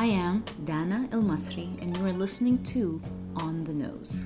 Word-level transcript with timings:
I 0.00 0.06
am 0.06 0.46
Dana 0.64 1.06
El 1.12 1.20
Masri, 1.20 1.78
and 1.82 1.94
you 1.94 2.06
are 2.06 2.12
listening 2.14 2.62
to 2.62 3.02
On 3.36 3.62
the 3.64 3.74
Nose, 3.74 4.24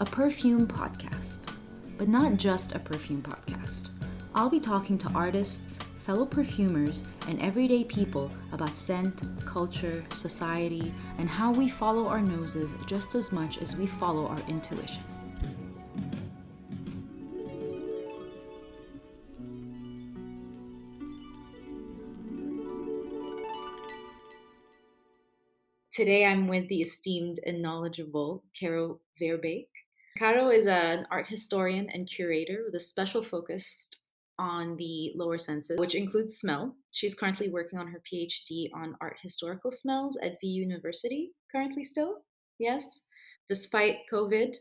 a 0.00 0.04
perfume 0.04 0.66
podcast. 0.66 1.54
But 1.96 2.08
not 2.08 2.36
just 2.38 2.74
a 2.74 2.80
perfume 2.80 3.22
podcast. 3.22 3.90
I'll 4.34 4.50
be 4.50 4.58
talking 4.58 4.98
to 4.98 5.08
artists, 5.10 5.78
fellow 5.98 6.26
perfumers, 6.26 7.04
and 7.28 7.40
everyday 7.40 7.84
people 7.84 8.32
about 8.50 8.76
scent, 8.76 9.22
culture, 9.46 10.04
society, 10.10 10.92
and 11.18 11.30
how 11.30 11.52
we 11.52 11.68
follow 11.68 12.08
our 12.08 12.20
noses 12.20 12.74
just 12.88 13.14
as 13.14 13.30
much 13.30 13.58
as 13.58 13.76
we 13.76 13.86
follow 13.86 14.26
our 14.26 14.42
intuition. 14.48 15.04
Today 26.02 26.26
I'm 26.26 26.48
with 26.48 26.66
the 26.66 26.82
esteemed 26.82 27.38
and 27.46 27.62
knowledgeable 27.62 28.42
Caro 28.58 28.98
Verbeek. 29.20 29.68
Caro 30.18 30.48
is 30.48 30.66
an 30.66 31.06
art 31.12 31.28
historian 31.28 31.88
and 31.90 32.08
curator 32.08 32.62
with 32.64 32.74
a 32.74 32.80
special 32.80 33.22
focus 33.22 33.88
on 34.36 34.76
the 34.78 35.12
lower 35.14 35.38
senses, 35.38 35.78
which 35.78 35.94
includes 35.94 36.38
smell. 36.38 36.74
She's 36.90 37.14
currently 37.14 37.50
working 37.50 37.78
on 37.78 37.86
her 37.86 38.02
PhD 38.12 38.68
on 38.74 38.96
art 39.00 39.16
historical 39.22 39.70
smells 39.70 40.18
at 40.24 40.40
VU 40.40 40.48
University, 40.48 41.30
currently 41.52 41.84
still, 41.84 42.24
yes, 42.58 43.02
despite 43.48 43.98
COVID 44.12 44.56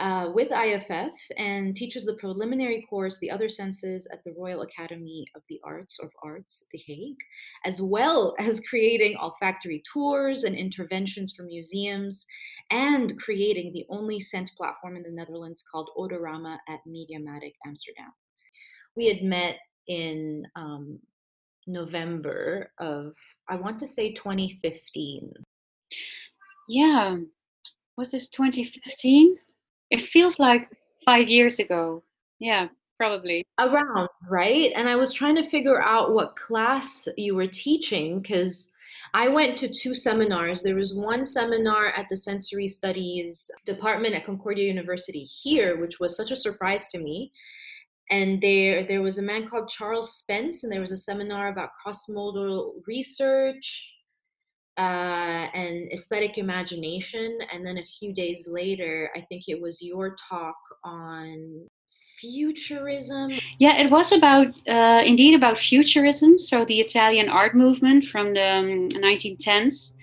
uh, 0.00 0.28
with 0.34 0.50
IFF 0.50 1.16
and 1.36 1.74
teaches 1.76 2.04
the 2.04 2.14
preliminary 2.14 2.84
course, 2.90 3.18
The 3.18 3.30
Other 3.30 3.48
Senses, 3.48 4.08
at 4.12 4.24
the 4.24 4.34
Royal 4.36 4.62
Academy 4.62 5.24
of 5.36 5.42
the 5.48 5.60
Arts 5.62 6.00
of 6.02 6.10
Arts, 6.22 6.66
The 6.72 6.80
Hague, 6.84 7.20
as 7.64 7.80
well 7.80 8.34
as 8.40 8.60
creating 8.68 9.16
olfactory 9.20 9.82
tours 9.92 10.44
and 10.44 10.56
interventions 10.56 11.32
for 11.36 11.44
museums, 11.44 12.26
and 12.70 13.16
creating 13.18 13.72
the 13.72 13.86
only 13.88 14.18
scent 14.18 14.50
platform 14.56 14.96
in 14.96 15.04
the 15.04 15.12
Netherlands 15.12 15.62
called 15.70 15.90
Odorama 15.96 16.58
at 16.68 16.80
Mediamatic 16.88 17.52
Amsterdam. 17.64 18.10
We 18.96 19.06
had 19.06 19.22
met 19.22 19.58
in 19.86 20.44
um, 20.56 20.98
November 21.66 22.72
of, 22.80 23.14
I 23.48 23.56
want 23.56 23.78
to 23.78 23.86
say 23.86 24.12
2015. 24.12 25.32
Yeah, 26.68 27.16
was 27.96 28.10
this 28.10 28.28
2015? 28.28 29.36
It 29.90 30.02
feels 30.02 30.38
like 30.38 30.68
five 31.04 31.28
years 31.28 31.58
ago. 31.58 32.02
Yeah, 32.38 32.68
probably. 32.98 33.46
Around, 33.60 34.08
right? 34.28 34.72
And 34.74 34.88
I 34.88 34.96
was 34.96 35.12
trying 35.12 35.36
to 35.36 35.42
figure 35.42 35.82
out 35.82 36.14
what 36.14 36.36
class 36.36 37.08
you 37.16 37.34
were 37.34 37.46
teaching 37.46 38.20
because 38.20 38.72
I 39.12 39.28
went 39.28 39.56
to 39.58 39.68
two 39.68 39.94
seminars. 39.94 40.62
There 40.62 40.74
was 40.74 40.94
one 40.94 41.24
seminar 41.24 41.88
at 41.88 42.06
the 42.10 42.16
Sensory 42.16 42.66
Studies 42.66 43.50
department 43.64 44.14
at 44.14 44.24
Concordia 44.24 44.66
University 44.66 45.24
here, 45.24 45.80
which 45.80 46.00
was 46.00 46.16
such 46.16 46.32
a 46.32 46.36
surprise 46.36 46.88
to 46.88 46.98
me. 46.98 47.30
And 48.10 48.40
there, 48.40 48.82
there 48.82 49.02
was 49.02 49.18
a 49.18 49.22
man 49.22 49.48
called 49.48 49.68
Charles 49.68 50.18
Spence, 50.18 50.64
and 50.64 50.72
there 50.72 50.80
was 50.80 50.92
a 50.92 50.96
seminar 50.96 51.48
about 51.48 51.74
cross-modal 51.74 52.82
research 52.86 53.93
uh, 54.76 55.46
and 55.54 55.90
aesthetic 55.92 56.38
imagination. 56.38 57.38
And 57.52 57.64
then 57.66 57.78
a 57.78 57.84
few 57.84 58.12
days 58.12 58.48
later, 58.50 59.10
I 59.14 59.20
think 59.22 59.44
it 59.48 59.60
was 59.60 59.82
your 59.82 60.16
talk 60.28 60.56
on 60.82 61.66
futurism. 62.20 63.32
Yeah, 63.58 63.76
it 63.76 63.90
was 63.90 64.12
about 64.12 64.48
uh, 64.68 65.02
indeed 65.04 65.34
about 65.34 65.58
futurism. 65.58 66.38
So 66.38 66.64
the 66.64 66.80
Italian 66.80 67.28
art 67.28 67.54
movement 67.54 68.06
from 68.06 68.34
the 68.34 68.50
um, 68.50 68.88
1910s, 68.88 69.94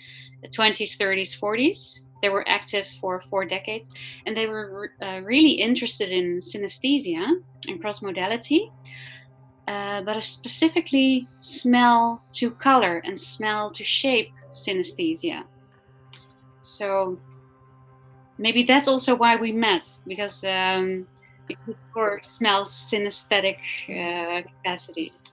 20s, 0.56 0.98
30s, 0.98 1.40
40s. 1.40 2.06
They 2.22 2.30
were 2.30 2.48
active 2.48 2.86
for 3.00 3.24
four 3.32 3.46
decades, 3.46 3.90
and 4.28 4.38
they 4.38 4.46
were 4.46 4.92
uh, 5.02 5.22
really 5.24 5.54
interested 5.54 6.12
in 6.12 6.38
synesthesia 6.38 7.26
and 7.68 7.82
cross 7.82 8.02
modality. 8.02 8.72
Uh, 9.68 10.02
but 10.02 10.22
specifically 10.24 11.28
smell 11.38 12.22
to 12.34 12.52
color 12.52 13.02
and 13.06 13.18
smell 13.18 13.70
to 13.72 13.84
shape 13.84 14.32
synesthesia. 14.52 15.44
So 16.62 17.18
maybe 18.38 18.64
that's 18.64 18.88
also 18.88 19.16
why 19.16 19.36
we 19.36 19.52
met 19.52 19.88
because 20.08 20.44
um, 20.44 21.08
because 21.48 21.76
for 21.94 22.20
smell 22.22 22.66
synesthetic 22.66 23.58
uh, 23.90 24.42
capacities. 24.42 25.24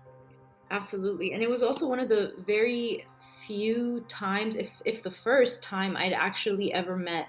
Absolutely, 0.71 1.33
and 1.33 1.43
it 1.43 1.49
was 1.49 1.63
also 1.63 1.89
one 1.89 2.01
of 2.01 2.09
the 2.09 2.35
very 2.47 3.07
few 3.47 4.05
times, 4.09 4.57
if 4.57 4.83
if 4.85 5.03
the 5.03 5.11
first 5.11 5.63
time, 5.63 5.97
I'd 5.97 6.13
actually 6.13 6.73
ever 6.75 6.97
met 6.97 7.29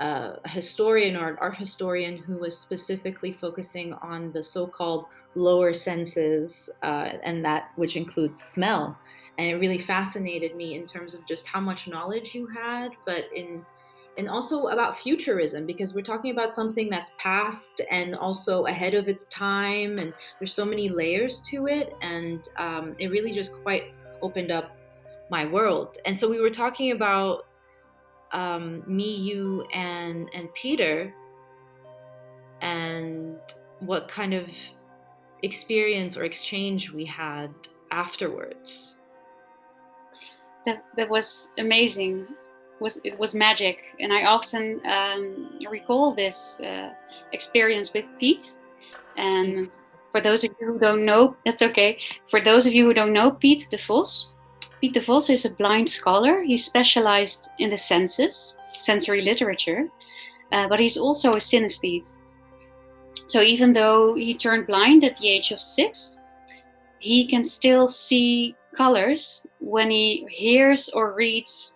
uh, 0.00 0.36
a 0.44 0.48
historian 0.48 1.16
or 1.16 1.28
an 1.28 1.36
art 1.40 1.56
historian 1.56 2.16
who 2.16 2.38
was 2.38 2.56
specifically 2.56 3.30
focusing 3.30 3.92
on 3.94 4.32
the 4.32 4.42
so-called 4.42 5.06
lower 5.34 5.74
senses, 5.74 6.70
uh, 6.82 7.10
and 7.22 7.44
that 7.44 7.70
which 7.76 7.96
includes 7.96 8.42
smell 8.42 8.98
and 9.38 9.50
it 9.50 9.54
really 9.56 9.78
fascinated 9.78 10.54
me 10.56 10.74
in 10.74 10.86
terms 10.86 11.14
of 11.14 11.26
just 11.26 11.46
how 11.46 11.60
much 11.60 11.88
knowledge 11.88 12.34
you 12.34 12.46
had 12.46 12.90
but 13.06 13.24
in 13.34 13.64
and 14.18 14.28
also 14.28 14.66
about 14.68 14.96
futurism 14.96 15.66
because 15.66 15.94
we're 15.94 16.02
talking 16.02 16.32
about 16.32 16.54
something 16.54 16.90
that's 16.90 17.14
past 17.18 17.80
and 17.90 18.14
also 18.14 18.66
ahead 18.66 18.94
of 18.94 19.08
its 19.08 19.26
time 19.28 19.98
and 19.98 20.12
there's 20.38 20.52
so 20.52 20.64
many 20.64 20.88
layers 20.88 21.40
to 21.42 21.66
it. 21.66 21.94
And 22.02 22.46
um, 22.58 22.94
it 22.98 23.08
really 23.08 23.32
just 23.32 23.62
quite 23.62 23.94
opened 24.20 24.50
up 24.50 24.76
my 25.30 25.46
world. 25.46 25.96
And 26.04 26.16
so 26.16 26.28
we 26.28 26.40
were 26.40 26.50
talking 26.50 26.92
about 26.92 27.46
um, 28.32 28.82
me 28.86 29.14
you 29.14 29.66
and 29.74 30.30
and 30.32 30.52
peter 30.54 31.12
and 32.62 33.36
what 33.80 34.08
kind 34.08 34.32
of 34.32 34.48
experience 35.42 36.16
or 36.16 36.24
exchange 36.24 36.90
we 36.90 37.04
had 37.04 37.50
afterwards 37.90 38.96
that 40.64 40.84
that 40.96 41.08
was 41.08 41.50
amazing. 41.58 42.26
It 42.28 42.80
was 42.80 43.00
it 43.04 43.18
was 43.18 43.34
magic, 43.34 43.94
and 44.00 44.12
I 44.12 44.24
often 44.24 44.80
um, 44.86 45.58
recall 45.70 46.12
this 46.12 46.60
uh, 46.60 46.90
experience 47.32 47.92
with 47.92 48.06
Pete. 48.18 48.52
And 49.16 49.68
for 50.10 50.20
those 50.20 50.44
of 50.44 50.54
you 50.60 50.66
who 50.66 50.78
don't 50.78 51.04
know, 51.04 51.36
that's 51.44 51.62
okay. 51.62 51.98
For 52.30 52.40
those 52.40 52.66
of 52.66 52.72
you 52.72 52.86
who 52.86 52.94
don't 52.94 53.12
know 53.12 53.30
Pete 53.30 53.68
de 53.70 53.78
Vos, 53.78 54.28
Pete 54.80 54.94
de 54.94 55.00
Vos 55.00 55.30
is 55.30 55.44
a 55.44 55.50
blind 55.50 55.88
scholar. 55.88 56.42
He's 56.42 56.64
specialized 56.64 57.50
in 57.58 57.70
the 57.70 57.76
senses, 57.76 58.58
sensory 58.72 59.22
literature, 59.22 59.88
uh, 60.50 60.68
but 60.68 60.80
he's 60.80 60.96
also 60.96 61.30
a 61.30 61.36
synesthete. 61.36 62.16
So 63.26 63.40
even 63.40 63.72
though 63.72 64.14
he 64.14 64.34
turned 64.34 64.66
blind 64.66 65.04
at 65.04 65.16
the 65.18 65.30
age 65.30 65.52
of 65.52 65.60
six, 65.60 66.18
he 66.98 67.26
can 67.26 67.42
still 67.42 67.86
see 67.86 68.54
colors 68.76 69.46
when 69.60 69.90
he 69.90 70.26
hears 70.30 70.88
or 70.90 71.14
reads 71.14 71.74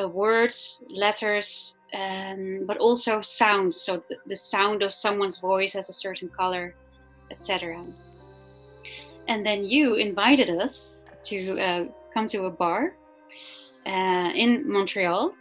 uh, 0.00 0.08
words, 0.08 0.82
letters, 0.88 1.78
um, 1.94 2.64
but 2.66 2.78
also 2.78 3.20
sounds. 3.20 3.80
So 3.80 4.02
the, 4.08 4.16
the 4.26 4.36
sound 4.36 4.82
of 4.82 4.92
someone's 4.92 5.38
voice 5.38 5.72
has 5.74 5.88
a 5.88 5.92
certain 5.92 6.28
color, 6.28 6.74
etc. 7.30 7.84
And 9.28 9.44
then 9.44 9.64
you 9.64 9.94
invited 9.94 10.50
us 10.50 11.02
to 11.24 11.60
uh, 11.60 11.84
come 12.14 12.26
to 12.28 12.46
a 12.46 12.50
bar 12.50 12.94
uh, 13.86 14.30
in 14.34 14.70
Montreal, 14.70 15.34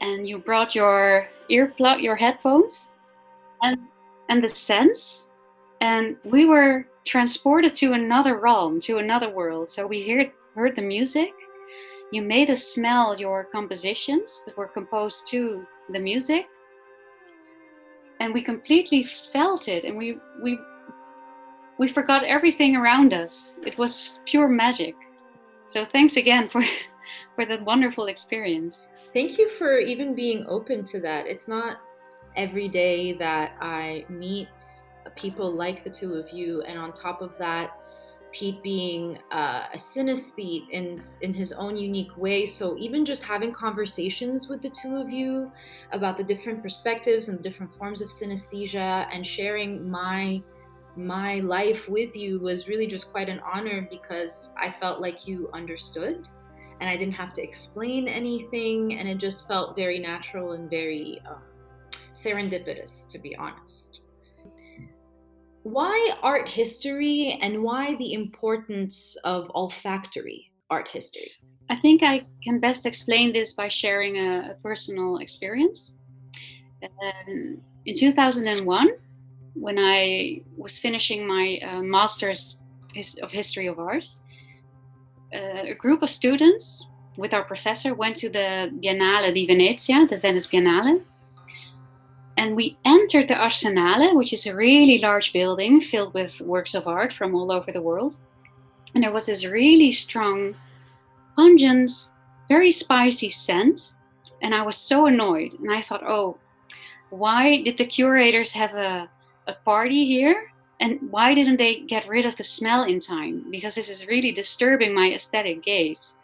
and 0.00 0.28
you 0.28 0.38
brought 0.38 0.74
your 0.74 1.26
earplug, 1.50 2.02
your 2.02 2.16
headphones, 2.16 2.94
and 3.62 3.78
and 4.28 4.42
the 4.42 4.48
sense, 4.48 5.30
and 5.80 6.16
we 6.24 6.46
were 6.46 6.88
transported 7.06 7.74
to 7.76 7.92
another 7.92 8.38
realm, 8.38 8.80
to 8.80 8.98
another 8.98 9.30
world. 9.30 9.70
So 9.70 9.86
we 9.86 10.08
heard, 10.08 10.32
heard 10.54 10.76
the 10.76 10.82
music. 10.82 11.30
You 12.12 12.22
made 12.22 12.50
us 12.50 12.64
smell 12.64 13.18
your 13.18 13.44
compositions 13.44 14.44
that 14.44 14.56
were 14.56 14.66
composed 14.66 15.28
to 15.28 15.64
the 15.90 15.98
music. 15.98 16.46
And 18.20 18.34
we 18.34 18.42
completely 18.42 19.04
felt 19.32 19.68
it 19.68 19.84
and 19.84 19.96
we, 19.96 20.18
we, 20.42 20.58
we 21.78 21.88
forgot 21.88 22.24
everything 22.24 22.74
around 22.74 23.12
us. 23.12 23.58
It 23.64 23.78
was 23.78 24.18
pure 24.26 24.48
magic. 24.48 24.94
So 25.68 25.84
thanks 25.84 26.16
again 26.16 26.48
for, 26.48 26.62
for 27.36 27.46
that 27.46 27.62
wonderful 27.64 28.06
experience. 28.06 28.84
Thank 29.12 29.38
you 29.38 29.48
for 29.48 29.78
even 29.78 30.14
being 30.14 30.44
open 30.48 30.84
to 30.86 31.00
that. 31.00 31.26
It's 31.26 31.46
not 31.46 31.76
every 32.36 32.68
day 32.68 33.12
that 33.14 33.56
I 33.60 34.04
meet 34.08 34.48
people 35.16 35.50
like 35.50 35.82
the 35.82 35.90
two 35.90 36.14
of 36.14 36.30
you, 36.30 36.62
and 36.62 36.78
on 36.78 36.92
top 36.92 37.22
of 37.22 37.36
that, 37.38 37.78
Pete 38.32 38.62
being 38.62 39.18
uh, 39.30 39.68
a 39.72 39.76
synesthete 39.76 40.68
in 40.70 40.98
in 41.22 41.32
his 41.32 41.52
own 41.52 41.76
unique 41.76 42.16
way. 42.18 42.44
So 42.44 42.76
even 42.76 43.04
just 43.04 43.22
having 43.24 43.50
conversations 43.50 44.48
with 44.48 44.60
the 44.60 44.68
two 44.70 44.96
of 44.96 45.10
you 45.10 45.50
about 45.92 46.16
the 46.16 46.24
different 46.24 46.62
perspectives 46.62 47.28
and 47.28 47.42
different 47.42 47.72
forms 47.72 48.02
of 48.02 48.08
synesthesia, 48.08 49.08
and 49.12 49.26
sharing 49.26 49.88
my 49.88 50.42
my 50.96 51.40
life 51.40 51.88
with 51.88 52.16
you 52.16 52.40
was 52.40 52.68
really 52.68 52.86
just 52.86 53.12
quite 53.12 53.28
an 53.28 53.40
honor 53.40 53.86
because 53.90 54.54
I 54.58 54.70
felt 54.70 55.00
like 55.00 55.28
you 55.28 55.50
understood 55.52 56.28
and 56.80 56.90
I 56.90 56.96
didn't 56.96 57.14
have 57.14 57.32
to 57.34 57.42
explain 57.42 58.06
anything, 58.06 58.98
and 58.98 59.08
it 59.08 59.18
just 59.18 59.48
felt 59.48 59.76
very 59.76 59.98
natural 59.98 60.52
and 60.52 60.68
very 60.68 61.20
um, 61.26 61.40
serendipitous, 62.16 63.08
to 63.10 63.18
be 63.18 63.36
honest. 63.36 64.02
Why 65.62 66.14
art 66.22 66.48
history 66.48 67.38
and 67.42 67.62
why 67.62 67.96
the 67.96 68.12
importance 68.12 69.16
of 69.24 69.50
olfactory 69.54 70.52
art 70.70 70.88
history? 70.88 71.30
I 71.68 71.76
think 71.76 72.02
I 72.02 72.24
can 72.44 72.60
best 72.60 72.86
explain 72.86 73.32
this 73.32 73.52
by 73.52 73.68
sharing 73.68 74.16
a, 74.16 74.52
a 74.52 74.54
personal 74.62 75.18
experience. 75.18 75.92
Um, 76.82 77.60
in 77.84 77.94
2001, 77.94 78.88
when 79.54 79.78
I 79.78 80.42
was 80.56 80.78
finishing 80.78 81.26
my 81.26 81.58
uh, 81.66 81.82
master's 81.82 82.62
of 83.22 83.30
history 83.30 83.66
of 83.66 83.78
art, 83.78 84.06
uh, 85.34 85.72
a 85.72 85.74
group 85.74 86.02
of 86.02 86.10
students 86.10 86.86
with 87.16 87.34
our 87.34 87.44
professor 87.44 87.94
went 87.94 88.16
to 88.16 88.28
the 88.28 88.70
Biennale 88.82 89.34
di 89.34 89.46
Venezia, 89.46 90.06
the 90.08 90.18
Venice 90.18 90.46
Biennale. 90.46 91.02
And 92.36 92.54
we 92.54 92.76
entered 92.84 93.28
the 93.28 93.34
Arsenale, 93.34 94.14
which 94.14 94.32
is 94.32 94.46
a 94.46 94.54
really 94.54 94.98
large 94.98 95.32
building 95.32 95.80
filled 95.80 96.12
with 96.12 96.40
works 96.40 96.74
of 96.74 96.86
art 96.86 97.12
from 97.12 97.34
all 97.34 97.50
over 97.50 97.72
the 97.72 97.80
world. 97.80 98.18
And 98.94 99.02
there 99.02 99.12
was 99.12 99.26
this 99.26 99.44
really 99.44 99.90
strong, 99.90 100.54
pungent, 101.34 101.90
very 102.48 102.70
spicy 102.70 103.30
scent. 103.30 103.94
And 104.42 104.54
I 104.54 104.62
was 104.62 104.76
so 104.76 105.06
annoyed. 105.06 105.54
And 105.54 105.70
I 105.70 105.80
thought, 105.80 106.02
oh, 106.04 106.38
why 107.10 107.62
did 107.62 107.78
the 107.78 107.86
curators 107.86 108.52
have 108.52 108.74
a, 108.74 109.08
a 109.46 109.54
party 109.64 110.06
here? 110.06 110.52
And 110.80 111.10
why 111.10 111.34
didn't 111.34 111.56
they 111.56 111.80
get 111.80 112.06
rid 112.06 112.26
of 112.26 112.36
the 112.36 112.44
smell 112.44 112.84
in 112.84 113.00
time? 113.00 113.50
Because 113.50 113.74
this 113.74 113.88
is 113.88 114.06
really 114.06 114.30
disturbing 114.30 114.94
my 114.94 115.12
aesthetic 115.12 115.62
gaze. 115.62 116.16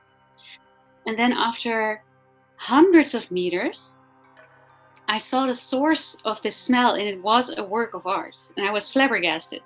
And 1.07 1.19
then 1.19 1.33
after 1.33 2.03
hundreds 2.57 3.15
of 3.15 3.31
meters, 3.31 3.95
I 5.13 5.19
saw 5.19 5.47
the 5.47 5.55
source 5.55 6.17
of 6.25 6.41
this 6.41 6.57
smell, 6.57 6.95
and 6.95 7.07
it 7.07 7.23
was 7.23 7.55
a 7.59 7.63
work 7.63 7.93
of 7.93 8.07
art. 8.07 8.39
And 8.57 8.67
I 8.67 8.73
was 8.73 8.91
flabbergasted. 8.91 9.61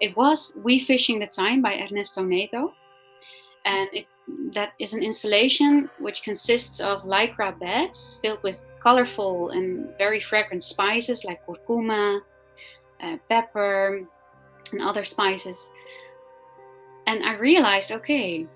It 0.00 0.16
was 0.16 0.56
We 0.64 0.78
Fishing 0.78 1.18
the 1.18 1.26
Time 1.26 1.60
by 1.60 1.74
Ernesto 1.74 2.22
Neto. 2.22 2.72
And 3.66 3.90
it, 3.92 4.06
that 4.54 4.72
is 4.78 4.94
an 4.94 5.02
installation 5.02 5.90
which 5.98 6.22
consists 6.22 6.80
of 6.80 7.02
lycra 7.02 7.52
bags 7.60 8.18
filled 8.22 8.42
with 8.42 8.62
colorful 8.80 9.50
and 9.50 9.94
very 9.98 10.22
fragrant 10.22 10.62
spices 10.62 11.22
like 11.22 11.46
curcuma, 11.46 12.20
uh, 13.02 13.18
pepper, 13.28 14.08
and 14.72 14.80
other 14.80 15.04
spices. 15.04 15.70
And 17.06 17.22
I 17.24 17.34
realized, 17.34 17.92
okay, 17.92 18.46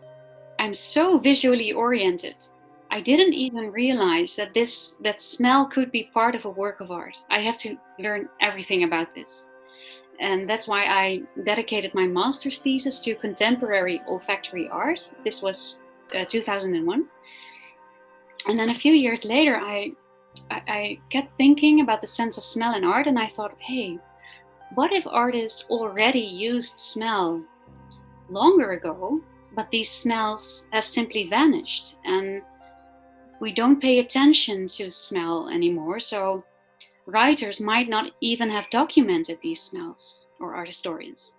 I'm 0.58 0.72
so 0.72 1.18
visually 1.18 1.72
oriented. 1.72 2.36
I 2.92 3.00
didn't 3.00 3.32
even 3.32 3.72
realize 3.72 4.36
that 4.36 4.52
this 4.52 4.96
that 5.00 5.18
smell 5.18 5.64
could 5.64 5.90
be 5.90 6.10
part 6.12 6.34
of 6.34 6.44
a 6.44 6.50
work 6.50 6.80
of 6.80 6.90
art. 6.90 7.24
I 7.30 7.40
have 7.40 7.56
to 7.64 7.78
learn 7.98 8.28
everything 8.38 8.84
about 8.84 9.14
this. 9.14 9.48
And 10.20 10.48
that's 10.48 10.68
why 10.68 10.84
I 10.84 11.22
dedicated 11.42 11.94
my 11.94 12.06
master's 12.06 12.58
thesis 12.58 13.00
to 13.00 13.14
contemporary 13.14 14.02
olfactory 14.06 14.68
art. 14.68 15.10
This 15.24 15.40
was 15.40 15.80
uh, 16.14 16.26
2001. 16.26 17.06
And 18.46 18.58
then 18.58 18.68
a 18.68 18.74
few 18.74 18.92
years 18.92 19.24
later, 19.24 19.56
I, 19.56 19.92
I, 20.50 20.62
I 20.68 20.98
kept 21.08 21.32
thinking 21.38 21.80
about 21.80 22.02
the 22.02 22.06
sense 22.06 22.36
of 22.36 22.44
smell 22.44 22.74
in 22.74 22.84
art, 22.84 23.06
and 23.06 23.18
I 23.18 23.26
thought, 23.26 23.56
hey, 23.58 23.98
what 24.74 24.92
if 24.92 25.06
artists 25.06 25.64
already 25.70 26.20
used 26.20 26.78
smell 26.78 27.42
longer 28.28 28.72
ago, 28.72 29.22
but 29.56 29.70
these 29.70 29.90
smells 29.90 30.66
have 30.72 30.84
simply 30.84 31.28
vanished 31.30 31.96
and 32.04 32.42
we 33.42 33.52
don't 33.52 33.80
pay 33.80 33.98
attention 33.98 34.66
to 34.68 34.90
smell 34.90 35.48
anymore? 35.48 36.00
So 36.00 36.44
writers 37.06 37.60
might 37.60 37.88
not 37.88 38.12
even 38.20 38.48
have 38.50 38.70
documented 38.70 39.38
these 39.42 39.60
smells 39.60 40.26
or 40.40 40.54
art 40.54 40.68
historians. 40.68 41.34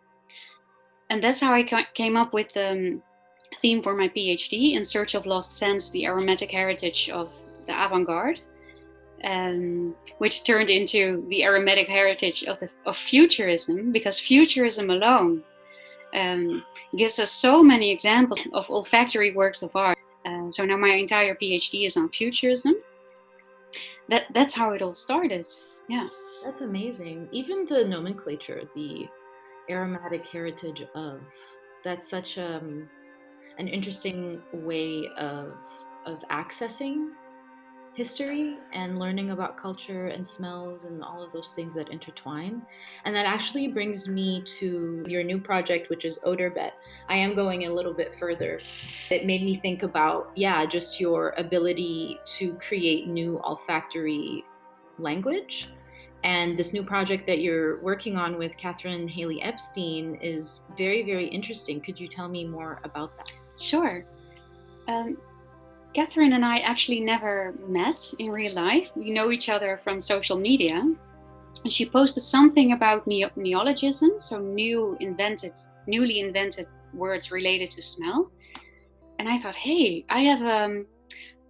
And 1.09 1.23
that's 1.23 1.39
how 1.39 1.53
I 1.53 1.63
came 1.93 2.17
up 2.17 2.33
with 2.33 2.53
the 2.53 2.69
um, 2.71 3.03
theme 3.61 3.81
for 3.81 3.95
my 3.95 4.09
PhD 4.09 4.73
in 4.73 4.83
search 4.83 5.15
of 5.15 5.25
lost 5.25 5.57
scents, 5.57 5.89
the 5.89 6.05
aromatic 6.05 6.51
heritage 6.51 7.09
of 7.09 7.31
the 7.67 7.73
avant 7.73 8.05
garde 8.05 8.39
um, 9.23 9.95
which 10.17 10.43
turned 10.43 10.69
into 10.69 11.25
the 11.29 11.43
aromatic 11.43 11.87
heritage 11.87 12.43
of, 12.43 12.59
the, 12.59 12.69
of 12.85 12.97
futurism, 12.97 13.91
because 13.91 14.19
futurism 14.19 14.89
alone 14.89 15.43
um, 16.13 16.63
gives 16.95 17.19
us 17.19 17.31
so 17.31 17.63
many 17.63 17.91
examples 17.91 18.39
of 18.53 18.69
olfactory 18.69 19.33
works 19.33 19.63
of 19.63 19.75
art. 19.75 19.92
Uh, 20.25 20.49
so 20.49 20.65
now 20.65 20.77
my 20.77 20.89
entire 20.89 21.35
PhD 21.35 21.85
is 21.85 21.97
on 21.97 22.09
futurism. 22.09 22.75
That 24.09 24.23
that's 24.33 24.53
how 24.53 24.71
it 24.71 24.81
all 24.81 24.93
started. 24.93 25.47
Yeah, 25.89 26.07
that's 26.43 26.61
amazing. 26.61 27.27
Even 27.31 27.65
the 27.65 27.85
nomenclature, 27.85 28.63
the 28.75 29.07
aromatic 29.69 30.25
heritage 30.27 30.83
of, 30.95 31.21
that's 31.83 32.09
such 32.09 32.37
um, 32.37 32.89
an 33.57 33.67
interesting 33.67 34.41
way 34.53 35.09
of 35.17 35.53
of 36.05 36.19
accessing 36.29 37.09
history 37.93 38.57
and 38.71 38.97
learning 38.97 39.31
about 39.31 39.55
culture 39.55 40.07
and 40.07 40.25
smells 40.25 40.85
and 40.85 41.03
all 41.03 41.21
of 41.23 41.31
those 41.31 41.51
things 41.51 41.73
that 41.75 41.89
intertwine. 41.89 42.61
And 43.05 43.15
that 43.15 43.25
actually 43.25 43.67
brings 43.67 44.07
me 44.07 44.41
to 44.57 45.03
your 45.07 45.23
new 45.23 45.39
project, 45.39 45.89
which 45.89 46.05
is 46.05 46.19
Odor 46.23 46.49
Odorbet. 46.49 46.71
I 47.07 47.17
am 47.17 47.35
going 47.35 47.65
a 47.65 47.73
little 47.73 47.93
bit 47.93 48.15
further. 48.15 48.59
It 49.09 49.25
made 49.25 49.43
me 49.43 49.55
think 49.55 49.83
about, 49.83 50.31
yeah, 50.35 50.65
just 50.65 50.99
your 50.99 51.33
ability 51.37 52.19
to 52.37 52.55
create 52.55 53.07
new 53.07 53.39
olfactory 53.43 54.43
language. 54.97 55.69
And 56.23 56.57
this 56.57 56.73
new 56.73 56.83
project 56.83 57.27
that 57.27 57.39
you're 57.39 57.81
working 57.81 58.17
on 58.17 58.37
with 58.37 58.55
Catherine 58.57 59.07
Haley 59.07 59.41
Epstein 59.41 60.15
is 60.15 60.63
very, 60.77 61.03
very 61.03 61.27
interesting. 61.27 61.81
Could 61.81 61.99
you 61.99 62.07
tell 62.07 62.29
me 62.29 62.45
more 62.45 62.79
about 62.83 63.17
that? 63.17 63.33
Sure. 63.59 64.05
Um, 64.87 65.17
Catherine 65.93 66.33
and 66.33 66.43
I 66.43 66.57
actually 66.59 66.99
never 66.99 67.53
met 67.67 68.01
in 68.17 68.31
real 68.31 68.53
life. 68.53 68.89
We 68.95 69.11
know 69.11 69.31
each 69.31 69.47
other 69.47 69.79
from 69.83 70.01
social 70.01 70.37
media. 70.37 70.81
And 71.63 71.71
she 71.71 71.85
posted 71.85 72.23
something 72.23 72.71
about 72.71 73.05
neo- 73.05 73.29
neologism, 73.35 74.11
so 74.17 74.39
new 74.39 74.97
invented, 74.99 75.53
newly 75.85 76.19
invented 76.19 76.67
words 76.93 77.31
related 77.31 77.69
to 77.71 77.81
smell. 77.81 78.31
And 79.19 79.29
I 79.29 79.39
thought, 79.39 79.55
hey, 79.55 80.03
I 80.09 80.21
have 80.21 80.41
um, 80.41 80.87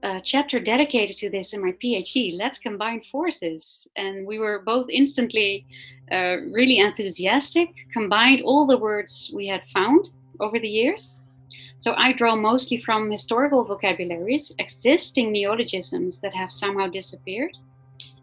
a 0.04 0.20
chapter 0.20 0.60
dedicated 0.60 1.16
to 1.18 1.30
this 1.30 1.54
in 1.54 1.62
my 1.62 1.72
PhD. 1.82 2.38
Let's 2.38 2.60
combine 2.60 3.02
forces. 3.10 3.88
And 3.96 4.28
we 4.28 4.40
were 4.40 4.62
both 4.66 4.88
instantly 4.90 5.66
uh, 6.12 6.42
really 6.52 6.80
enthusiastic, 6.80 7.70
combined 7.94 8.42
all 8.42 8.66
the 8.66 8.78
words 8.78 9.32
we 9.34 9.48
had 9.48 9.64
found 9.74 10.10
over 10.42 10.60
the 10.60 10.68
years 10.68 11.20
so 11.84 11.94
I 11.98 12.14
draw 12.14 12.38
mostly 12.38 12.78
from 12.78 13.12
historical 13.12 13.66
vocabularies, 13.66 14.56
existing 14.58 15.34
neologisms 15.34 16.22
that 16.22 16.34
have 16.34 16.50
somehow 16.50 16.88
disappeared. 16.88 17.58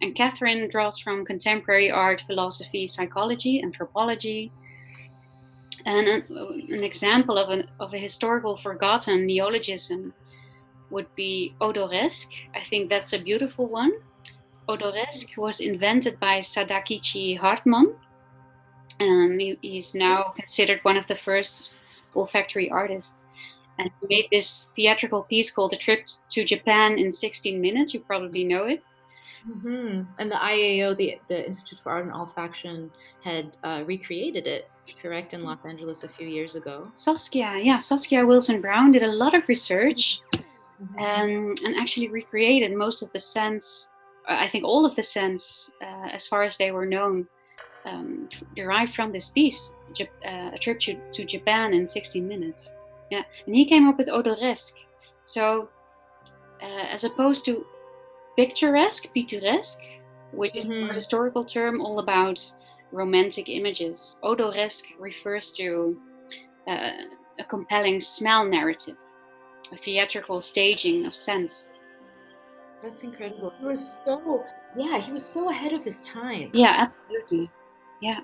And 0.01 0.15
Catherine 0.15 0.67
draws 0.71 0.99
from 0.99 1.27
contemporary 1.27 1.91
art, 1.91 2.25
philosophy, 2.27 2.87
psychology, 2.87 3.63
anthropology. 3.63 4.51
And 5.85 6.09
an, 6.09 6.25
an 6.71 6.83
example 6.83 7.37
of, 7.37 7.51
an, 7.51 7.69
of 7.81 7.93
a 7.93 7.99
historical 7.99 8.57
forgotten 8.57 9.27
neologism 9.27 10.15
would 10.89 11.15
be 11.15 11.55
odoresque. 11.61 12.33
I 12.55 12.65
think 12.65 12.89
that's 12.89 13.13
a 13.13 13.19
beautiful 13.19 13.67
one. 13.67 13.93
Odoresque 14.71 15.37
was 15.37 15.61
invented 15.61 16.19
by 16.19 16.39
Sadakichi 16.39 17.37
Hartmann. 17.37 17.95
And 19.01 19.39
he, 19.39 19.59
he's 19.61 19.95
now 19.95 20.33
considered 20.35 20.81
one 20.83 20.97
of 20.97 21.07
the 21.09 21.17
first 21.17 21.75
olfactory 22.17 22.71
artists 22.71 23.27
and 23.81 23.91
he 24.01 24.07
made 24.15 24.29
this 24.31 24.71
theatrical 24.77 25.23
piece 25.23 25.51
called 25.51 25.73
"A 25.73 25.77
Trip 25.77 26.07
to 26.31 26.45
Japan 26.45 26.99
in 26.99 27.11
16 27.11 27.61
Minutes." 27.61 27.95
You 27.95 28.01
probably 28.01 28.45
know 28.45 28.65
it. 28.65 28.83
Mm-hmm. 29.49 30.03
And 30.19 30.31
the 30.31 30.37
IAO, 30.37 30.97
the 30.97 31.19
the 31.29 31.47
Institute 31.47 31.81
for 31.81 31.93
Art 31.93 32.05
and 32.05 32.13
Olfaction, 32.13 32.91
had 33.25 33.57
uh, 33.65 33.83
recreated 33.87 34.47
it, 34.47 34.69
correct, 35.01 35.33
in 35.35 35.43
Los 35.43 35.65
Angeles 35.65 36.05
a 36.05 36.09
few 36.09 36.29
years 36.29 36.57
ago. 36.57 36.89
Saskia, 36.93 37.57
yeah, 37.57 37.79
Saskia 37.79 38.27
Wilson 38.27 38.61
Brown 38.61 38.91
did 38.91 39.03
a 39.03 39.13
lot 39.23 39.35
of 39.35 39.49
research, 39.49 40.21
mm-hmm. 40.35 40.99
and 40.99 41.59
and 41.61 41.77
actually 41.77 42.09
recreated 42.09 42.77
most 42.77 43.03
of 43.03 43.11
the 43.13 43.19
scents. 43.19 43.89
I 44.29 44.49
think 44.49 44.65
all 44.65 44.85
of 44.85 44.95
the 44.95 45.03
scents, 45.03 45.73
uh, 45.83 46.09
as 46.13 46.27
far 46.27 46.43
as 46.43 46.57
they 46.59 46.71
were 46.71 46.87
known, 46.87 47.27
um, 47.85 48.29
derived 48.55 48.95
from 48.95 49.11
this 49.11 49.31
piece, 49.31 49.75
uh, 50.01 50.51
"A 50.53 50.59
Trip 50.59 50.79
to, 50.81 50.95
to 51.13 51.25
Japan 51.25 51.73
in 51.73 51.87
16 51.87 52.29
Minutes." 52.29 52.75
Yeah, 53.11 53.23
and 53.47 53.55
he 53.55 53.65
came 53.67 53.89
up 53.89 53.99
with 53.99 54.09
odoresque. 54.09 54.75
So, 55.25 55.69
uh, 56.63 56.87
as 56.93 57.05
opposed 57.05 57.45
to 57.47 57.65
picturesque, 58.37 59.09
pittoresque, 59.15 59.83
which 60.33 60.57
is 60.57 60.65
mm-hmm. 60.67 60.91
a 60.91 60.95
historical 60.95 61.45
term 61.45 61.81
all 61.81 61.99
about 61.99 62.41
romantic 62.93 63.49
images, 63.49 64.19
odoresque 64.23 64.87
refers 64.99 65.53
to 65.53 66.01
uh, 66.69 66.91
a 67.39 67.45
compelling 67.45 68.01
smell 68.01 68.45
narrative. 68.45 68.97
a 69.73 69.77
theatrical 69.77 70.41
staging 70.41 71.07
of 71.07 71.15
sense. 71.15 71.69
That's 72.83 73.03
incredible. 73.05 73.53
He 73.59 73.67
was 73.67 74.01
so, 74.03 74.45
yeah, 74.77 74.99
he 74.99 75.13
was 75.13 75.25
so 75.25 75.51
ahead 75.51 75.73
of 75.73 75.85
his 75.85 76.01
time. 76.09 76.51
Yeah, 76.55 76.75
absolutely. 76.89 77.51
Yeah. 78.01 78.21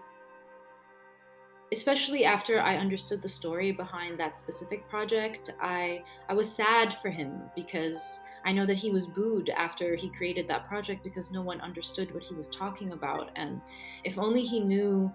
Especially 1.72 2.24
after 2.24 2.60
I 2.60 2.76
understood 2.76 3.22
the 3.22 3.28
story 3.28 3.72
behind 3.72 4.18
that 4.18 4.36
specific 4.36 4.88
project, 4.88 5.52
I 5.60 6.04
I 6.28 6.34
was 6.34 6.50
sad 6.50 6.94
for 6.94 7.10
him 7.10 7.42
because 7.56 8.20
I 8.44 8.52
know 8.52 8.64
that 8.66 8.76
he 8.76 8.92
was 8.92 9.08
booed 9.08 9.50
after 9.50 9.96
he 9.96 10.08
created 10.10 10.46
that 10.46 10.68
project 10.68 11.02
because 11.02 11.32
no 11.32 11.42
one 11.42 11.60
understood 11.60 12.14
what 12.14 12.22
he 12.22 12.34
was 12.34 12.48
talking 12.48 12.92
about. 12.92 13.32
And 13.34 13.60
if 14.04 14.16
only 14.18 14.42
he 14.42 14.60
knew 14.60 15.10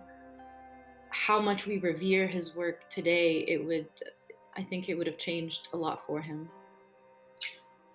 how 1.12 1.40
much 1.40 1.68
we 1.68 1.78
revere 1.80 2.28
his 2.28 2.58
work 2.58 2.90
today, 2.90 3.46
it 3.48 3.66
would, 3.66 3.88
I 4.58 4.64
think 4.64 4.90
it 4.90 4.96
would 4.96 5.08
have 5.08 5.18
changed 5.18 5.70
a 5.72 5.78
lot 5.78 6.06
for 6.06 6.20
him. 6.20 6.50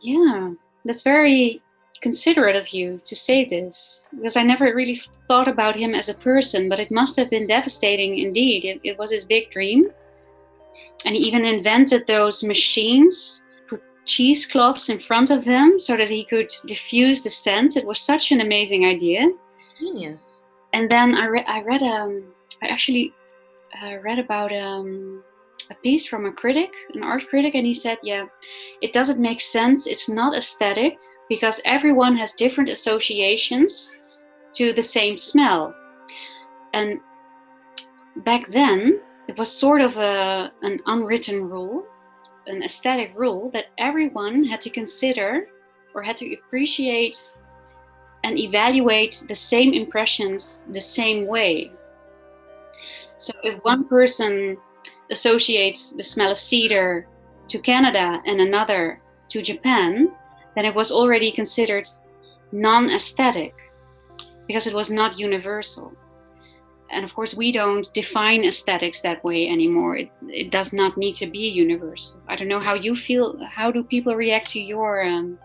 Yeah, 0.01 0.53
that's 0.87 1.03
very 1.03 1.63
considerate 2.07 2.55
of 2.55 2.69
you 2.69 3.01
to 3.05 3.17
say 3.17 3.39
this 3.45 4.07
because 4.15 4.37
I 4.37 4.45
never 4.45 4.67
really 4.81 4.99
thought 5.27 5.49
about 5.49 5.75
him 5.75 5.93
as 5.93 6.09
a 6.09 6.23
person, 6.31 6.69
but 6.69 6.79
it 6.79 6.99
must 7.01 7.17
have 7.17 7.31
been 7.35 7.49
devastating 7.49 8.19
indeed. 8.27 8.61
It, 8.65 8.79
it 8.85 8.97
was 8.97 9.11
his 9.11 9.25
big 9.25 9.51
dream. 9.51 9.81
And 11.05 11.17
he 11.17 11.23
even 11.23 11.45
invented 11.45 12.07
those 12.07 12.45
machines 12.45 13.43
put 13.69 13.83
cheesecloths 14.05 14.89
in 14.89 15.01
front 15.01 15.31
of 15.31 15.45
them 15.45 15.81
so 15.81 15.97
that 15.97 16.09
he 16.09 16.25
could 16.25 16.49
diffuse 16.67 17.25
the 17.25 17.31
scents. 17.31 17.77
It 17.77 17.89
was 17.91 18.01
such 18.13 18.31
an 18.31 18.41
amazing 18.41 18.83
idea. 18.85 19.23
Genius. 19.77 20.47
And 20.73 20.89
then 20.89 21.09
I, 21.17 21.25
re- 21.35 21.51
I 21.57 21.63
read, 21.63 21.83
um, 21.83 22.23
I 22.63 22.69
actually 22.69 23.13
uh, 23.83 23.97
read 24.07 24.21
about 24.21 24.53
um, 24.53 25.25
a 25.71 25.75
piece 25.83 26.07
from 26.07 26.27
a 26.27 26.33
critic, 26.33 26.71
an 26.95 27.03
art 27.03 27.25
critic, 27.31 27.57
and 27.57 27.67
he 27.67 27.75
said, 27.75 27.99
yeah, 28.05 28.27
it 28.81 28.93
doesn't 28.93 29.19
make 29.29 29.41
sense. 29.41 29.89
It's 29.89 30.09
not 30.09 30.37
aesthetic 30.37 30.99
because 31.29 31.61
everyone 31.65 32.17
has 32.17 32.33
different 32.33 32.71
associations 32.71 33.93
to 34.55 34.73
the 34.73 34.83
same 34.83 35.17
smell. 35.17 35.75
And 36.73 37.01
back 38.25 38.51
then, 38.53 39.01
it 39.29 39.37
was 39.37 39.51
sort 39.51 39.81
of 39.81 39.97
a, 39.97 40.53
an 40.63 40.81
unwritten 40.87 41.49
rule 41.49 41.87
an 42.47 42.63
aesthetic 42.63 43.13
rule 43.15 43.51
that 43.53 43.67
everyone 43.79 44.45
had 44.45 44.61
to 44.61 44.71
consider 44.71 45.49
or 45.95 46.03
had 46.03 46.17
to 46.17 46.35
appreciate 46.35 47.33
and 48.25 48.39
evaluate 48.39 49.25
the 49.29 49.35
same 49.35 49.73
impressions 49.73 50.65
the 50.71 50.81
same 50.81 51.27
way. 51.27 51.73
So 53.17 53.33
if 53.43 53.63
one 53.63 53.89
person 53.89 54.57
associates 55.11 55.93
the 55.93 56.03
smell 56.03 56.33
of 56.33 56.39
cedar 56.39 57.07
to 57.49 57.59
Canada 57.59 58.21
and 58.27 58.41
another 58.41 59.01
to 59.29 59.43
Japan, 59.43 60.13
then 60.57 60.65
it 60.65 60.75
was 60.75 60.91
already 60.91 61.31
considered 61.31 61.87
non 62.51 62.91
aesthetic 62.91 63.55
because 64.49 64.67
it 64.67 64.75
was 64.75 64.91
not 64.91 65.19
universal. 65.19 65.93
And 66.91 67.05
of 67.05 67.15
course 67.15 67.37
we 67.37 67.53
don't 67.53 67.93
define 67.93 68.45
aesthetics 68.45 69.03
that 69.03 69.23
way 69.23 69.49
anymore. 69.49 69.97
It, 69.97 70.11
it 70.23 70.51
does 70.51 70.73
not 70.73 70.97
need 70.97 71.15
to 71.17 71.27
be 71.27 71.47
universal. 71.47 72.21
I 72.27 72.37
don't 72.37 72.49
know 72.49 72.61
how 72.61 72.75
you 72.75 72.97
feel 72.97 73.39
how 73.45 73.71
do 73.71 73.85
people 73.85 74.17
react 74.17 74.51
to 74.53 74.61
your 74.61 75.05
um, 75.05 75.39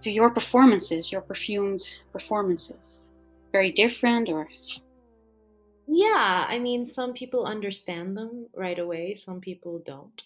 to 0.00 0.10
your 0.10 0.30
performances 0.30 1.12
your 1.12 1.20
perfumed 1.20 1.82
performances? 2.12 3.08
Very 3.52 3.70
different 3.70 4.28
or? 4.28 4.48
Yeah 5.86 6.46
i 6.48 6.58
mean 6.58 6.84
some 6.84 7.12
people 7.12 7.44
understand 7.44 8.16
them 8.16 8.46
right 8.54 8.78
away 8.78 9.14
some 9.14 9.40
people 9.40 9.82
don't 9.84 10.24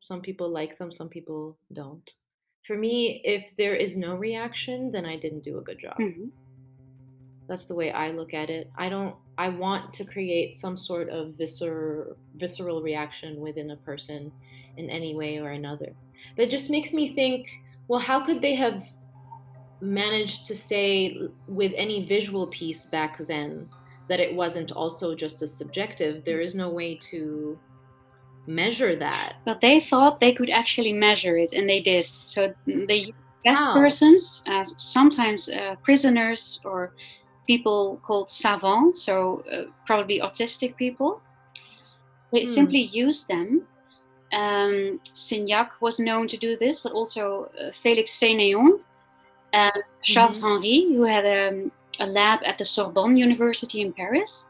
some 0.00 0.20
people 0.20 0.48
like 0.48 0.76
them 0.78 0.92
some 0.92 1.08
people 1.08 1.56
don't 1.72 2.14
for 2.64 2.76
me 2.76 3.20
if 3.24 3.56
there 3.56 3.74
is 3.74 3.96
no 3.96 4.14
reaction 4.16 4.90
then 4.92 5.04
i 5.04 5.16
didn't 5.16 5.44
do 5.44 5.58
a 5.58 5.62
good 5.62 5.78
job 5.78 5.96
mm-hmm 5.98 6.28
that's 7.50 7.66
the 7.66 7.74
way 7.74 7.90
I 7.90 8.12
look 8.12 8.32
at 8.32 8.48
it. 8.48 8.70
I 8.78 8.88
don't 8.88 9.16
I 9.36 9.48
want 9.48 9.92
to 9.94 10.04
create 10.04 10.54
some 10.54 10.76
sort 10.76 11.08
of 11.08 11.32
viscer, 11.32 12.14
visceral 12.36 12.80
reaction 12.80 13.40
within 13.40 13.72
a 13.72 13.76
person 13.76 14.30
in 14.76 14.88
any 14.88 15.16
way 15.16 15.38
or 15.40 15.50
another. 15.50 15.92
But 16.36 16.44
it 16.44 16.50
just 16.50 16.70
makes 16.70 16.94
me 16.94 17.08
think, 17.08 17.50
well, 17.88 17.98
how 17.98 18.24
could 18.24 18.40
they 18.40 18.54
have 18.54 18.92
managed 19.80 20.46
to 20.46 20.54
say 20.54 21.18
with 21.48 21.72
any 21.74 22.04
visual 22.04 22.46
piece 22.46 22.84
back 22.84 23.18
then 23.18 23.68
that 24.08 24.20
it 24.20 24.32
wasn't 24.32 24.70
also 24.70 25.16
just 25.16 25.42
as 25.42 25.52
subjective? 25.52 26.24
There 26.24 26.40
is 26.40 26.54
no 26.54 26.68
way 26.70 26.94
to 27.10 27.58
measure 28.46 28.96
that. 28.96 29.36
But 29.44 29.60
they 29.60 29.80
thought 29.80 30.20
they 30.20 30.32
could 30.32 30.50
actually 30.50 30.92
measure 30.92 31.36
it, 31.36 31.52
and 31.52 31.68
they 31.68 31.80
did. 31.80 32.06
So 32.24 32.54
they 32.66 33.12
test 33.44 33.64
persons, 33.72 34.42
as 34.46 34.74
sometimes 34.76 35.48
uh, 35.48 35.76
prisoners 35.82 36.60
or 36.64 36.92
people 37.46 38.00
called 38.02 38.30
savants, 38.30 39.02
so 39.02 39.44
uh, 39.52 39.64
probably 39.86 40.20
autistic 40.20 40.76
people. 40.76 41.20
They 42.32 42.44
mm. 42.44 42.48
simply 42.48 42.82
used 42.82 43.28
them. 43.28 43.66
Um, 44.32 45.00
Signac 45.04 45.70
was 45.80 45.98
known 45.98 46.28
to 46.28 46.36
do 46.36 46.56
this, 46.56 46.80
but 46.80 46.92
also 46.92 47.50
uh, 47.58 47.70
Félix 47.72 48.18
Fénéon 48.18 48.80
and 49.52 49.82
Charles 50.02 50.38
mm-hmm. 50.38 50.62
Henry, 50.62 50.86
who 50.94 51.02
had 51.02 51.26
um, 51.26 51.72
a 51.98 52.06
lab 52.06 52.40
at 52.44 52.56
the 52.58 52.64
Sorbonne 52.64 53.16
University 53.16 53.80
in 53.80 53.92
Paris. 53.92 54.46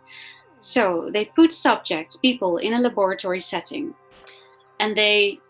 So 0.60 1.10
they 1.10 1.24
put 1.24 1.52
subjects, 1.52 2.16
people, 2.16 2.58
in 2.58 2.74
a 2.74 2.78
laboratory 2.78 3.40
setting, 3.40 3.94
and 4.78 4.96
they 4.96 5.40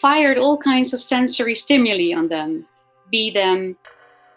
fired 0.00 0.36
all 0.36 0.58
kinds 0.58 0.92
of 0.92 1.00
sensory 1.00 1.54
stimuli 1.54 2.12
on 2.12 2.28
them, 2.28 2.66
be 3.10 3.30
them 3.30 3.76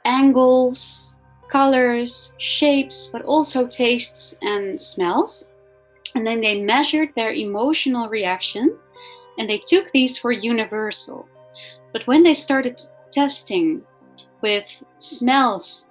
angles, 0.06 1.16
colors, 1.50 2.34
shapes, 2.38 3.10
but 3.12 3.24
also 3.24 3.66
tastes 3.66 4.36
and 4.42 4.80
smells. 4.80 5.50
And 6.14 6.26
then 6.26 6.40
they 6.40 6.62
measured 6.62 7.10
their 7.16 7.34
emotional 7.34 8.08
reaction 8.08 8.78
and 9.38 9.50
they 9.50 9.58
took 9.58 9.92
these 9.92 10.18
for 10.20 10.32
universal. 10.32 11.28
But 11.94 12.06
when 12.08 12.24
they 12.24 12.36
started 12.36 12.80
testing 13.12 13.82
with 14.42 14.84
smells 14.98 15.90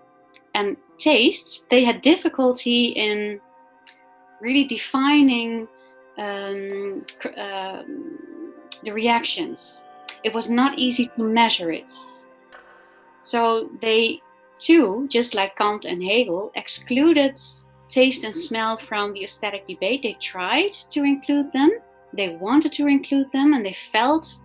and 0.55 0.77
tastes, 0.99 1.67
they 1.69 1.85
had 1.85 2.01
difficulty 2.01 2.87
in 2.89 3.41
really 4.45 4.65
defining 4.65 5.67
um, 6.19 7.05
uh, 7.37 7.83
the 8.85 8.93
reactions. 8.93 9.83
It 10.23 10.33
was 10.35 10.51
not 10.51 10.79
easy 10.79 11.07
to 11.17 11.25
measure 11.25 11.71
it. 11.73 11.91
So 13.21 13.71
they 13.81 14.21
too, 14.59 15.07
just 15.11 15.35
like 15.35 15.57
Kant 15.57 15.85
and 15.85 16.03
Hegel, 16.03 16.53
excluded 16.55 17.41
taste 17.89 18.25
and 18.25 18.35
smell 18.35 18.77
from 18.77 19.13
the 19.13 19.25
aesthetic 19.25 19.67
debate. 19.67 20.03
They 20.03 20.17
tried 20.21 20.73
to 20.91 21.05
include 21.05 21.53
them, 21.53 21.71
they 22.13 22.37
wanted 22.37 22.73
to 22.73 22.87
include 22.87 23.31
them, 23.33 23.55
and 23.55 23.65
they 23.65 23.77
felt 23.93 24.39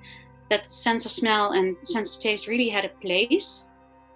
that 0.50 0.70
sense 0.70 1.06
of 1.06 1.12
smell 1.12 1.52
and 1.52 1.78
sense 1.84 2.16
of 2.16 2.20
taste 2.20 2.48
really 2.48 2.70
had 2.70 2.86
a 2.86 2.96
place 3.02 3.66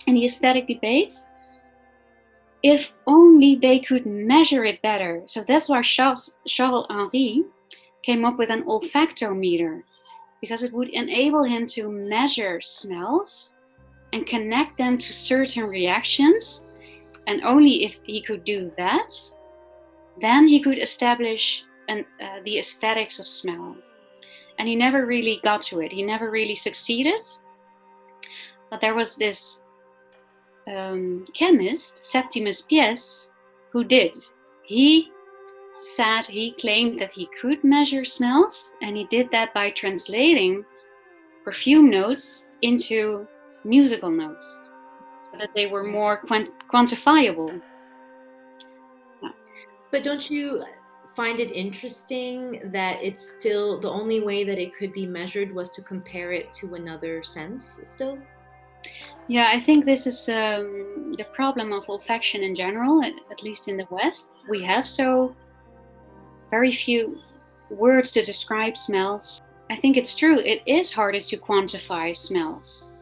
in 0.08 0.16
the 0.16 0.26
aesthetic 0.26 0.68
debate. 0.68 1.14
If 2.64 2.90
only 3.08 3.56
they 3.56 3.80
could 3.80 4.06
measure 4.06 4.64
it 4.64 4.82
better. 4.82 5.22
So 5.26 5.44
that's 5.46 5.68
why 5.68 5.82
Charles, 5.82 6.34
Charles 6.48 6.86
Henry 6.90 7.44
came 8.04 8.24
up 8.24 8.38
with 8.38 8.50
an 8.50 8.64
olfactometer, 8.64 9.84
because 10.42 10.64
it 10.64 10.74
would 10.74 10.90
enable 10.90 11.44
him 11.44 11.66
to 11.68 11.90
measure 11.90 12.62
smells 12.62 13.58
and 14.14 14.26
connect 14.26 14.78
them 14.78 14.98
to 14.98 15.14
certain 15.14 15.66
reactions. 15.66 16.66
And 17.28 17.44
only 17.44 17.84
if 17.84 18.00
he 18.04 18.22
could 18.22 18.44
do 18.44 18.72
that, 18.78 19.14
then 20.22 20.48
he 20.48 20.62
could 20.62 20.80
establish 20.80 21.64
an, 21.90 22.06
uh, 22.22 22.40
the 22.46 22.60
aesthetics 22.60 23.20
of 23.20 23.28
smell. 23.28 23.76
And 24.60 24.68
he 24.68 24.76
never 24.76 25.06
really 25.06 25.40
got 25.44 25.62
to 25.64 25.82
it, 25.82 25.92
he 25.92 26.04
never 26.04 26.32
really 26.32 26.56
succeeded. 26.56 27.22
But 28.70 28.82
there 28.82 28.96
was 28.96 29.16
this 29.16 29.63
um, 30.68 31.26
chemist, 31.34 32.06
Septimus 32.06 32.62
Piesse, 32.62 33.32
who 33.72 33.84
did. 33.84 34.12
He 34.64 35.12
said 35.80 36.26
he 36.26 36.54
claimed 36.54 37.00
that 37.02 37.14
he 37.14 37.28
could 37.40 37.64
measure 37.64 38.06
smells, 38.06 38.74
and 38.82 38.96
he 38.96 39.06
did 39.06 39.30
that 39.32 39.54
by 39.54 39.72
translating 39.72 40.64
perfume 41.44 41.90
notes 41.90 42.50
into 42.62 43.28
musical 43.66 44.10
notes 44.10 44.46
so 45.26 45.38
that 45.38 45.54
they 45.54 45.66
were 45.66 45.84
more 45.84 46.18
quant- 46.18 46.52
quantifiable. 46.72 47.62
But 49.92 50.04
don't 50.04 50.30
you 50.30 50.64
find 51.16 51.40
it 51.40 51.52
interesting 51.52 52.62
that 52.72 53.04
it's 53.04 53.36
still 53.36 53.80
the 53.80 53.90
only 53.90 54.22
way 54.22 54.44
that 54.44 54.58
it 54.58 54.74
could 54.74 54.94
be 54.94 55.06
measured 55.06 55.54
was 55.54 55.70
to 55.72 55.84
compare 55.84 56.32
it 56.32 56.52
to 56.54 56.74
another 56.76 57.22
sense 57.22 57.80
still? 57.84 58.18
Yeah, 59.28 59.50
I 59.54 59.60
think 59.60 59.86
this 59.86 60.06
is 60.06 60.28
um, 60.30 61.14
the 61.18 61.26
problem 61.34 61.72
of 61.72 61.86
olfaction 61.86 62.42
in 62.42 62.56
general, 62.56 63.04
at, 63.04 63.44
least 63.44 63.68
in 63.68 63.78
the 63.78 63.88
West. 63.90 64.32
We 64.50 64.64
have 64.64 64.86
so 64.86 65.36
very 66.52 66.72
few 66.72 67.20
words 67.70 68.12
to 68.12 68.24
describe 68.24 68.78
smells 68.78 69.42
I 69.70 69.78
think 69.78 69.98
it's 69.98 70.16
true. 70.16 70.40
It 70.40 70.62
is 70.68 70.92
harder 70.92 71.20
to 71.20 71.38
quantify 71.38 72.16
smells. 72.16 72.94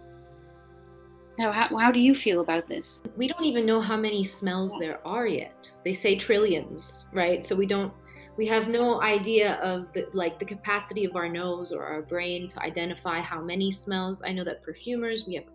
Now, 1.38 1.52
how, 1.52 1.76
how 1.78 1.92
do 1.92 2.00
you 2.00 2.14
feel 2.14 2.42
about 2.42 2.68
this? 2.68 3.02
We 3.18 3.28
don't 3.28 3.44
even 3.44 3.66
know 3.66 3.82
how 3.82 3.98
many 3.98 4.24
smells 4.24 4.78
there 4.80 5.06
are 5.06 5.28
yet. 5.28 5.70
They 5.84 5.94
say 5.94 6.16
trillions, 6.16 7.10
right? 7.14 7.46
So 7.46 7.56
we 7.56 7.66
don't 7.66 7.92
we 8.38 8.46
have 8.48 8.70
no 8.70 9.02
idea 9.02 9.56
of 9.56 9.92
the, 9.92 10.08
like 10.14 10.40
the 10.40 10.46
capacity 10.46 11.04
of 11.04 11.18
our 11.18 11.28
nose 11.28 11.74
or 11.74 11.86
our 11.86 12.02
brain 12.02 12.48
to 12.48 12.64
identify 12.64 13.20
how 13.20 13.42
many 13.42 13.70
smells. 13.70 14.24
I 14.24 14.32
know 14.32 14.46
that 14.46 14.64
perfumers 14.64 15.28
we 15.28 15.36
have 15.36 15.46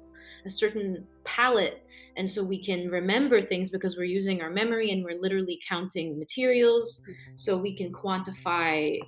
a 0.45 0.51
certain 0.51 1.07
palette. 1.25 1.85
And 2.17 2.29
so 2.29 2.45
we 2.45 2.63
can 2.63 2.89
remember 2.89 3.41
things 3.41 3.71
because 3.71 3.97
we're 3.97 4.05
using 4.05 4.43
our 4.43 4.51
memory 4.51 4.91
and 4.91 5.05
we're 5.05 5.21
literally 5.21 5.61
counting 5.67 6.19
materials. 6.19 7.03
So 7.35 7.59
we 7.59 7.75
can 7.75 7.93
quantify 7.93 8.99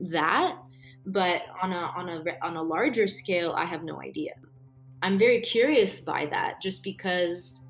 that. 0.00 0.58
But 1.06 1.42
on 1.62 1.72
a 1.72 1.92
on 1.96 2.08
a 2.08 2.24
on 2.42 2.56
a 2.56 2.62
larger 2.62 3.06
scale 3.06 3.52
i 3.56 3.64
have 3.64 3.84
no 3.84 4.02
idea. 4.02 4.32
I'm 5.02 5.18
very 5.18 5.40
curious 5.40 6.00
by 6.00 6.26
that 6.26 6.60
just 6.60 6.82
because 6.82 7.64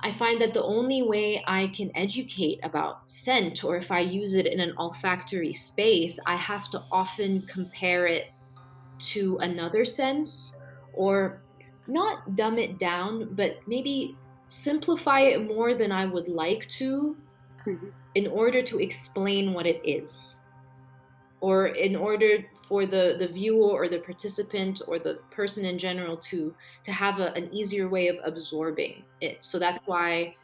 i 0.00 0.10
find 0.10 0.40
that 0.40 0.54
the 0.54 0.62
only 0.62 1.02
way 1.02 1.42
i 1.46 1.66
can 1.68 1.90
educate 1.94 2.60
about 2.62 3.10
scent 3.10 3.64
or 3.64 3.76
if 3.76 3.90
i 3.90 3.98
use 3.98 4.34
it 4.34 4.46
in 4.46 4.60
an 4.60 4.72
olfactory 4.78 5.52
space 5.52 6.20
i 6.24 6.36
have 6.36 6.70
to 6.70 6.80
often 6.92 7.42
compare 7.42 8.06
it 8.06 8.30
to 8.98 9.36
another 9.38 9.84
sense 9.84 10.56
or 10.92 11.42
not 11.88 12.36
dumb 12.36 12.58
it 12.58 12.78
down 12.78 13.28
but 13.34 13.58
maybe 13.66 14.16
simplify 14.48 15.20
it 15.20 15.46
more 15.46 15.74
than 15.74 15.90
i 15.90 16.04
would 16.04 16.28
like 16.28 16.66
to 16.68 17.16
mm-hmm. 17.68 17.88
in 18.14 18.26
order 18.26 18.62
to 18.62 18.78
explain 18.78 19.52
what 19.52 19.66
it 19.66 19.80
is. 19.84 20.40
Or 21.40 21.68
in 21.68 21.94
order 21.94 22.44
for 22.66 22.84
the 22.84 23.16
the 23.18 23.28
viewer 23.28 23.70
or 23.70 23.88
the 23.88 24.00
participant 24.00 24.82
or 24.86 24.98
the 24.98 25.20
person 25.30 25.64
in 25.64 25.78
general 25.78 26.16
to 26.16 26.54
to 26.82 26.92
have 26.92 27.20
a, 27.20 27.32
an 27.34 27.48
easier 27.52 27.88
way 27.88 28.08
of 28.08 28.16
absorbing 28.24 29.04
it. 29.20 29.44
So 29.44 29.58
that's 29.58 29.86
why 29.86 30.34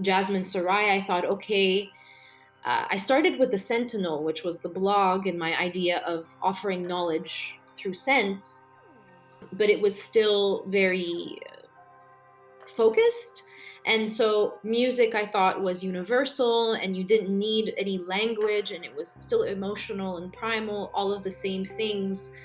Jazmin 0.00 0.40
Saraï 0.40 0.90
i 0.90 1.02
thought 1.02 1.26
okay 1.26 1.88
uh, 2.64 2.86
i 2.88 2.96
started 2.96 3.38
with 3.38 3.50
the 3.50 3.58
sentinel 3.58 4.24
which 4.24 4.42
was 4.42 4.58
the 4.58 4.68
blog 4.68 5.26
and 5.26 5.38
my 5.38 5.54
idea 5.60 5.98
of 5.98 6.34
offering 6.40 6.82
knowledge 6.82 7.58
through 7.68 7.92
scent 7.92 8.60
but 9.52 9.68
it 9.68 9.80
was 9.80 10.00
still 10.00 10.64
very 10.68 11.38
focused 12.66 13.44
and 13.84 14.08
so 14.08 14.58
music 14.62 15.14
I 15.14 15.26
thought 15.26 15.60
was 15.60 15.82
universal 15.82 16.74
and 16.74 16.96
you 16.96 17.02
didn't 17.02 17.36
need 17.36 17.74
any 17.76 17.98
language 17.98 18.70
and 18.70 18.84
it 18.84 18.94
was 18.94 19.08
still 19.08 19.42
emotional 19.42 20.18
and 20.18 20.32
primal, 20.32 20.90
all 20.94 21.12
of 21.12 21.22
the 21.22 21.30
same 21.30 21.64
things 21.64 22.36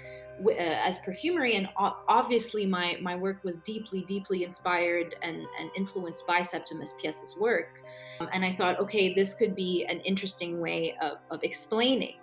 uh, 0.45 0.51
as 0.51 0.99
perfumery 0.99 1.55
and 1.55 1.67
obviously 1.75 2.65
my 2.65 2.97
my 3.01 3.15
work 3.15 3.43
was 3.43 3.57
deeply 3.57 4.01
deeply 4.01 4.43
inspired 4.43 5.15
and 5.23 5.47
and 5.59 5.71
influenced 5.75 6.25
by 6.27 6.41
Septimus 6.41 6.93
Piesse's 6.99 7.37
work. 7.39 7.81
Um, 8.19 8.29
and 8.33 8.43
I 8.43 8.51
thought 8.51 8.79
okay, 8.79 9.13
this 9.13 9.35
could 9.35 9.55
be 9.55 9.85
an 9.89 9.99
interesting 10.01 10.59
way 10.59 10.95
of 11.01 11.19
of 11.29 11.43
explaining. 11.43 12.17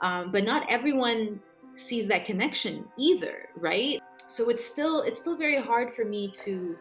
Um, 0.00 0.30
but 0.30 0.44
not 0.44 0.66
everyone 0.68 1.40
sees 1.76 2.08
that 2.08 2.24
connection 2.24 2.84
either, 2.96 3.48
right? 3.56 4.00
So 4.26 4.48
it's 4.48 4.64
still 4.64 5.02
it's 5.02 5.20
still 5.20 5.36
very 5.36 5.60
hard 5.60 5.92
for 5.92 6.04
me 6.04 6.28
to 6.44 6.76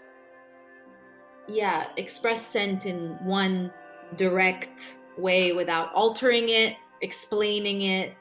yeah 1.47 1.87
express 1.97 2.45
scent 2.45 2.85
in 2.85 3.17
one 3.23 3.71
direct 4.15 4.97
way 5.17 5.53
without 5.53 5.93
altering 5.93 6.49
it 6.49 6.75
explaining 7.01 7.83
it 7.83 8.15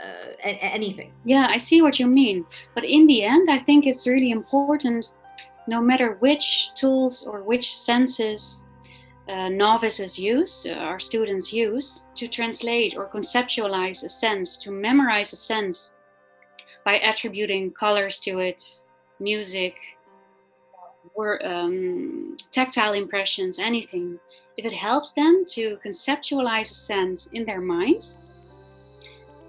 uh, 0.00 0.32
a- 0.44 0.64
anything 0.64 1.12
yeah 1.24 1.48
i 1.50 1.56
see 1.56 1.82
what 1.82 1.98
you 1.98 2.06
mean 2.06 2.46
but 2.76 2.84
in 2.84 3.04
the 3.08 3.24
end 3.24 3.50
i 3.50 3.58
think 3.58 3.84
it's 3.84 4.06
really 4.06 4.30
important 4.30 5.12
no 5.66 5.80
matter 5.80 6.16
which 6.20 6.70
tools 6.76 7.26
or 7.26 7.42
which 7.42 7.76
senses 7.76 8.64
uh, 9.28 9.48
novices 9.50 10.18
use, 10.18 10.66
uh, 10.66 10.72
our 10.72 10.98
students 10.98 11.52
use, 11.52 12.00
to 12.14 12.26
translate 12.28 12.96
or 12.96 13.06
conceptualize 13.08 14.02
a 14.04 14.08
scent, 14.08 14.48
to 14.60 14.70
memorize 14.70 15.34
a 15.34 15.36
scent 15.36 15.90
by 16.88 16.94
attributing 17.00 17.70
colors 17.70 18.18
to 18.18 18.38
it, 18.38 18.64
music, 19.20 19.74
or 21.14 21.28
um, 21.46 22.34
tactile 22.50 22.94
impressions, 22.94 23.58
anything, 23.58 24.18
if 24.56 24.64
it 24.64 24.72
helps 24.72 25.12
them 25.12 25.44
to 25.46 25.78
conceptualize 25.84 26.70
a 26.70 26.78
scent 26.86 27.28
in 27.34 27.44
their 27.44 27.60
minds, 27.60 28.24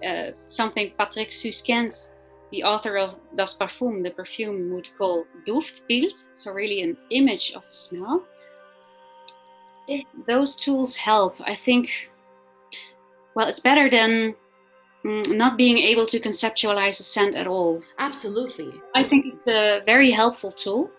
uh, 0.05 0.31
something 0.47 0.91
Patrick 0.97 1.31
Suskind, 1.31 2.09
the 2.51 2.61
author 2.61 2.97
of 2.97 3.15
Das 3.37 3.53
Parfum, 3.57 4.03
the 4.03 4.11
perfume, 4.11 4.73
would 4.73 4.89
call 4.97 5.23
Duftbild, 5.47 6.17
so 6.33 6.51
really 6.51 6.81
an 6.81 6.97
image 7.09 7.53
of 7.55 7.63
a 7.63 7.71
smell. 7.71 8.21
Those 10.27 10.57
tools 10.57 10.97
help. 10.97 11.35
I 11.39 11.55
think, 11.55 12.11
well, 13.33 13.47
it's 13.47 13.61
better 13.61 13.89
than 13.89 14.35
not 15.03 15.57
being 15.57 15.77
able 15.77 16.05
to 16.05 16.19
conceptualize 16.19 16.99
a 16.99 17.03
scent 17.03 17.35
at 17.35 17.47
all. 17.47 17.81
Absolutely. 17.99 18.69
I 18.95 19.03
think 19.07 19.25
it's 19.27 19.47
a 19.47 19.81
very 19.85 20.11
helpful 20.11 20.51
tool 20.51 20.91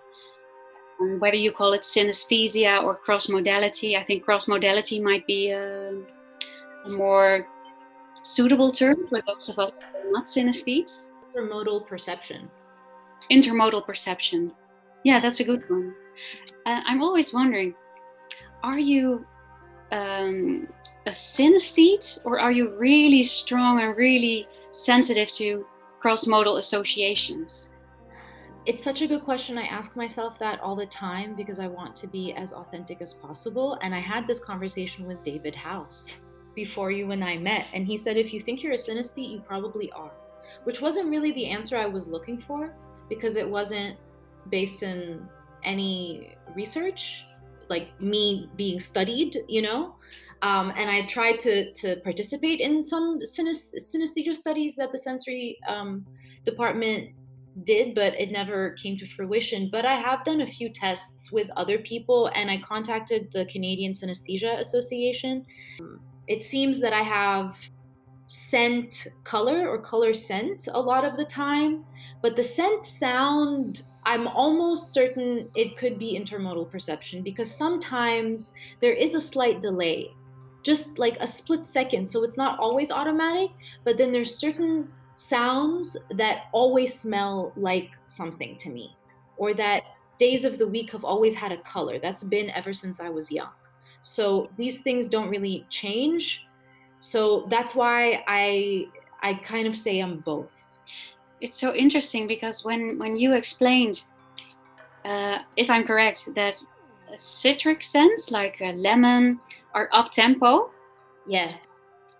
whether 1.19 1.37
you 1.37 1.53
call 1.53 1.73
it 1.73 1.83
synesthesia 1.83 2.83
or 2.83 2.95
cross 2.95 3.29
modality, 3.29 3.97
I 3.97 4.05
think 4.05 4.25
cross 4.25 4.49
modality 4.49 5.01
might 5.01 5.27
be 5.27 5.51
a, 5.51 5.93
a, 6.85 6.89
more 6.89 7.47
suitable 8.23 8.71
term 8.71 9.09
for 9.09 9.21
those 9.27 9.49
of 9.49 9.59
us 9.59 9.73
that 9.73 9.95
are 9.95 10.11
not 10.11 10.27
synesthetes. 10.27 11.07
Intermodal 11.35 11.87
perception. 11.87 12.51
Intermodal 13.31 13.87
perception. 13.87 14.53
Yeah, 15.05 15.21
that's 15.21 15.41
a 15.41 15.45
good 15.45 15.69
one. 15.71 15.95
Uh, 16.67 16.81
I'm 16.85 17.03
always 17.03 17.33
wondering 17.33 17.75
are 18.63 18.79
you 18.79 19.25
um, 19.91 20.69
a 21.11 21.13
synesthete 21.13 22.19
or 22.25 22.41
are 22.41 22.53
you 22.53 22.71
really 22.79 23.23
strong 23.23 23.81
and 23.81 23.97
really 23.97 24.49
sensitive 24.71 25.29
to 25.33 25.67
cross 26.01 26.27
modal 26.27 26.57
associations? 26.57 27.71
it's 28.67 28.85
such 28.85 29.01
a 29.03 29.07
good 29.07 29.23
question. 29.23 29.57
I 29.57 29.65
ask 29.65 29.97
myself 29.97 30.39
that 30.39 30.61
all 30.61 30.77
the 30.77 30.87
time 30.87 31.35
because 31.35 31.59
I 31.59 31.67
want 31.67 31.97
to 31.97 32.07
be 32.07 32.33
as 32.35 32.53
authentic 32.53 33.01
as 33.01 33.15
possible. 33.15 33.79
And 33.83 33.95
I 33.95 34.01
had 34.01 34.27
this 34.27 34.39
conversation 34.39 35.07
with 35.07 35.25
David 35.25 35.57
Howes 35.57 36.27
before 36.55 36.91
you 36.91 37.11
and 37.11 37.25
I 37.25 37.39
met. 37.39 37.67
And 37.73 37.87
he 37.87 37.97
said, 37.97 38.17
if 38.17 38.35
you 38.35 38.41
think 38.41 38.63
you're 38.63 38.75
a 38.75 38.77
synesthete, 38.77 39.33
you 39.33 39.41
probably 39.41 39.91
are, 39.93 40.13
which 40.65 40.81
wasn't 40.81 41.09
really 41.09 41.33
the 41.33 41.47
answer 41.47 41.77
I 41.77 41.87
was 41.87 42.07
looking 42.07 42.37
for 42.37 42.75
because 43.09 43.37
it 43.37 43.49
wasn't 43.49 43.97
based 44.51 44.83
in 44.83 45.27
any 45.65 46.37
research, 46.55 47.25
like 47.71 47.99
me 48.01 48.51
being 48.57 48.81
studied, 48.81 49.39
you 49.49 49.63
know? 49.63 49.95
Um, 50.43 50.73
and 50.77 50.91
I 50.91 51.07
tried 51.07 51.39
to, 51.41 51.73
to 51.73 52.01
participate 52.01 52.61
in 52.61 52.83
some 52.83 53.21
synesthesia 53.21 54.35
studies 54.35 54.75
that 54.77 54.91
the 54.91 54.99
sensory 54.99 55.59
um, 55.69 56.07
department 56.45 57.11
did, 57.65 57.95
but 57.95 58.19
it 58.19 58.31
never 58.31 58.71
came 58.71 58.97
to 58.99 59.07
fruition. 59.07 59.69
But 59.71 59.85
I 59.85 59.95
have 59.95 60.25
done 60.25 60.41
a 60.41 60.47
few 60.47 60.71
tests 60.71 61.31
with 61.31 61.49
other 61.57 61.79
people, 61.79 62.31
and 62.35 62.51
I 62.51 62.59
contacted 62.59 63.31
the 63.33 63.45
Canadian 63.47 63.93
Synesthesia 63.93 64.59
Association. 64.59 65.45
It 66.27 66.43
seems 66.43 66.81
that 66.81 66.93
I 66.93 67.03
have 67.03 67.59
scent 68.27 69.09
color 69.25 69.69
or 69.69 69.79
color 69.79 70.15
scent 70.15 70.69
a 70.73 70.81
lot 70.81 71.05
of 71.05 71.17
the 71.17 71.25
time, 71.25 71.85
but 72.23 72.37
the 72.37 72.43
scent 72.43 72.87
sound, 72.87 73.83
I'm 74.05 74.29
almost 74.29 74.95
certain 74.95 75.51
it 75.55 75.77
could 75.77 75.99
be 75.99 76.19
intermodal 76.19 76.71
perception 76.71 77.23
because 77.23 77.55
sometimes 77.55 78.53
there 78.81 78.95
is 78.95 79.15
a 79.15 79.21
slight 79.21 79.61
delay, 79.61 80.13
just 80.63 80.99
like 80.99 81.17
a 81.21 81.27
split 81.27 81.65
second. 81.65 82.07
So 82.07 82.25
it's 82.25 82.37
not 82.37 82.59
always 82.59 82.91
automatic, 82.91 83.51
but 83.85 83.99
then 83.99 84.13
there's 84.13 84.35
certain 84.35 84.89
sounds 85.15 85.97
that 86.17 86.45
always 86.53 86.99
smell 86.99 87.53
like 87.57 87.97
something 88.07 88.57
to 88.57 88.71
me, 88.71 88.97
or 89.37 89.53
that 89.55 89.85
days 90.19 90.45
of 90.45 90.59
the 90.59 90.69
week 90.69 90.91
have 90.93 91.05
always 91.05 91.35
had 91.35 91.53
a 91.53 91.59
color. 91.59 91.99
That's 91.99 92.25
been 92.25 92.51
ever 92.51 92.73
since 92.73 93.01
I 93.01 93.11
was 93.11 93.31
young. 93.31 93.53
So 94.03 94.51
these 94.57 94.83
things 94.83 95.09
don't 95.09 95.29
really 95.29 95.67
change. 95.69 96.47
So 97.01 97.47
that's 97.51 97.75
why 97.75 98.25
I 98.27 98.89
I 99.23 99.35
kind 99.35 99.67
of 99.67 99.77
say 99.77 100.01
I'm 100.01 100.21
both. 100.21 100.70
It's 101.41 101.59
so 101.59 101.75
interesting 101.75 102.27
because 102.27 102.65
when 102.65 102.99
when 102.99 103.17
you 103.17 103.35
explained, 103.35 104.05
uh, 105.05 105.39
if 105.57 105.71
I'm 105.71 105.85
correct, 105.85 106.29
that 106.35 106.55
citric 107.17 107.83
scents 107.83 108.31
like 108.31 108.61
lemon 108.61 109.41
are 109.75 109.89
up 109.93 110.11
tempo. 110.11 110.71
Yeah, 111.27 111.53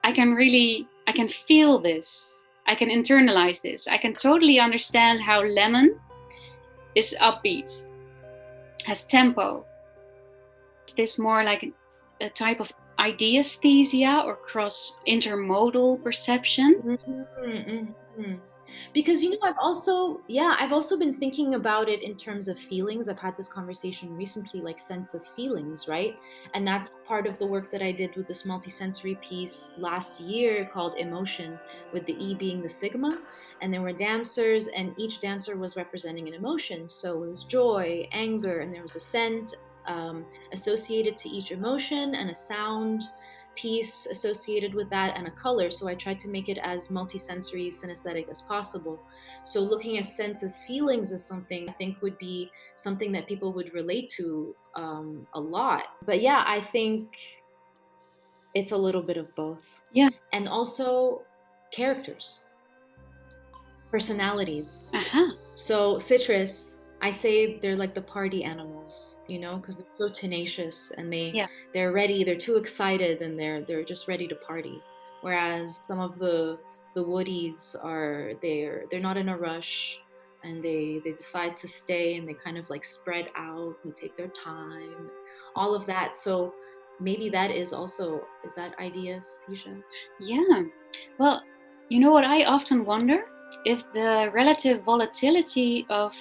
I 0.05 0.13
can 0.13 0.35
really 0.35 0.89
I 1.07 1.13
can 1.13 1.29
feel 1.29 1.79
this 1.79 2.41
I 2.67 2.75
can 2.75 2.89
internalize 2.89 3.61
this. 3.61 3.89
I 3.89 3.99
can 3.99 4.15
totally 4.15 4.61
understand 4.61 5.21
how 5.21 5.43
lemon 5.43 5.99
is 6.95 7.17
upbeat, 7.21 7.87
has 8.87 9.05
tempo. 9.05 9.67
Is 10.87 10.95
this 10.95 11.19
more 11.19 11.43
like 11.43 11.73
a 12.21 12.31
type 12.31 12.61
of 12.61 12.73
ideesthesia 13.01 14.23
or 14.25 14.37
cross 14.37 14.95
intermodal 15.09 16.03
perception. 16.05 16.75
Mm-hmm, 16.85 17.51
mm-hmm. 17.51 18.35
Because 18.93 19.23
you 19.23 19.31
know, 19.31 19.39
I've 19.43 19.59
also, 19.61 20.21
yeah, 20.27 20.57
I've 20.59 20.73
also 20.73 20.99
been 20.99 21.15
thinking 21.15 21.55
about 21.55 21.89
it 21.89 22.03
in 22.03 22.17
terms 22.17 22.49
of 22.49 22.59
feelings. 22.59 23.09
I've 23.09 23.21
had 23.21 23.37
this 23.37 23.49
conversation 23.49 24.17
recently, 24.17 24.61
like 24.61 24.79
senseless 24.79 25.29
feelings, 25.29 25.87
right? 25.87 26.19
And 26.55 26.67
that's 26.67 27.01
part 27.07 27.27
of 27.27 27.39
the 27.39 27.47
work 27.47 27.71
that 27.71 27.83
I 27.83 27.93
did 27.93 28.17
with 28.17 28.27
this 28.27 28.43
multisensory 28.43 29.21
piece 29.21 29.73
last 29.79 30.21
year 30.21 30.69
called 30.73 30.97
Emotion, 30.97 31.59
with 31.93 32.05
the 32.07 32.17
E 32.25 32.35
being 32.35 32.63
the 32.63 32.69
sigma. 32.69 33.21
And 33.63 33.73
there 33.73 33.83
were 33.83 33.93
dancers, 33.93 34.69
and 34.69 34.95
each 34.97 35.21
dancer 35.21 35.57
was 35.57 35.77
representing 35.77 36.27
an 36.27 36.35
emotion. 36.35 36.89
So 36.89 37.23
it 37.25 37.31
was 37.31 37.45
joy, 37.45 38.09
anger, 38.11 38.61
and 38.61 38.75
there 38.75 38.83
was 38.83 38.97
a 38.97 39.01
scent 39.01 39.55
um, 39.87 40.25
associated 40.53 41.17
to 41.19 41.29
each 41.29 41.53
emotion 41.53 42.15
and 42.15 42.31
a 42.31 42.35
sound 42.35 43.03
piece 43.57 44.07
associated 44.07 44.75
with 44.75 44.89
that 44.91 45.17
and 45.17 45.27
a 45.27 45.31
color. 45.31 45.71
So 45.71 45.89
I 45.89 45.95
tried 45.95 46.19
to 46.21 46.29
make 46.29 46.49
it 46.49 46.59
as 46.59 46.89
multisensory, 46.89 47.69
synesthetic 47.69 48.29
as 48.29 48.43
possible. 48.43 48.99
So 49.45 49.61
looking 49.61 49.99
at 49.99 50.05
sense 50.05 50.43
as 50.43 50.63
feelings 50.63 51.13
is 51.13 51.25
something 51.25 51.69
I 51.69 51.73
think 51.73 52.03
would 52.03 52.19
be 52.19 52.51
something 52.75 53.13
that 53.13 53.27
people 53.27 53.53
would 53.53 53.73
relate 53.75 54.09
to 54.17 54.55
um, 54.77 55.27
a 55.35 55.41
lot. 55.41 55.89
But 56.07 56.21
yeah, 56.21 56.45
I 56.47 56.61
think 56.61 57.17
it's 58.55 58.73
a 58.73 58.77
little 58.77 59.03
bit 59.03 59.17
of 59.17 59.35
both. 59.35 59.81
Yeah. 59.93 60.09
And 60.33 60.49
also 60.49 61.23
characters, 61.71 62.47
personalities. 63.91 64.91
Uh-huh. 64.95 65.35
So 65.55 65.99
citrus 65.99 66.80
I 67.03 67.11
say 67.11 67.59
they're 67.59 67.77
like 67.77 67.95
the 67.95 68.03
party 68.03 68.45
animals, 68.45 69.21
you 69.27 69.39
know, 69.39 69.57
because 69.57 69.79
they're 69.79 69.95
so 69.95 70.09
tenacious 70.11 70.91
and 70.93 71.13
they 71.13 71.33
yeah. 71.35 71.47
they're 71.73 71.93
ready. 71.93 72.25
They're 72.25 72.37
too 72.37 72.57
excited 72.57 73.23
and 73.23 73.39
they're 73.39 73.63
they're 73.63 73.85
just 73.85 74.07
ready 74.07 74.29
to 74.29 74.35
party. 74.35 74.83
Whereas 75.23 75.77
some 75.77 75.99
of 75.99 76.19
the 76.19 76.59
the 76.95 77.05
woodies 77.05 77.77
are 77.83 78.33
they're 78.43 78.85
they're 78.91 79.01
not 79.01 79.17
in 79.17 79.31
a 79.31 79.37
rush 79.37 80.01
and 80.45 80.63
they 80.63 81.01
they 81.05 81.13
decide 81.13 81.57
to 81.59 81.69
stay 81.69 82.17
and 82.17 82.29
they 82.29 82.35
kind 82.35 82.59
of 82.59 82.69
like 82.69 82.85
spread 82.85 83.29
out 83.35 83.77
and 83.85 83.97
take 83.97 84.17
their 84.17 84.29
time, 84.29 85.11
all 85.57 85.75
of 85.75 85.87
that. 85.87 86.15
So 86.15 86.55
maybe 87.01 87.31
that 87.31 87.51
is 87.51 87.73
also 87.73 88.23
is 88.45 88.55
that 88.55 88.75
ideesthesia? 88.79 89.77
Yeah. 90.21 90.65
Well, 91.19 91.43
you 91.89 91.99
know 91.99 92.13
what 92.13 92.25
I 92.25 92.45
often 92.45 92.85
wonder 92.85 93.25
if 93.65 93.91
the 93.93 94.31
relative 94.33 94.83
volatility 94.85 95.87
of 95.91 96.15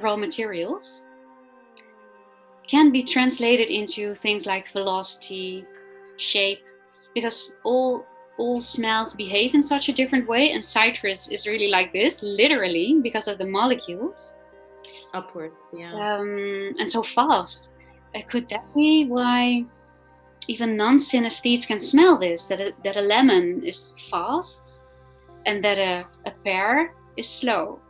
raw 0.00 0.16
materials 0.16 1.06
can 2.66 2.92
be 2.92 3.02
translated 3.02 3.70
into 3.70 4.14
things 4.14 4.46
like 4.46 4.70
velocity, 4.72 5.64
shape, 6.16 6.60
because 7.14 7.56
all 7.64 8.06
all 8.38 8.60
smells 8.60 9.14
behave 9.14 9.54
in 9.54 9.60
such 9.60 9.88
a 9.88 9.92
different 9.92 10.28
way, 10.28 10.52
and 10.52 10.64
citrus 10.64 11.28
is 11.28 11.48
really 11.48 11.68
like 11.68 11.92
this, 11.92 12.22
literally, 12.22 12.96
because 13.02 13.26
of 13.26 13.36
the 13.36 13.44
molecules. 13.44 14.36
Upwards, 15.12 15.74
yeah. 15.76 15.92
Um, 15.92 16.74
and 16.78 16.88
so 16.88 17.02
fast. 17.02 17.74
Uh, 18.14 18.20
could 18.30 18.48
that 18.50 18.64
be 18.74 19.06
why 19.06 19.64
even 20.46 20.76
non-synesthetes 20.76 21.66
can 21.66 21.80
smell 21.80 22.16
this? 22.16 22.46
That 22.46 22.60
a, 22.60 22.72
that 22.84 22.96
a 22.96 23.00
lemon 23.00 23.64
is 23.64 23.92
fast, 24.08 24.82
and 25.48 25.64
that 25.64 25.78
a, 25.78 26.06
a 26.26 26.32
pear 26.44 26.94
is 27.16 27.26
slow. 27.26 27.80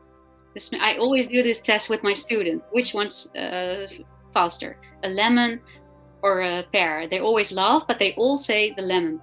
This, 0.55 0.71
I 0.81 0.97
always 0.97 1.27
do 1.27 1.43
this 1.43 1.61
test 1.61 1.91
with 1.91 2.05
my 2.05 2.13
students. 2.13 2.65
Which 2.71 2.95
one's 2.95 3.35
uh, 3.35 3.89
faster, 4.33 4.79
a 5.03 5.09
lemon 5.09 5.61
or 6.23 6.43
a 6.43 6.63
pear? 6.73 7.09
They 7.09 7.19
always 7.19 7.51
laugh, 7.51 7.83
but 7.89 7.99
they 7.99 8.15
all 8.15 8.39
say 8.39 8.73
the 8.77 8.83
lemon. 8.83 9.21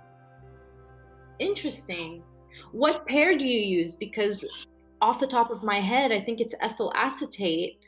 Interesting. 1.39 2.21
What 2.73 3.07
pear 3.07 3.37
do 3.37 3.47
you 3.47 3.79
use? 3.79 3.95
Because 3.95 4.45
off 5.01 5.19
the 5.19 5.27
top 5.27 5.49
of 5.49 5.63
my 5.63 5.79
head, 5.79 6.11
I 6.11 6.21
think 6.21 6.41
it's 6.41 6.55
ethyl 6.59 6.91
acetate, 6.93 7.79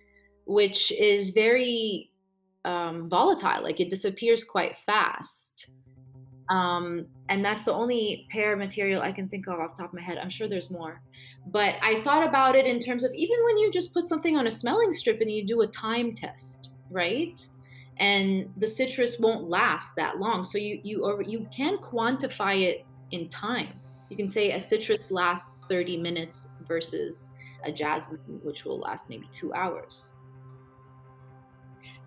which 0.46 0.94
is 0.94 1.32
very 1.32 2.10
um, 2.64 3.10
volatile. 3.10 3.64
Like 3.64 3.82
it 3.82 3.90
disappears 3.90 4.46
quite 4.46 4.78
fast. 4.78 5.72
Um, 6.50 7.08
and 7.30 7.44
that's 7.44 7.64
the 7.64 7.74
only 7.74 8.26
pear 8.30 8.56
material 8.56 9.02
I 9.02 9.12
can 9.12 9.28
think 9.28 9.48
of 9.48 9.60
off 9.60 9.76
top 9.76 9.88
of 9.90 9.94
my 9.94 10.02
head. 10.02 10.18
I'm 10.18 10.30
sure 10.30 10.48
there's 10.48 10.72
more. 10.72 11.02
But 11.48 11.76
I 11.82 12.00
thought 12.02 12.26
about 12.26 12.56
it 12.56 12.66
in 12.66 12.80
terms 12.80 13.04
of 13.04 13.14
even 13.14 13.38
when 13.44 13.58
you 13.58 13.72
just 13.72 13.94
put 13.94 14.08
something 14.08 14.38
on 14.38 14.48
a 14.48 14.52
smelling 14.52 14.92
strip 14.94 15.20
and 15.22 15.30
you 15.30 15.46
do 15.46 15.62
a 15.62 15.68
time 15.68 16.14
test, 16.14 16.72
right? 16.90 17.46
And 17.98 18.52
the 18.58 18.68
citrus 18.68 19.20
won't 19.20 19.50
last 19.50 19.96
that 19.96 20.20
long. 20.20 20.44
So 20.44 20.58
you 20.58 20.80
you 20.84 21.04
or 21.04 21.22
you 21.22 21.48
can 21.52 21.78
quantify 21.78 22.62
it 22.62 22.86
in 23.12 23.28
time. 23.30 23.74
You 24.10 24.16
can 24.16 24.28
say 24.28 24.52
a 24.52 24.60
citrus 24.60 25.12
lasts 25.12 25.64
30 25.68 25.98
minutes 25.98 26.54
versus 26.66 27.32
a 27.66 27.72
jasmine, 27.72 28.40
which 28.44 28.64
will 28.64 28.80
last 28.80 29.10
maybe 29.10 29.28
two 29.32 29.54
hours. 29.54 30.14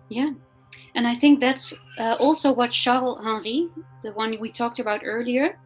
Yeah, 0.09 0.31
and 0.95 1.07
I 1.07 1.15
think 1.15 1.39
that's 1.39 1.73
uh, 1.99 2.15
also 2.19 2.51
what 2.51 2.71
Charles 2.71 3.23
Henry, 3.23 3.69
the 4.03 4.11
one 4.13 4.35
we 4.39 4.51
talked 4.51 4.79
about 4.79 5.01
earlier, 5.03 5.59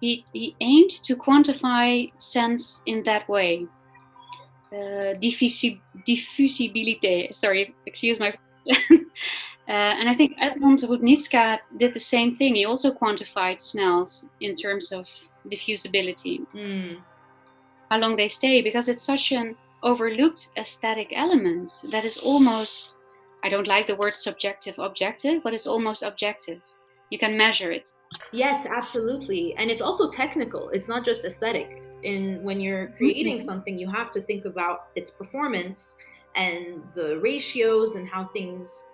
he, 0.00 0.24
he 0.32 0.56
aimed 0.60 0.90
to 1.04 1.16
quantify 1.16 2.10
sense 2.20 2.82
in 2.86 3.02
that 3.04 3.28
way. 3.28 3.66
Uh, 4.72 5.14
diffusibility, 5.22 7.32
sorry, 7.32 7.74
excuse 7.86 8.18
my. 8.18 8.28
uh, 8.70 8.72
and 9.68 10.08
I 10.08 10.14
think 10.14 10.34
Edmond 10.40 10.80
Roudnitska 10.80 11.60
did 11.78 11.94
the 11.94 12.00
same 12.00 12.34
thing. 12.34 12.56
He 12.56 12.64
also 12.64 12.90
quantified 12.90 13.60
smells 13.60 14.28
in 14.40 14.56
terms 14.56 14.90
of 14.90 15.08
diffusibility, 15.48 16.44
mm. 16.52 16.96
how 17.90 17.98
long 17.98 18.16
they 18.16 18.26
stay, 18.26 18.62
because 18.62 18.88
it's 18.88 19.04
such 19.04 19.30
an 19.30 19.54
overlooked 19.84 20.50
aesthetic 20.56 21.12
element 21.14 21.70
that 21.92 22.04
is 22.04 22.18
almost 22.18 22.94
I 23.44 23.50
don't 23.50 23.66
like 23.66 23.86
the 23.86 23.96
word 23.96 24.14
subjective 24.14 24.78
objective, 24.78 25.42
but 25.44 25.52
it's 25.52 25.66
almost 25.66 26.02
objective. 26.02 26.62
You 27.10 27.18
can 27.18 27.36
measure 27.36 27.70
it. 27.70 27.92
Yes, 28.32 28.64
absolutely. 28.66 29.54
And 29.58 29.70
it's 29.70 29.82
also 29.82 30.08
technical. 30.08 30.70
It's 30.70 30.88
not 30.88 31.04
just 31.04 31.26
aesthetic. 31.26 31.82
In 32.02 32.42
when 32.42 32.58
you're 32.58 32.88
creating 32.96 33.36
mm-hmm. 33.36 33.44
something, 33.44 33.76
you 33.76 33.86
have 33.90 34.10
to 34.12 34.20
think 34.20 34.46
about 34.46 34.86
its 34.96 35.10
performance 35.10 35.96
and 36.34 36.82
the 36.94 37.18
ratios 37.18 37.96
and 37.96 38.08
how 38.08 38.24
things 38.24 38.88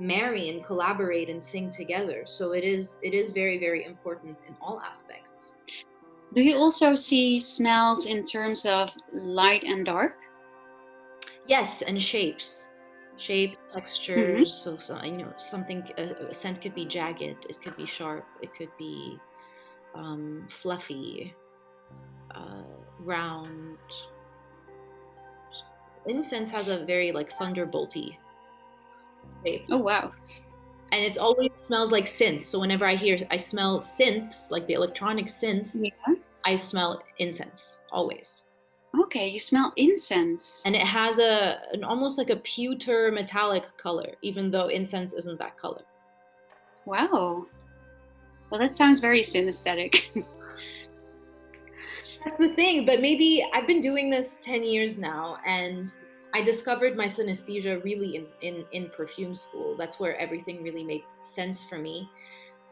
marry 0.00 0.48
and 0.48 0.64
collaborate 0.64 1.30
and 1.30 1.40
sing 1.40 1.70
together. 1.70 2.22
So 2.26 2.52
it 2.52 2.64
is 2.64 2.98
it 3.04 3.14
is 3.14 3.30
very 3.30 3.58
very 3.58 3.84
important 3.84 4.38
in 4.48 4.56
all 4.60 4.80
aspects. 4.80 5.58
Do 6.34 6.42
you 6.42 6.56
also 6.56 6.96
see 6.96 7.38
smells 7.38 8.06
in 8.06 8.24
terms 8.24 8.66
of 8.66 8.90
light 9.12 9.62
and 9.62 9.86
dark? 9.86 10.16
Yes, 11.46 11.82
and 11.82 12.02
shapes 12.02 12.73
shape, 13.16 13.52
mm-hmm. 13.52 13.74
textures. 13.74 14.50
Mm-hmm. 14.50 14.76
So, 14.76 14.76
so, 14.78 15.04
you 15.04 15.18
know, 15.18 15.32
something 15.36 15.82
a, 15.98 16.28
a, 16.28 16.34
scent 16.34 16.60
could 16.60 16.74
be 16.74 16.86
jagged, 16.86 17.46
it 17.48 17.60
could 17.62 17.76
be 17.76 17.86
sharp, 17.86 18.26
it 18.42 18.54
could 18.54 18.70
be 18.78 19.18
um, 19.94 20.46
fluffy, 20.48 21.34
uh, 22.34 22.62
round. 23.00 23.78
Incense 26.06 26.50
has 26.50 26.68
a 26.68 26.84
very 26.84 27.12
like 27.12 27.30
thunderbolty 27.32 28.18
shape. 29.44 29.64
Oh 29.70 29.78
wow! 29.78 30.12
And 30.92 31.04
it 31.04 31.16
always 31.16 31.52
smells 31.54 31.92
like 31.92 32.04
synth. 32.04 32.42
So 32.42 32.60
whenever 32.60 32.84
I 32.84 32.94
hear, 32.94 33.16
I 33.30 33.36
smell 33.36 33.80
synths, 33.80 34.50
like 34.50 34.66
the 34.66 34.74
electronic 34.74 35.26
synth. 35.26 35.70
Yeah. 35.74 36.14
I 36.44 36.56
smell 36.56 37.02
incense 37.18 37.84
always. 37.90 38.50
Okay, 39.00 39.28
you 39.28 39.38
smell 39.38 39.72
incense. 39.76 40.62
And 40.66 40.74
it 40.76 40.86
has 40.86 41.18
a 41.18 41.60
an 41.72 41.84
almost 41.84 42.18
like 42.18 42.30
a 42.30 42.36
pewter 42.36 43.10
metallic 43.10 43.64
color, 43.76 44.14
even 44.22 44.50
though 44.50 44.68
incense 44.68 45.12
isn't 45.14 45.38
that 45.38 45.56
color. 45.56 45.82
Wow. 46.84 47.46
Well, 48.50 48.60
that 48.60 48.76
sounds 48.76 49.00
very 49.00 49.22
synesthetic. 49.22 50.04
That's 52.24 52.38
the 52.38 52.54
thing, 52.54 52.86
but 52.86 53.00
maybe 53.00 53.44
I've 53.52 53.66
been 53.66 53.80
doing 53.80 54.08
this 54.08 54.38
10 54.38 54.62
years 54.62 54.98
now 54.98 55.36
and 55.46 55.92
I 56.32 56.40
discovered 56.42 56.96
my 56.96 57.06
synesthesia 57.06 57.82
really 57.84 58.16
in, 58.16 58.26
in, 58.40 58.64
in 58.72 58.88
perfume 58.90 59.34
school. 59.34 59.76
That's 59.76 60.00
where 60.00 60.16
everything 60.16 60.62
really 60.62 60.84
made 60.84 61.04
sense 61.22 61.68
for 61.68 61.78
me 61.78 62.08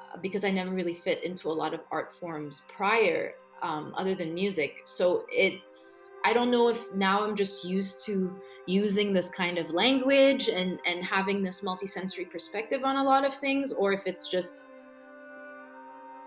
uh, 0.01 0.17
because 0.23 0.45
I 0.45 0.51
never 0.51 0.71
really 0.71 0.95
fit 0.95 1.23
into 1.23 1.49
a 1.49 1.53
lot 1.53 1.75
of 1.75 1.81
art 1.91 2.13
forms 2.13 2.63
prior 2.69 3.35
um, 3.63 3.95
other 3.97 4.15
than 4.15 4.35
music. 4.35 4.83
So 4.85 5.25
it's 5.29 6.13
I 6.25 6.33
don't 6.33 6.51
know 6.51 6.69
if 6.69 6.93
now 6.95 7.25
I'm 7.25 7.35
just 7.35 7.65
used 7.65 8.05
to 8.07 8.41
using 8.67 9.13
this 9.13 9.29
kind 9.29 9.59
of 9.59 9.71
language 9.71 10.49
and 10.49 10.79
and 10.87 11.05
having 11.05 11.43
this 11.43 11.63
multisensory 11.63 12.31
perspective 12.31 12.85
on 12.85 12.97
a 12.97 13.05
lot 13.05 13.25
of 13.25 13.35
things, 13.35 13.73
or 13.73 13.93
if 13.93 14.07
it's 14.07 14.29
just 14.29 14.61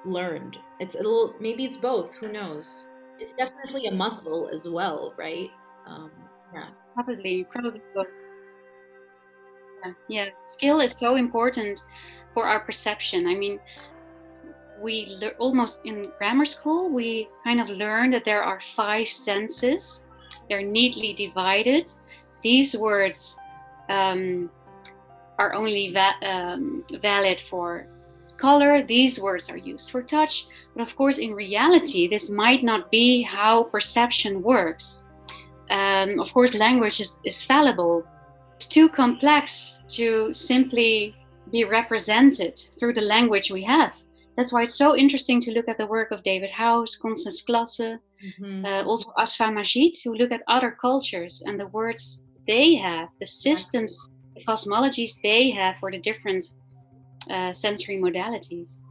learned. 0.06 0.58
It's 0.80 0.96
a 0.96 1.00
little 1.00 1.36
maybe 1.40 1.66
it's 1.66 1.78
both. 1.78 2.16
Who 2.16 2.32
knows? 2.32 2.88
It's 3.20 3.34
definitely 3.34 3.88
a 3.88 3.94
muscle 3.94 4.50
as 4.52 4.68
well, 4.68 5.14
right? 5.18 5.50
Um, 5.88 6.12
yeah. 6.54 6.68
Probably, 6.94 7.46
probably 7.52 7.82
both. 7.94 8.08
Yeah. 9.86 9.94
yeah, 10.08 10.26
skill 10.46 10.80
is 10.80 10.94
so 10.94 11.16
important 11.16 11.84
for 12.34 12.48
our 12.48 12.60
perception. 12.60 13.28
I 13.28 13.36
mean, 13.36 13.60
we 14.82 15.18
le- 15.20 15.38
almost 15.40 15.86
in 15.86 16.12
grammar 16.18 16.46
school 16.46 16.90
we 16.90 17.28
kind 17.44 17.60
of 17.60 17.70
learn 17.70 18.12
that 18.12 18.26
there 18.26 18.44
are 18.44 18.60
five 18.76 19.08
senses. 19.08 20.06
They're 20.50 20.62
neatly 20.62 21.14
divided. 21.14 21.92
These 22.44 22.78
words 22.78 23.38
um, 23.90 24.50
are 25.40 25.54
only 25.54 25.92
va- 25.92 26.20
um, 26.24 26.84
valid 27.02 27.42
for 27.50 27.88
color. 28.38 28.84
These 28.84 29.20
words 29.20 29.50
are 29.50 29.58
used 29.58 29.92
for 29.92 30.04
touch. 30.04 30.48
But 30.76 30.88
of 30.88 30.96
course, 30.96 31.18
in 31.18 31.34
reality, 31.34 32.08
this 32.08 32.30
might 32.30 32.64
not 32.64 32.92
be 32.92 33.22
how 33.22 33.64
perception 33.64 34.42
works. 34.42 35.04
Um, 35.70 36.20
of 36.20 36.32
course, 36.34 36.54
language 36.54 37.00
is, 37.00 37.20
is 37.24 37.42
fallible. 37.42 38.04
It's 38.56 38.68
too 38.68 38.88
complex 38.90 39.84
to 39.90 40.32
simply 40.32 41.16
be 41.52 41.64
represented 41.64 42.60
through 42.80 42.94
the 42.94 43.02
language 43.02 43.52
we 43.52 43.64
have. 43.64 43.94
That's 44.36 44.52
why 44.52 44.64
it's 44.64 44.76
so 44.76 44.96
interesting 44.96 45.40
to 45.42 45.52
look 45.52 45.70
at 45.70 45.78
the 45.78 45.88
work 45.88 46.12
of 46.12 46.24
David 46.24 46.52
Howes, 46.52 46.98
Constance 46.98 47.44
Classen, 47.48 48.00
mm-hmm. 48.24 48.66
uh, 48.66 48.84
also 48.84 49.12
Asifa 49.18 49.54
Majid, 49.54 49.96
who 50.04 50.14
look 50.16 50.32
at 50.32 50.42
other 50.48 50.72
cultures 50.72 51.42
and 51.46 51.60
the 51.60 51.68
words 51.68 52.24
they 52.48 52.76
have, 52.76 53.10
the 53.20 53.26
systems, 53.26 54.10
the 54.36 54.44
cosmologies 54.44 55.22
they 55.24 55.52
have 55.52 55.76
for 55.80 55.90
the 55.90 56.00
different 56.00 56.44
uh, 57.32 57.54
sensory 57.54 57.98
modalities. 57.98 58.84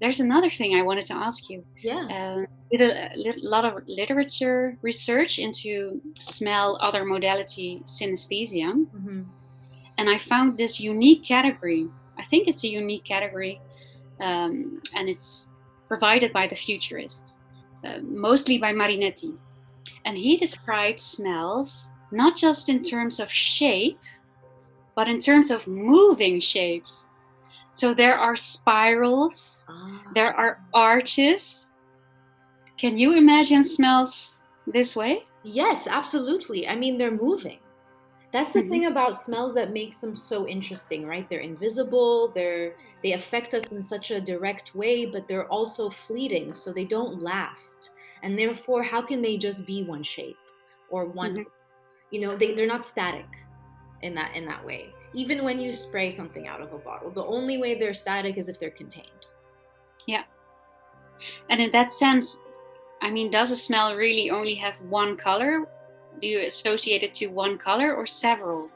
There's 0.00 0.20
another 0.20 0.50
thing 0.50 0.74
I 0.74 0.82
wanted 0.82 1.04
to 1.06 1.14
ask 1.14 1.50
you. 1.50 1.64
Yeah. 1.82 2.06
Uh, 2.06 2.46
did 2.70 2.82
a, 2.82 3.12
a, 3.14 3.34
lot 3.42 3.64
of 3.64 3.82
literature 3.86 4.76
research 4.82 5.38
into 5.38 6.00
smell, 6.18 6.78
other 6.80 7.04
modality 7.04 7.82
synesthesia, 7.84 8.72
mm-hmm. 8.72 9.22
and 9.96 10.10
I 10.10 10.18
found 10.18 10.58
this 10.58 10.80
unique 10.80 11.24
category. 11.24 11.88
I 12.18 12.24
think 12.24 12.48
it's 12.48 12.64
a 12.64 12.68
unique 12.68 13.04
category, 13.04 13.60
um, 14.20 14.80
and 14.94 15.08
it's 15.08 15.50
provided 15.86 16.32
by 16.32 16.46
the 16.46 16.56
futurist, 16.56 17.38
uh, 17.84 17.98
mostly 18.02 18.58
by 18.58 18.72
Marinetti, 18.72 19.36
and 20.04 20.16
he 20.16 20.36
described 20.36 21.00
smells 21.00 21.90
not 22.10 22.36
just 22.36 22.68
in 22.68 22.82
terms 22.82 23.20
of 23.20 23.30
shape, 23.30 23.98
but 24.94 25.08
in 25.08 25.18
terms 25.18 25.50
of 25.50 25.66
moving 25.66 26.40
shapes. 26.40 27.10
So 27.72 27.94
there 27.94 28.18
are 28.18 28.36
spirals, 28.36 29.64
ah. 29.68 30.02
there 30.14 30.34
are 30.34 30.60
arches. 30.74 31.74
Can 32.78 32.98
you 32.98 33.16
imagine 33.16 33.62
smells 33.62 34.42
this 34.66 34.96
way? 34.96 35.24
Yes, 35.44 35.86
absolutely. 35.86 36.66
I 36.66 36.74
mean, 36.76 36.98
they're 36.98 37.10
moving. 37.10 37.58
That's 38.30 38.52
the 38.52 38.60
mm-hmm. 38.60 38.70
thing 38.70 38.86
about 38.86 39.16
smells 39.16 39.54
that 39.54 39.72
makes 39.72 39.98
them 39.98 40.14
so 40.14 40.46
interesting, 40.46 41.06
right? 41.06 41.28
They're 41.28 41.40
invisible, 41.40 42.28
they're 42.34 42.74
they 43.02 43.12
affect 43.12 43.54
us 43.54 43.72
in 43.72 43.82
such 43.82 44.10
a 44.10 44.20
direct 44.20 44.74
way, 44.74 45.06
but 45.06 45.26
they're 45.26 45.48
also 45.48 45.88
fleeting, 45.88 46.52
so 46.52 46.72
they 46.72 46.84
don't 46.84 47.22
last. 47.22 47.94
And 48.22 48.38
therefore, 48.38 48.82
how 48.82 49.00
can 49.00 49.22
they 49.22 49.38
just 49.38 49.66
be 49.66 49.84
one 49.84 50.02
shape 50.02 50.36
or 50.90 51.06
one 51.06 51.34
mm-hmm 51.34 51.42
you 52.10 52.20
know 52.20 52.36
they, 52.36 52.52
they're 52.52 52.66
not 52.66 52.84
static 52.84 53.26
in 54.02 54.14
that 54.14 54.34
in 54.34 54.44
that 54.46 54.64
way 54.64 54.90
even 55.14 55.44
when 55.44 55.58
you 55.58 55.72
spray 55.72 56.10
something 56.10 56.46
out 56.46 56.60
of 56.60 56.72
a 56.72 56.78
bottle 56.78 57.10
the 57.10 57.24
only 57.24 57.58
way 57.58 57.78
they're 57.78 57.94
static 57.94 58.36
is 58.36 58.48
if 58.48 58.58
they're 58.58 58.70
contained 58.70 59.26
yeah 60.06 60.22
and 61.50 61.60
in 61.60 61.70
that 61.70 61.90
sense 61.90 62.38
i 63.02 63.10
mean 63.10 63.30
does 63.30 63.50
a 63.50 63.56
smell 63.56 63.94
really 63.94 64.30
only 64.30 64.54
have 64.54 64.74
one 64.88 65.16
color 65.16 65.66
do 66.20 66.26
you 66.26 66.40
associate 66.40 67.02
it 67.02 67.14
to 67.14 67.26
one 67.26 67.56
color 67.58 67.94
or 67.94 68.06
several 68.06 68.68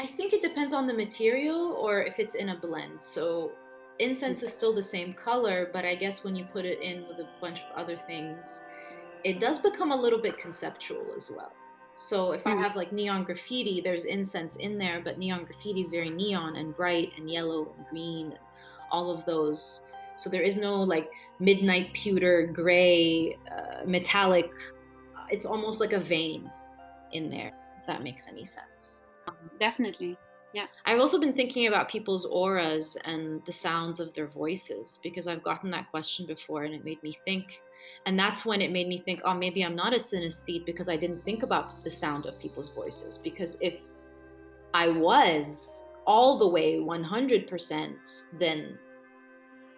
i 0.00 0.06
think 0.06 0.32
it 0.32 0.42
depends 0.42 0.72
on 0.72 0.86
the 0.86 0.94
material 0.94 1.72
or 1.80 2.02
if 2.02 2.18
it's 2.18 2.34
in 2.34 2.50
a 2.50 2.56
blend 2.56 3.02
so 3.02 3.52
incense 3.98 4.42
is 4.42 4.52
still 4.52 4.74
the 4.74 4.82
same 4.82 5.12
color 5.12 5.70
but 5.72 5.84
i 5.84 5.94
guess 5.94 6.24
when 6.24 6.34
you 6.34 6.44
put 6.44 6.64
it 6.64 6.80
in 6.80 7.06
with 7.06 7.18
a 7.18 7.28
bunch 7.40 7.60
of 7.60 7.76
other 7.76 7.96
things 7.96 8.62
it 9.24 9.40
does 9.40 9.58
become 9.58 9.92
a 9.92 9.96
little 9.96 10.18
bit 10.18 10.36
conceptual 10.38 11.06
as 11.16 11.30
well. 11.30 11.52
So 11.94 12.32
if. 12.32 12.46
I 12.46 12.52
hmm. 12.52 12.62
have 12.62 12.76
like 12.76 12.92
neon 12.92 13.24
graffiti, 13.24 13.80
there's 13.80 14.04
incense 14.04 14.56
in 14.56 14.78
there, 14.78 15.00
but 15.02 15.18
neon 15.18 15.44
graffiti 15.44 15.80
is 15.80 15.90
very 15.90 16.10
neon 16.10 16.56
and 16.56 16.74
bright 16.74 17.12
and 17.18 17.30
yellow 17.30 17.72
and 17.76 17.86
green, 17.88 18.26
and 18.26 18.38
all 18.90 19.10
of 19.10 19.24
those. 19.24 19.86
So 20.16 20.30
there 20.30 20.42
is 20.42 20.56
no 20.56 20.76
like 20.76 21.10
midnight 21.38 21.92
pewter, 21.92 22.46
gray, 22.46 23.38
uh, 23.50 23.84
metallic. 23.84 24.50
It's 25.30 25.46
almost 25.46 25.80
like 25.80 25.92
a 25.92 26.00
vein 26.00 26.50
in 27.12 27.30
there, 27.30 27.52
if 27.78 27.86
that 27.86 28.02
makes 28.02 28.28
any 28.28 28.44
sense. 28.44 29.06
Definitely. 29.58 30.16
Yeah. 30.52 30.66
I've 30.84 30.98
also 30.98 31.20
been 31.20 31.32
thinking 31.32 31.68
about 31.68 31.88
people's 31.88 32.26
auras 32.26 32.96
and 33.04 33.40
the 33.46 33.52
sounds 33.52 34.00
of 34.00 34.12
their 34.14 34.26
voices 34.26 34.98
because 35.02 35.28
I've 35.28 35.44
gotten 35.44 35.70
that 35.70 35.88
question 35.90 36.26
before 36.26 36.64
and 36.64 36.74
it 36.74 36.84
made 36.84 37.00
me 37.04 37.14
think 37.24 37.60
and 38.06 38.18
that's 38.18 38.44
when 38.44 38.60
it 38.60 38.72
made 38.72 38.88
me 38.88 38.98
think, 38.98 39.20
oh, 39.24 39.34
maybe 39.34 39.64
I'm 39.64 39.76
not 39.76 39.92
a 39.92 39.96
synesthete 39.96 40.66
because 40.66 40.88
I 40.88 40.96
didn't 40.96 41.20
think 41.20 41.42
about 41.42 41.84
the 41.84 41.90
sound 41.90 42.26
of 42.26 42.38
people's 42.40 42.74
voices. 42.74 43.18
Because 43.18 43.56
if 43.60 43.88
I 44.74 44.88
was 44.88 45.88
all 46.06 46.38
the 46.38 46.48
way 46.48 46.76
100%, 46.78 48.22
then 48.38 48.78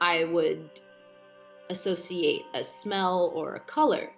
I 0.00 0.24
would 0.24 0.80
associate 1.70 2.42
a 2.54 2.62
smell 2.62 3.32
or 3.34 3.54
a 3.54 3.60
color. 3.60 4.10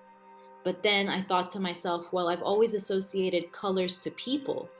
But 0.64 0.83
then 0.83 1.09
I 1.09 1.20
thought 1.20 1.50
to 1.50 1.61
myself, 1.61 2.12
well, 2.12 2.29
I've 2.29 2.42
always 2.42 2.72
associated 2.74 3.53
colors 3.53 3.98
to 3.98 4.11
people 4.12 4.70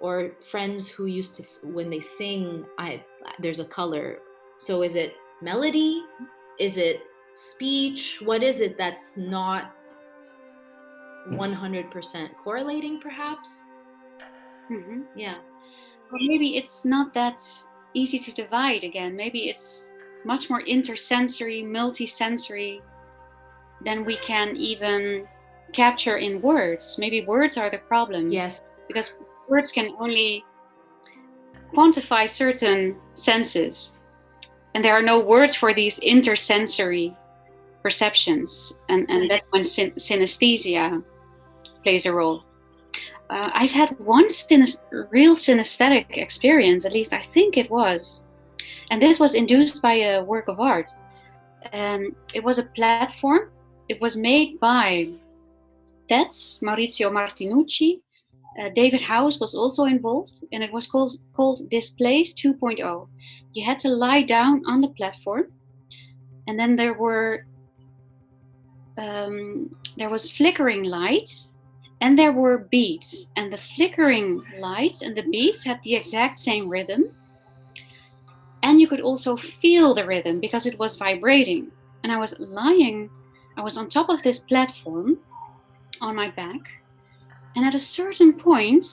or 0.00 0.32
friends 0.40 0.88
who 0.88 1.06
used 1.06 1.36
to, 1.36 1.68
when 1.68 1.90
they 1.90 2.00
sing, 2.00 2.64
I, 2.78 3.04
there's 3.38 3.60
a 3.60 3.64
color. 3.64 4.18
So 4.56 4.82
is 4.82 4.94
it 4.94 5.14
melody? 5.42 6.02
Is 6.58 6.78
it 6.78 7.02
speech? 7.34 8.20
What 8.22 8.42
is 8.42 8.60
it 8.60 8.78
that's 8.78 9.16
not 9.16 9.72
100% 11.28 12.36
correlating, 12.36 13.00
perhaps? 13.00 13.66
Mm-hmm. 14.70 15.02
Yeah. 15.14 15.36
Or 16.12 16.18
maybe 16.20 16.56
it's 16.56 16.84
not 16.84 17.12
that 17.14 17.42
easy 17.94 18.18
to 18.18 18.32
divide 18.32 18.84
again. 18.84 19.16
Maybe 19.16 19.48
it's 19.48 19.90
much 20.24 20.48
more 20.48 20.62
intersensory, 20.62 21.62
multisensory 21.64 22.80
than 23.84 24.04
we 24.04 24.16
can 24.18 24.56
even 24.56 25.26
capture 25.72 26.16
in 26.16 26.40
words. 26.40 26.96
Maybe 26.98 27.24
words 27.24 27.56
are 27.56 27.70
the 27.70 27.78
problem. 27.78 28.28
Yes. 28.28 28.68
Because 28.88 29.18
words 29.48 29.72
can 29.72 29.94
only 29.98 30.44
quantify 31.74 32.28
certain 32.28 32.96
senses. 33.14 33.98
And 34.74 34.84
there 34.84 34.94
are 34.94 35.02
no 35.02 35.20
words 35.20 35.56
for 35.56 35.72
these 35.72 35.98
intersensory 36.00 37.16
perceptions, 37.82 38.72
and, 38.88 39.08
and 39.08 39.30
that's 39.30 39.46
when 39.50 39.64
syn- 39.64 39.92
synesthesia 39.92 41.02
plays 41.82 42.04
a 42.04 42.12
role. 42.12 42.42
Uh, 43.30 43.50
I've 43.54 43.70
had 43.70 43.98
one 44.00 44.28
synes- 44.28 44.84
real 45.10 45.34
synesthetic 45.34 46.16
experience, 46.16 46.84
at 46.84 46.92
least 46.92 47.12
I 47.12 47.22
think 47.22 47.56
it 47.56 47.70
was, 47.70 48.22
and 48.90 49.00
this 49.00 49.18
was 49.18 49.34
induced 49.34 49.80
by 49.82 49.94
a 49.94 50.22
work 50.22 50.48
of 50.48 50.60
art. 50.60 50.90
Um, 51.72 52.14
it 52.34 52.42
was 52.44 52.58
a 52.58 52.64
platform. 52.64 53.50
It 53.88 54.00
was 54.00 54.16
made 54.16 54.58
by 54.60 55.08
TeZ, 56.08 56.60
Maurizio 56.62 57.10
Martinucci. 57.10 58.00
Uh, 58.58 58.70
David 58.70 59.02
Howes 59.02 59.38
was 59.38 59.54
also 59.54 59.84
involved, 59.84 60.44
and 60.52 60.62
it 60.62 60.72
was 60.72 60.86
called, 60.86 61.10
called 61.34 61.68
Displays 61.68 62.34
2.0. 62.34 63.08
You 63.52 63.64
had 63.64 63.78
to 63.80 63.88
lie 63.88 64.22
down 64.22 64.62
on 64.66 64.80
the 64.80 64.88
platform, 64.88 65.52
and 66.48 66.58
then 66.58 66.76
there 66.76 66.94
were 66.94 67.46
um, 68.98 69.76
there 69.98 70.08
was 70.08 70.30
flickering 70.30 70.84
lights, 70.84 71.56
and 72.00 72.18
there 72.18 72.32
were 72.32 72.58
beats 72.70 73.30
and 73.36 73.52
the 73.52 73.58
flickering 73.58 74.42
lights 74.58 75.02
and 75.02 75.16
the 75.16 75.22
beats 75.22 75.64
had 75.64 75.80
the 75.82 75.94
exact 75.94 76.38
same 76.38 76.68
rhythm 76.68 77.04
and 78.62 78.80
you 78.80 78.88
could 78.88 79.00
also 79.00 79.36
feel 79.36 79.94
the 79.94 80.04
rhythm 80.04 80.40
because 80.40 80.66
it 80.66 80.78
was 80.78 80.96
vibrating 80.96 81.70
and 82.02 82.12
i 82.12 82.16
was 82.16 82.34
lying 82.38 83.08
i 83.56 83.62
was 83.62 83.76
on 83.76 83.88
top 83.88 84.08
of 84.08 84.22
this 84.22 84.38
platform 84.38 85.18
on 86.00 86.14
my 86.14 86.30
back 86.30 86.60
and 87.54 87.64
at 87.64 87.74
a 87.74 87.78
certain 87.78 88.32
point 88.32 88.86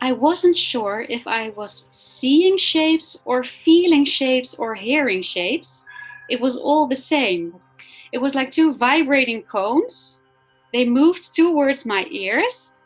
i 0.00 0.12
wasn't 0.12 0.56
sure 0.56 1.06
if 1.08 1.26
i 1.26 1.50
was 1.50 1.88
seeing 1.90 2.56
shapes 2.56 3.18
or 3.24 3.44
feeling 3.44 4.04
shapes 4.04 4.54
or 4.54 4.74
hearing 4.74 5.22
shapes 5.22 5.84
it 6.30 6.40
was 6.40 6.56
all 6.56 6.86
the 6.86 6.96
same 6.96 7.54
it 8.14 8.22
was 8.22 8.36
like 8.36 8.52
two 8.52 8.76
vibrating 8.76 9.42
cones. 9.42 10.22
They 10.72 10.84
moved 10.84 11.34
towards 11.34 11.84
my 11.84 12.06
ears. 12.12 12.76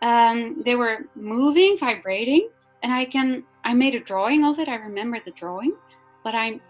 Um, 0.00 0.62
they 0.64 0.76
were 0.76 1.06
moving, 1.16 1.76
vibrating, 1.76 2.48
and 2.84 2.92
I 2.92 3.04
can 3.04 3.42
I 3.64 3.74
made 3.74 3.96
a 3.96 4.00
drawing 4.00 4.44
of 4.44 4.60
it. 4.60 4.68
I 4.68 4.76
remember 4.76 5.18
the 5.24 5.32
drawing, 5.32 5.74
but 6.22 6.36
I 6.36 6.60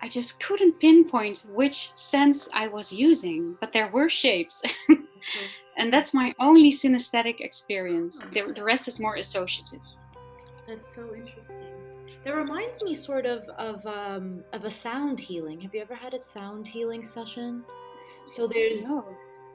I 0.00 0.08
just 0.08 0.40
couldn't 0.40 0.78
pinpoint 0.80 1.44
which 1.52 1.90
sense 1.94 2.48
I 2.52 2.68
was 2.68 2.92
using. 2.92 3.56
But 3.60 3.72
there 3.72 3.88
were 3.88 4.08
shapes. 4.08 4.62
and 5.76 5.92
that's 5.92 6.14
my 6.14 6.34
only 6.38 6.70
synesthetic 6.72 7.40
experience. 7.40 8.20
The, 8.32 8.52
the 8.54 8.62
rest 8.62 8.88
is 8.88 9.00
more 9.00 9.16
associative. 9.16 9.80
That's 10.66 10.86
so 10.86 11.14
interesting. 11.14 11.66
That 12.24 12.36
reminds 12.36 12.82
me 12.82 12.94
sort 12.94 13.26
of 13.26 13.48
of 13.50 13.84
um, 13.86 14.42
of 14.52 14.64
a 14.64 14.70
sound 14.70 15.18
healing. 15.18 15.60
Have 15.60 15.74
you 15.74 15.80
ever 15.80 15.94
had 15.94 16.14
a 16.14 16.20
sound 16.20 16.68
healing 16.68 17.02
session? 17.02 17.64
So 18.24 18.46
there's 18.46 18.86
No. 18.86 19.06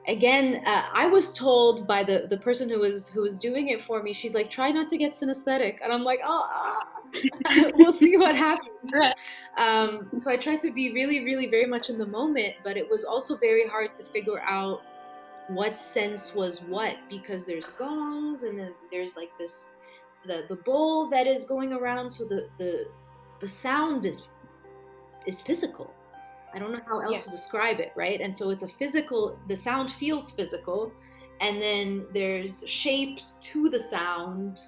again 0.08 0.62
uh, 0.66 0.84
i 0.92 1.06
was 1.06 1.32
told 1.32 1.86
by 1.86 2.02
the 2.02 2.26
the 2.28 2.36
person 2.36 2.68
who 2.68 2.80
was 2.80 3.08
who 3.08 3.22
was 3.22 3.38
doing 3.40 3.68
it 3.68 3.80
for 3.80 4.02
me 4.02 4.12
she's 4.12 4.34
like 4.34 4.50
try 4.50 4.70
not 4.70 4.88
to 4.88 4.98
get 4.98 5.12
synesthetic 5.12 5.78
and 5.82 5.92
i'm 5.92 6.04
like 6.04 6.20
oh 6.24 6.42
ah. 6.52 6.93
we'll 7.74 7.92
see 7.92 8.16
what 8.16 8.36
happens 8.36 8.92
um, 9.56 10.08
so 10.16 10.30
i 10.30 10.36
tried 10.36 10.60
to 10.60 10.70
be 10.72 10.92
really 10.92 11.24
really 11.24 11.46
very 11.46 11.66
much 11.66 11.90
in 11.90 11.98
the 11.98 12.06
moment 12.06 12.54
but 12.62 12.76
it 12.76 12.88
was 12.88 13.04
also 13.04 13.36
very 13.36 13.66
hard 13.68 13.94
to 13.94 14.02
figure 14.02 14.40
out 14.40 14.82
what 15.48 15.76
sense 15.78 16.34
was 16.34 16.62
what 16.62 16.96
because 17.10 17.44
there's 17.44 17.70
gongs 17.70 18.44
and 18.44 18.58
then 18.58 18.72
there's 18.90 19.16
like 19.16 19.36
this 19.36 19.76
the 20.26 20.44
the 20.48 20.56
bowl 20.56 21.08
that 21.08 21.26
is 21.26 21.44
going 21.44 21.72
around 21.72 22.10
so 22.10 22.24
the 22.24 22.48
the 22.58 22.86
the 23.40 23.48
sound 23.48 24.06
is 24.06 24.30
is 25.26 25.42
physical 25.42 25.94
I 26.54 26.58
don't 26.60 26.70
know 26.70 26.80
how 26.86 27.00
else 27.00 27.18
Yeah. 27.18 27.24
to 27.24 27.30
describe 27.30 27.80
it, 27.80 27.92
right? 27.96 28.20
And 28.20 28.32
so 28.32 28.50
it's 28.50 28.62
a 28.62 28.68
physical, 28.68 29.36
the 29.48 29.56
sound 29.56 29.90
feels 29.90 30.30
physical, 30.30 30.92
and 31.40 31.60
then 31.60 32.06
there's 32.12 32.62
shapes 32.68 33.36
to 33.42 33.68
the 33.68 33.78
sound, 33.78 34.60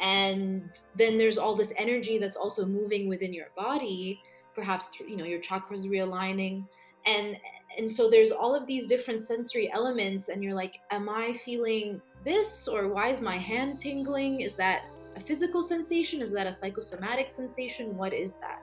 and 0.00 0.82
then 0.96 1.18
there's 1.18 1.38
all 1.38 1.54
this 1.54 1.72
energy 1.76 2.18
that's 2.18 2.36
also 2.36 2.64
moving 2.64 3.08
within 3.08 3.32
your 3.32 3.48
body, 3.56 4.20
perhaps 4.54 4.86
through, 4.86 5.08
you 5.08 5.16
know 5.16 5.24
your 5.24 5.40
chakras 5.40 5.86
realigning, 5.86 6.66
and 7.06 7.38
and 7.78 7.88
so 7.88 8.10
there's 8.10 8.32
all 8.32 8.54
of 8.54 8.66
these 8.66 8.86
different 8.86 9.20
sensory 9.20 9.70
elements, 9.72 10.28
and 10.28 10.42
you're 10.42 10.54
like, 10.54 10.80
am 10.90 11.08
I 11.08 11.32
feeling 11.34 12.00
this, 12.24 12.66
or 12.66 12.88
why 12.88 13.08
is 13.08 13.20
my 13.20 13.36
hand 13.36 13.78
tingling? 13.78 14.40
Is 14.40 14.56
that 14.56 14.84
a 15.16 15.20
physical 15.20 15.62
sensation? 15.62 16.20
Is 16.20 16.32
that 16.32 16.46
a 16.46 16.52
psychosomatic 16.52 17.28
sensation? 17.28 17.96
What 17.96 18.12
is 18.12 18.36
that? 18.36 18.62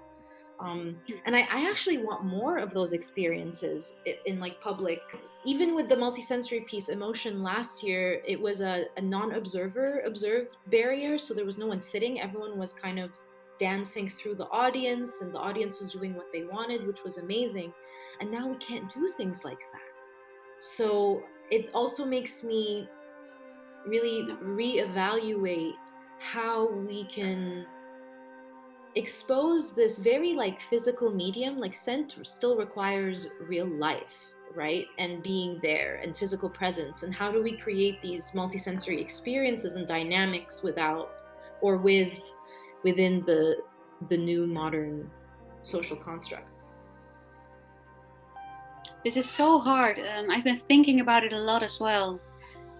Um, 0.59 0.99
and 1.25 1.35
I, 1.35 1.41
I 1.41 1.69
actually 1.69 1.99
want 1.99 2.25
more 2.25 2.57
of 2.57 2.71
those 2.73 2.93
experiences 2.93 3.97
i- 4.07 4.17
in 4.25 4.39
like 4.39 4.59
public. 4.61 5.01
Even 5.45 5.75
with 5.75 5.87
the 5.87 5.95
multisensory 5.95 6.65
piece 6.67 6.89
emotion 6.89 7.43
last 7.43 7.83
year 7.83 8.21
it 8.25 8.39
was 8.39 8.61
a, 8.61 8.85
a 8.97 9.01
non-observer 9.01 10.01
observed 10.05 10.57
barrier 10.67 11.17
so 11.17 11.33
there 11.33 11.45
was 11.45 11.57
no 11.57 11.67
one 11.67 11.79
sitting. 11.81 12.19
Everyone 12.19 12.57
was 12.57 12.73
kind 12.73 12.99
of 12.99 13.11
dancing 13.59 14.07
through 14.09 14.35
the 14.35 14.47
audience 14.49 15.21
and 15.21 15.33
the 15.33 15.39
audience 15.39 15.79
was 15.79 15.91
doing 15.91 16.13
what 16.15 16.31
they 16.31 16.43
wanted 16.45 16.85
which 16.87 17.03
was 17.03 17.17
amazing. 17.17 17.73
And 18.19 18.31
now 18.31 18.47
we 18.47 18.55
can't 18.57 18.91
do 18.91 19.07
things 19.07 19.45
like 19.45 19.59
that. 19.59 19.81
So 20.59 21.23
it 21.51 21.69
also 21.73 22.05
makes 22.05 22.43
me 22.43 22.87
really 23.85 24.23
reevaluate 24.43 25.73
how 26.19 26.69
we 26.71 27.05
can 27.05 27.65
expose 28.95 29.73
this 29.73 29.99
very 29.99 30.33
like 30.33 30.59
physical 30.59 31.11
medium 31.11 31.57
like 31.57 31.73
scent 31.73 32.17
still 32.23 32.57
requires 32.57 33.27
real 33.41 33.67
life 33.67 34.33
right 34.55 34.87
and 34.97 35.21
being 35.21 35.59
there 35.61 35.99
and 36.03 36.17
physical 36.17 36.49
presence 36.49 37.03
and 37.03 37.13
how 37.13 37.31
do 37.31 37.43
we 37.43 37.55
create 37.55 38.01
these 38.01 38.31
multisensory 38.31 38.99
experiences 38.99 39.75
and 39.75 39.87
dynamics 39.87 40.63
without 40.63 41.11
or 41.61 41.77
with 41.77 42.35
within 42.83 43.23
the 43.25 43.57
the 44.09 44.17
new 44.17 44.47
modern 44.47 45.09
social 45.61 45.97
constructs 45.97 46.77
This 49.03 49.15
is 49.15 49.29
so 49.29 49.59
hard. 49.59 49.99
Um, 49.99 50.29
I've 50.29 50.43
been 50.43 50.59
thinking 50.67 50.99
about 50.99 51.23
it 51.23 51.31
a 51.31 51.39
lot 51.39 51.63
as 51.63 51.79
well. 51.79 52.19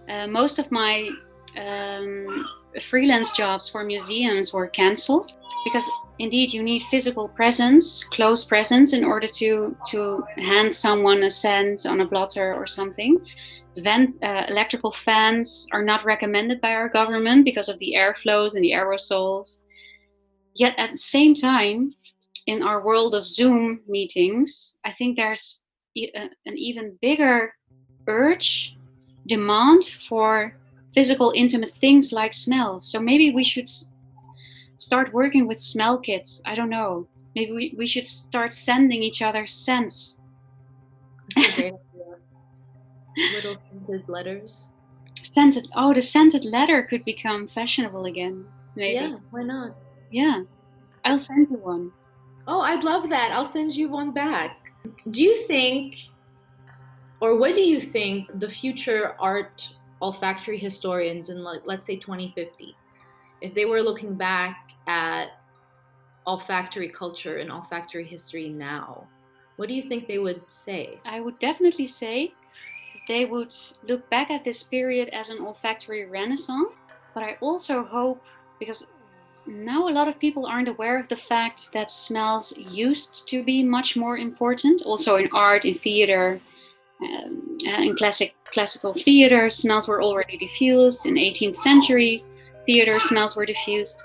Uh, 0.08 0.26
most 0.26 0.58
of 0.58 0.70
my 0.70 1.08
um, 1.56 2.44
freelance 2.90 3.30
jobs 3.30 3.68
for 3.68 3.84
museums 3.84 4.52
were 4.52 4.68
cancelled 4.68 5.36
because 5.64 5.88
indeed 6.18 6.52
you 6.52 6.62
need 6.62 6.82
physical 6.82 7.28
presence, 7.28 8.04
close 8.04 8.44
presence, 8.44 8.92
in 8.92 9.04
order 9.04 9.26
to 9.26 9.76
to 9.88 10.24
hand 10.36 10.74
someone 10.74 11.22
a 11.22 11.30
scent 11.30 11.86
on 11.86 12.00
a 12.00 12.06
blotter 12.06 12.54
or 12.54 12.66
something. 12.66 13.18
Vent, 13.78 14.16
uh, 14.22 14.44
electrical 14.48 14.90
fans 14.90 15.66
are 15.72 15.84
not 15.84 16.04
recommended 16.04 16.60
by 16.60 16.72
our 16.72 16.88
government 16.88 17.44
because 17.44 17.68
of 17.68 17.78
the 17.78 17.94
airflows 17.96 18.54
and 18.54 18.64
the 18.64 18.72
aerosols. 18.72 19.64
Yet 20.54 20.74
at 20.78 20.90
the 20.92 20.96
same 20.96 21.34
time, 21.34 21.94
in 22.46 22.62
our 22.62 22.84
world 22.84 23.14
of 23.14 23.26
Zoom 23.26 23.80
meetings, 23.86 24.78
I 24.84 24.92
think 24.92 25.16
there's 25.16 25.64
e- 25.94 26.10
a- 26.14 26.30
an 26.46 26.56
even 26.56 26.98
bigger 27.00 27.54
urge, 28.08 28.74
demand 29.26 29.84
for 30.08 30.54
physical, 30.94 31.32
intimate 31.34 31.70
things 31.70 32.12
like 32.12 32.34
smells. 32.34 32.90
So 32.90 33.00
maybe 33.00 33.30
we 33.30 33.44
should 33.44 33.68
start 34.76 35.12
working 35.12 35.46
with 35.46 35.60
smell 35.60 35.98
kits. 35.98 36.40
I 36.44 36.54
don't 36.54 36.70
know. 36.70 37.06
Maybe 37.34 37.52
we, 37.52 37.74
we 37.76 37.86
should 37.86 38.06
start 38.06 38.52
sending 38.52 39.02
each 39.02 39.22
other 39.22 39.46
scents. 39.46 40.20
That's 41.36 41.48
a 41.48 41.56
great 41.56 41.74
idea. 41.74 43.32
little 43.34 43.54
scented 43.54 44.08
letters 44.08 44.70
Scented. 45.22 45.68
Oh, 45.74 45.92
the 45.92 46.02
scented 46.02 46.44
letter 46.44 46.82
could 46.82 47.04
become 47.04 47.48
fashionable 47.48 48.06
again. 48.06 48.44
Maybe. 48.76 48.94
yeah 48.94 49.16
why 49.30 49.42
not 49.42 49.76
Yeah. 50.10 50.42
I'll 51.04 51.18
send 51.18 51.50
you 51.50 51.58
one. 51.58 51.92
Oh, 52.46 52.60
I'd 52.60 52.84
love 52.84 53.08
that. 53.08 53.32
I'll 53.32 53.44
send 53.44 53.76
you 53.76 53.88
one 53.88 54.10
back. 54.12 54.72
Do 55.10 55.22
you 55.22 55.36
think, 55.36 55.96
or 57.20 57.38
what 57.38 57.54
do 57.54 57.60
you 57.60 57.80
think, 57.80 58.30
the 58.40 58.48
future 58.48 59.14
art 59.18 59.74
olfactory 60.00 60.58
historians 60.58 61.30
in, 61.30 61.42
like, 61.42 61.62
let's 61.64 61.86
say, 61.86 61.96
2050, 61.96 62.76
if 63.40 63.54
they 63.54 63.64
were 63.64 63.80
looking 63.82 64.14
back 64.14 64.70
at 64.86 65.28
olfactory 66.26 66.88
culture 66.88 67.36
and 67.36 67.50
olfactory 67.50 68.04
history 68.04 68.48
now, 68.48 69.06
what 69.56 69.68
do 69.68 69.74
you 69.74 69.82
think 69.82 70.06
they 70.06 70.18
would 70.18 70.42
say? 70.48 71.00
I 71.04 71.20
would 71.20 71.38
definitely 71.38 71.86
say 71.86 72.32
they 73.08 73.24
would 73.24 73.54
look 73.88 74.08
back 74.10 74.30
at 74.30 74.44
this 74.44 74.62
period 74.62 75.08
as 75.08 75.30
an 75.30 75.38
olfactory 75.38 76.06
renaissance. 76.06 76.76
But 77.14 77.22
I 77.22 77.36
also 77.40 77.82
hope, 77.82 78.22
because 78.60 78.86
now 79.46 79.88
a 79.88 79.90
lot 79.90 80.08
of 80.08 80.18
people 80.18 80.46
aren't 80.46 80.68
aware 80.68 81.00
of 81.00 81.08
the 81.08 81.16
fact 81.16 81.72
that 81.72 81.90
smells 81.90 82.56
used 82.56 83.26
to 83.28 83.42
be 83.42 83.64
much 83.64 83.96
more 83.96 84.18
important, 84.18 84.82
also 84.82 85.16
in 85.16 85.28
art, 85.32 85.64
in 85.64 85.74
theater. 85.74 86.40
Um, 87.00 87.56
in 87.66 87.96
classic 87.96 88.34
classical 88.46 88.92
theater, 88.92 89.48
smells 89.50 89.88
were 89.88 90.02
already 90.02 90.36
diffused. 90.36 91.06
In 91.06 91.14
18th 91.14 91.56
century 91.56 92.24
theater, 92.66 92.98
smells 92.98 93.36
were 93.36 93.46
diffused. 93.46 94.02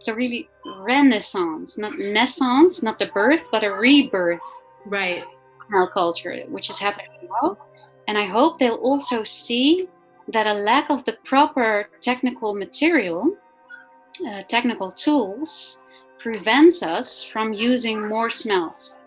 So 0.00 0.12
really, 0.12 0.48
renaissance, 0.80 1.78
not 1.78 1.98
naissance, 1.98 2.82
not 2.82 2.98
the 2.98 3.06
birth, 3.06 3.42
but 3.50 3.64
a 3.64 3.70
rebirth 3.70 4.42
Right. 4.86 5.24
smell 5.68 5.88
culture, 5.88 6.36
which 6.48 6.68
is 6.68 6.78
happening 6.78 7.08
now. 7.42 7.56
And 8.06 8.18
I 8.18 8.26
hope 8.26 8.58
they'll 8.58 8.74
also 8.74 9.24
see 9.24 9.88
that 10.28 10.46
a 10.46 10.52
lack 10.52 10.90
of 10.90 11.04
the 11.06 11.14
proper 11.24 11.88
technical 12.00 12.54
material, 12.54 13.36
uh, 14.28 14.42
technical 14.42 14.90
tools, 14.90 15.80
prevents 16.18 16.82
us 16.82 17.22
from 17.22 17.52
using 17.52 18.08
more 18.08 18.30
smells, 18.30 18.98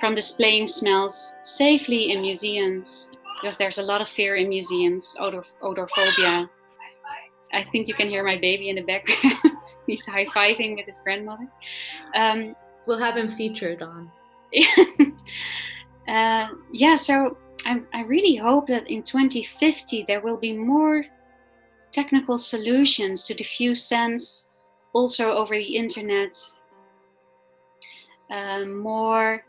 from 0.00 0.14
displaying 0.14 0.66
smells 0.66 1.36
safely 1.44 2.12
in 2.12 2.22
museums, 2.22 3.10
because 3.40 3.56
there's 3.56 3.78
a 3.78 3.82
lot 3.82 4.00
of 4.00 4.08
fear 4.08 4.36
in 4.36 4.48
museums, 4.48 5.16
odor, 5.18 5.44
odorphobia. 5.62 6.48
I 7.52 7.64
think 7.70 7.86
you 7.86 7.94
can 7.94 8.08
hear 8.08 8.24
my 8.24 8.36
baby 8.36 8.68
in 8.68 8.76
the 8.76 8.82
background. 8.82 9.36
He's 9.86 10.04
high 10.04 10.26
fiving 10.26 10.76
with 10.76 10.86
his 10.86 11.00
grandmother. 11.00 11.48
Um, 12.14 12.56
We'll 12.86 12.98
have 12.98 13.16
him 13.16 13.28
featured 13.28 13.82
on. 13.82 14.10
uh, 16.08 16.48
yeah, 16.72 16.96
so 16.96 17.36
I, 17.64 17.80
I 17.92 18.02
really 18.02 18.36
hope 18.36 18.66
that 18.68 18.88
in 18.88 19.02
2050 19.02 20.04
there 20.06 20.20
will 20.20 20.36
be 20.36 20.52
more 20.52 21.04
technical 21.92 22.36
solutions 22.36 23.26
to 23.26 23.34
diffuse 23.34 23.82
scents 23.82 24.48
also 24.92 25.30
over 25.30 25.56
the 25.56 25.76
internet, 25.76 26.36
um, 28.30 28.76
more 28.78 29.44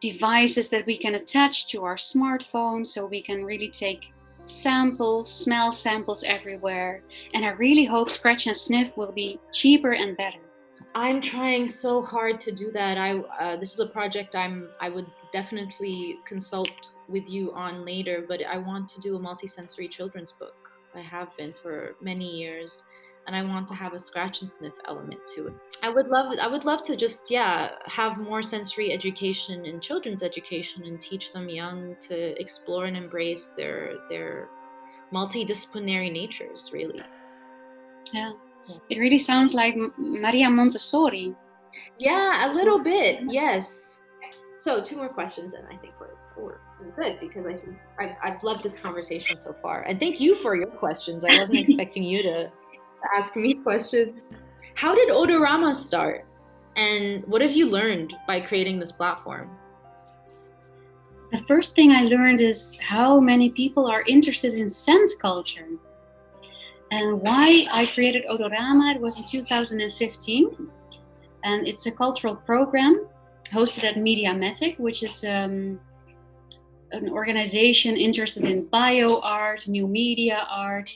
devices 0.00 0.70
that 0.70 0.86
we 0.86 0.96
can 0.96 1.14
attach 1.14 1.66
to 1.68 1.84
our 1.84 1.96
smartphones 1.96 2.88
so 2.88 3.06
we 3.06 3.22
can 3.22 3.44
really 3.44 3.68
take 3.68 4.12
samples, 4.44 5.32
smell 5.32 5.72
samples 5.72 6.24
everywhere. 6.24 7.02
And 7.34 7.44
I 7.44 7.50
really 7.50 7.84
hope 7.84 8.10
Scratch 8.10 8.46
and 8.46 8.56
Sniff 8.56 8.96
will 8.96 9.12
be 9.12 9.38
cheaper 9.52 9.92
and 9.92 10.16
better. 10.16 10.38
I'm 10.94 11.20
trying 11.20 11.66
so 11.66 12.02
hard 12.02 12.40
to 12.42 12.52
do 12.52 12.70
that. 12.72 12.98
I 12.98 13.18
uh, 13.40 13.56
this 13.56 13.72
is 13.72 13.80
a 13.80 13.86
project 13.86 14.36
I'm 14.36 14.68
I 14.80 14.88
would 14.88 15.06
definitely 15.32 16.20
consult 16.24 16.92
with 17.08 17.28
you 17.28 17.52
on 17.52 17.84
later, 17.84 18.24
but 18.26 18.44
I 18.46 18.58
want 18.58 18.88
to 18.90 19.00
do 19.00 19.16
a 19.16 19.18
multisensory 19.18 19.90
children's 19.90 20.32
book. 20.32 20.72
I 20.94 21.00
have 21.00 21.36
been 21.36 21.52
for 21.52 21.96
many 22.00 22.28
years, 22.38 22.84
and 23.28 23.36
I 23.36 23.42
want 23.42 23.68
to 23.68 23.74
have 23.74 23.92
a 23.92 23.98
scratch 23.98 24.40
and 24.40 24.50
sniff 24.50 24.72
element 24.86 25.20
to 25.36 25.48
it. 25.48 25.54
I 25.82 25.90
would 25.90 26.08
love 26.08 26.34
I 26.40 26.48
would 26.48 26.64
love 26.64 26.82
to 26.84 26.96
just 26.96 27.30
yeah 27.30 27.72
have 27.84 28.18
more 28.18 28.42
sensory 28.42 28.90
education 28.90 29.66
in 29.66 29.80
children's 29.80 30.22
education 30.22 30.82
and 30.84 31.00
teach 31.00 31.32
them 31.32 31.48
young 31.48 31.94
to 32.08 32.40
explore 32.40 32.86
and 32.86 32.96
embrace 32.96 33.48
their 33.48 33.98
their 34.08 34.48
multidisciplinary 35.12 36.10
natures. 36.10 36.70
Really, 36.72 37.00
Yeah. 38.12 38.32
It 38.90 38.98
really 38.98 39.18
sounds 39.18 39.54
like 39.54 39.74
Maria 39.96 40.50
Montessori. 40.50 41.34
Yeah, 41.98 42.50
a 42.50 42.54
little 42.54 42.78
bit. 42.78 43.20
Yes. 43.28 44.06
So 44.54 44.82
two 44.82 44.96
more 44.96 45.08
questions, 45.08 45.54
and 45.54 45.66
I 45.68 45.76
think 45.76 45.94
we're 46.00 46.18
good 46.96 47.18
because 47.20 47.46
I 47.46 47.54
think 47.54 47.76
I've, 47.98 48.14
I've 48.22 48.42
loved 48.42 48.62
this 48.62 48.76
conversation 48.76 49.36
so 49.36 49.52
far. 49.62 49.82
And 49.82 49.98
thank 49.98 50.20
you 50.20 50.34
for 50.34 50.56
your 50.56 50.66
questions. 50.66 51.24
I 51.24 51.38
wasn't 51.38 51.58
expecting 51.64 52.02
you 52.02 52.22
to 52.22 52.50
ask 53.16 53.36
me 53.36 53.54
questions. 53.66 54.34
How 54.74 54.94
did 54.94 55.08
Odorama 55.08 55.74
start? 55.74 56.24
And 56.76 57.24
what 57.26 57.42
have 57.42 57.52
you 57.52 57.68
learned 57.68 58.14
by 58.26 58.40
creating 58.40 58.78
this 58.78 58.92
platform? 58.92 59.50
The 61.32 61.38
first 61.38 61.74
thing 61.74 61.92
I 61.92 62.02
learned 62.02 62.40
is 62.40 62.78
how 62.80 63.20
many 63.20 63.50
people 63.50 63.86
are 63.86 64.02
interested 64.06 64.54
in 64.54 64.68
scent 64.68 65.10
culture. 65.20 65.66
And 66.90 67.20
why 67.20 67.66
I 67.72 67.84
created 67.86 68.24
Odorama, 68.30 68.94
it 68.94 69.00
was 69.00 69.18
in 69.18 69.24
2015. 69.24 70.70
And 71.44 71.68
it's 71.68 71.86
a 71.86 71.92
cultural 71.92 72.34
program 72.34 73.06
hosted 73.52 73.84
at 73.84 73.96
Mediamatic, 73.96 74.78
which 74.78 75.02
is 75.02 75.24
um, 75.24 75.78
an 76.92 77.10
organization 77.10 77.96
interested 77.96 78.44
in 78.44 78.64
bio 78.66 79.20
art, 79.20 79.68
new 79.68 79.86
media 79.86 80.46
art, 80.50 80.90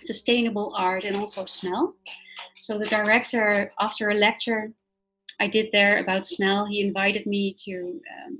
sustainable 0.00 0.74
art, 0.76 1.04
and 1.04 1.16
also 1.16 1.44
smell. 1.44 1.94
So 2.60 2.78
the 2.78 2.86
director, 2.86 3.72
after 3.80 4.10
a 4.10 4.14
lecture 4.14 4.72
I 5.40 5.46
did 5.46 5.68
there 5.72 5.98
about 5.98 6.26
smell, 6.26 6.66
he 6.66 6.80
invited 6.80 7.26
me 7.26 7.54
to 7.64 8.00
um, 8.24 8.38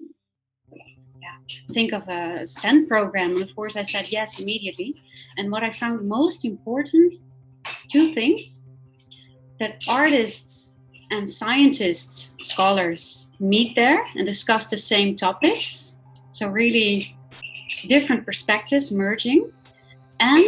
yeah, 1.20 1.36
think 1.72 1.92
of 1.92 2.08
a 2.08 2.46
scent 2.46 2.88
program. 2.88 3.32
And 3.32 3.42
of 3.42 3.54
course, 3.54 3.76
I 3.76 3.82
said 3.82 4.10
yes 4.10 4.38
immediately. 4.38 4.94
And 5.36 5.50
what 5.50 5.62
I 5.62 5.70
found 5.70 6.08
most 6.08 6.44
important 6.44 7.12
two 7.88 8.12
things 8.14 8.62
that 9.58 9.84
artists 9.88 10.76
and 11.10 11.28
scientists, 11.28 12.34
scholars 12.42 13.30
meet 13.38 13.76
there 13.76 14.04
and 14.16 14.26
discuss 14.26 14.70
the 14.70 14.76
same 14.76 15.14
topics 15.14 15.96
so, 16.36 16.48
really 16.48 17.16
different 17.88 18.26
perspectives 18.26 18.92
merging, 18.92 19.50
and 20.20 20.44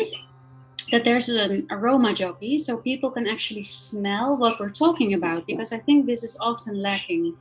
that 0.91 1.05
there's 1.05 1.29
an 1.29 1.67
aroma 1.71 2.15
jockey 2.15 2.59
so 2.59 2.79
people 2.79 3.11
can 3.11 3.27
actually 3.27 3.63
smell 3.63 4.37
what 4.37 4.59
we're 4.59 4.71
talking 4.71 5.15
about 5.15 5.47
because 5.47 5.73
I 5.73 5.79
think 5.79 6.07
this 6.07 6.25
is 6.25 6.37
often 6.41 6.81
lacking. 6.81 7.37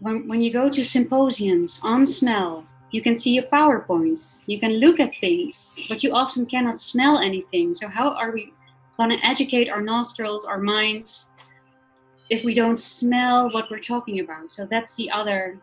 When, 0.00 0.26
when 0.26 0.42
you 0.42 0.52
go 0.52 0.68
to 0.68 0.84
symposiums 0.84 1.80
on 1.84 2.04
smell, 2.04 2.66
you 2.90 3.00
can 3.00 3.14
see 3.14 3.38
a 3.38 3.42
PowerPoint, 3.42 4.40
you 4.46 4.60
can 4.60 4.72
look 4.72 5.00
at 5.00 5.14
things, 5.14 5.86
but 5.88 6.02
you 6.02 6.14
often 6.14 6.44
cannot 6.44 6.78
smell 6.78 7.18
anything. 7.18 7.72
So, 7.74 7.88
how 7.88 8.10
are 8.10 8.32
we 8.32 8.52
going 8.98 9.10
to 9.10 9.26
educate 9.26 9.70
our 9.70 9.80
nostrils, 9.80 10.44
our 10.44 10.58
minds, 10.58 11.30
if 12.28 12.44
we 12.44 12.52
don't 12.52 12.78
smell 12.78 13.48
what 13.50 13.70
we're 13.70 13.78
talking 13.78 14.20
about? 14.20 14.50
So, 14.50 14.66
that's 14.66 14.94
the 14.96 15.10
other 15.10 15.58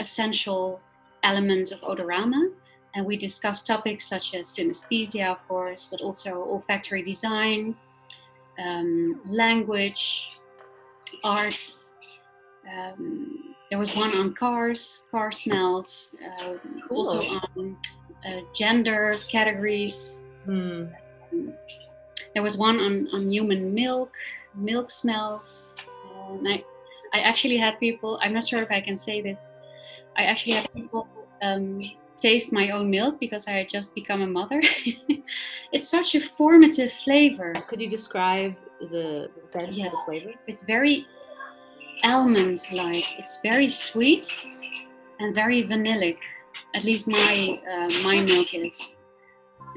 essential 0.00 0.80
element 1.22 1.70
of 1.70 1.80
odorama. 1.82 2.50
And 2.94 3.06
we 3.06 3.16
discuss 3.16 3.62
topics 3.62 4.06
such 4.06 4.34
as 4.34 4.48
synesthesia, 4.48 5.30
of 5.32 5.48
course, 5.48 5.88
but 5.90 6.00
also 6.02 6.44
olfactory 6.44 7.02
design, 7.02 7.74
um, 8.58 9.20
language, 9.24 10.38
arts. 11.24 11.90
Um, 12.70 13.54
there 13.70 13.78
was 13.78 13.96
one 13.96 14.14
on 14.16 14.34
cars, 14.34 15.06
car 15.10 15.32
smells, 15.32 16.16
uh, 16.22 16.54
cool. 16.86 16.98
also 16.98 17.40
on 17.56 17.76
uh, 18.26 18.40
gender 18.54 19.14
categories. 19.28 20.22
Hmm. 20.44 20.86
Um, 21.32 21.54
there 22.34 22.42
was 22.42 22.56
one 22.56 22.78
on, 22.80 23.08
on 23.12 23.30
human 23.30 23.74
milk, 23.74 24.14
milk 24.54 24.90
smells. 24.90 25.76
Uh, 25.88 26.34
and 26.34 26.48
I, 26.48 26.64
I 27.14 27.20
actually 27.20 27.56
had 27.56 27.78
people, 27.80 28.18
I'm 28.22 28.32
not 28.32 28.46
sure 28.46 28.60
if 28.60 28.70
I 28.70 28.80
can 28.80 28.96
say 28.96 29.20
this, 29.20 29.46
I 30.16 30.24
actually 30.24 30.52
had 30.52 30.72
people 30.74 31.08
um, 31.42 31.80
taste 32.22 32.52
my 32.52 32.70
own 32.70 32.88
milk 32.88 33.18
because 33.18 33.48
I 33.48 33.52
had 33.52 33.68
just 33.68 33.94
become 33.94 34.22
a 34.22 34.26
mother. 34.26 34.62
it's 35.72 35.88
such 35.88 36.14
a 36.14 36.20
formative 36.20 36.92
flavor. 36.92 37.52
Could 37.68 37.80
you 37.80 37.90
describe 37.90 38.54
the, 38.80 39.30
scent 39.42 39.72
yes. 39.72 39.90
the 39.92 39.98
flavor? 40.06 40.34
It's 40.46 40.62
very 40.64 41.06
almond 42.04 42.62
like. 42.72 43.18
It's 43.18 43.40
very 43.42 43.68
sweet 43.68 44.46
and 45.18 45.34
very 45.34 45.64
vanillic. 45.64 46.18
At 46.74 46.84
least 46.84 47.08
my 47.08 47.60
uh, 47.70 47.90
my 48.02 48.22
milk 48.22 48.54
is. 48.54 48.96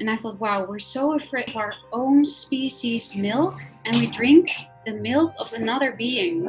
And 0.00 0.10
I 0.10 0.16
thought, 0.16 0.38
wow, 0.38 0.66
we're 0.68 0.78
so 0.78 1.14
afraid 1.14 1.48
of 1.48 1.56
our 1.56 1.72
own 1.92 2.24
species 2.24 3.14
milk, 3.14 3.54
and 3.86 3.96
we 3.96 4.06
drink 4.06 4.50
the 4.84 4.92
milk 4.92 5.32
of 5.38 5.52
another 5.54 5.92
being, 5.92 6.46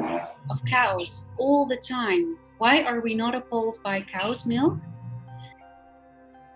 of 0.49 0.63
cows, 0.65 1.31
all 1.37 1.65
the 1.65 1.77
time. 1.77 2.37
Why 2.57 2.83
are 2.83 2.99
we 2.99 3.15
not 3.15 3.35
appalled 3.35 3.79
by 3.83 4.01
cow's 4.01 4.45
milk? 4.45 4.77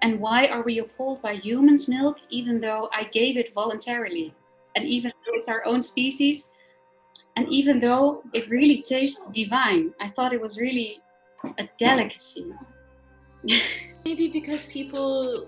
And 0.02 0.20
why 0.20 0.47
are 0.47 0.64
we 0.64 0.80
appalled 0.80 1.22
by 1.22 1.34
humans' 1.34 1.88
milk 1.88 2.18
even 2.30 2.60
though 2.60 2.89
I 2.93 3.04
gave 3.06 3.38
it 3.38 3.54
voluntarily? 3.54 4.34
And 4.76 4.86
even 4.88 5.12
though 5.26 5.34
it's 5.36 5.49
our 5.49 5.66
own 5.66 5.82
species, 5.82 6.52
and 7.36 7.47
even 7.49 7.80
though 7.80 8.24
it 8.34 8.49
really 8.49 8.82
tastes 8.82 9.28
divine, 9.28 9.93
I 9.99 10.10
thought 10.10 10.34
it 10.34 10.41
was 10.41 10.60
really 10.60 11.02
a 11.58 11.68
delicacy. 11.78 12.52
Maybe 14.06 14.30
because 14.30 14.66
people 14.66 15.47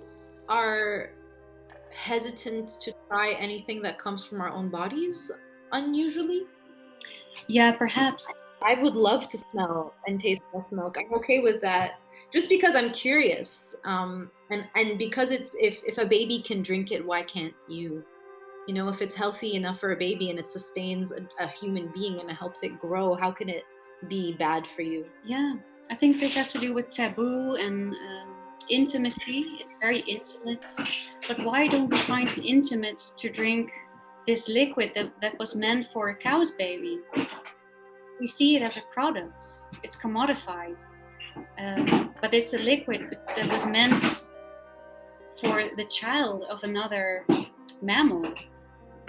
are 0.49 1.11
hesitant 1.93 2.69
to 2.81 2.93
try 3.07 3.33
anything 3.33 3.81
that 3.81 3.97
comes 3.97 4.25
from 4.25 4.41
our 4.41 4.49
own 4.49 4.69
bodies 4.69 5.31
unusually? 5.71 6.43
Yeah, 7.47 7.71
perhaps. 7.73 8.27
I 8.65 8.81
would 8.81 8.95
love 8.95 9.27
to 9.29 9.37
smell 9.37 9.93
and 10.07 10.19
taste 10.19 10.41
breast 10.51 10.73
milk. 10.73 10.97
I'm 10.97 11.13
okay 11.15 11.39
with 11.39 11.61
that, 11.61 11.99
just 12.31 12.49
because 12.49 12.75
I'm 12.75 12.91
curious, 12.91 13.75
um, 13.83 14.31
and 14.53 14.65
and 14.75 14.97
because 14.97 15.31
it's 15.31 15.55
if 15.59 15.83
if 15.85 15.97
a 15.97 16.05
baby 16.05 16.41
can 16.41 16.61
drink 16.61 16.91
it, 16.91 17.05
why 17.05 17.23
can't 17.23 17.53
you? 17.67 18.03
You 18.67 18.73
know, 18.73 18.87
if 18.87 19.01
it's 19.01 19.15
healthy 19.15 19.55
enough 19.55 19.79
for 19.79 19.91
a 19.91 19.97
baby 19.97 20.29
and 20.29 20.39
it 20.39 20.47
sustains 20.47 21.11
a, 21.11 21.27
a 21.43 21.47
human 21.47 21.91
being 21.93 22.21
and 22.21 22.29
it 22.29 22.35
helps 22.35 22.63
it 22.63 22.79
grow, 22.79 23.13
how 23.13 23.29
can 23.31 23.49
it 23.49 23.63
be 24.07 24.33
bad 24.33 24.65
for 24.65 24.83
you? 24.83 25.05
Yeah, 25.25 25.55
I 25.91 25.95
think 25.95 26.19
this 26.19 26.35
has 26.35 26.53
to 26.53 26.59
do 26.59 26.73
with 26.73 26.89
taboo 26.89 27.55
and. 27.55 27.93
Um, 27.93 28.29
intimacy 28.69 29.57
it's 29.59 29.75
very 29.81 29.99
intimate 30.07 30.65
but 31.27 31.37
why 31.43 31.67
don't 31.67 31.89
we 31.89 31.97
find 31.97 32.29
it 32.29 32.45
intimate 32.45 33.11
to 33.17 33.29
drink 33.29 33.73
this 34.25 34.47
liquid 34.47 34.93
that, 34.95 35.11
that 35.19 35.37
was 35.37 35.53
meant 35.53 35.85
for 35.91 36.07
a 36.11 36.15
cow's 36.15 36.51
baby 36.51 37.01
we 38.19 38.27
see 38.27 38.55
it 38.55 38.61
as 38.61 38.77
a 38.77 38.81
product. 38.91 39.43
It's 39.83 39.95
commodified, 39.95 40.85
um, 41.57 42.13
but 42.21 42.33
it's 42.33 42.53
a 42.53 42.59
liquid 42.59 43.17
that 43.35 43.51
was 43.51 43.65
meant 43.65 44.27
for 45.39 45.69
the 45.75 45.85
child 45.85 46.43
of 46.49 46.63
another 46.63 47.25
mammal. 47.81 48.33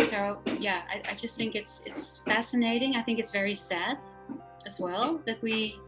So 0.01 0.41
yeah, 0.59 0.83
I, 0.93 1.13
I 1.13 1.15
just 1.15 1.37
think 1.39 1.55
it's 1.55 1.83
it's 1.87 2.21
fascinating. 2.25 2.97
I 2.97 3.03
think 3.03 3.19
it's 3.19 3.31
very 3.31 3.55
sad 3.55 4.03
as 4.67 4.81
well 4.81 5.21
that 5.27 5.41
we 5.43 5.79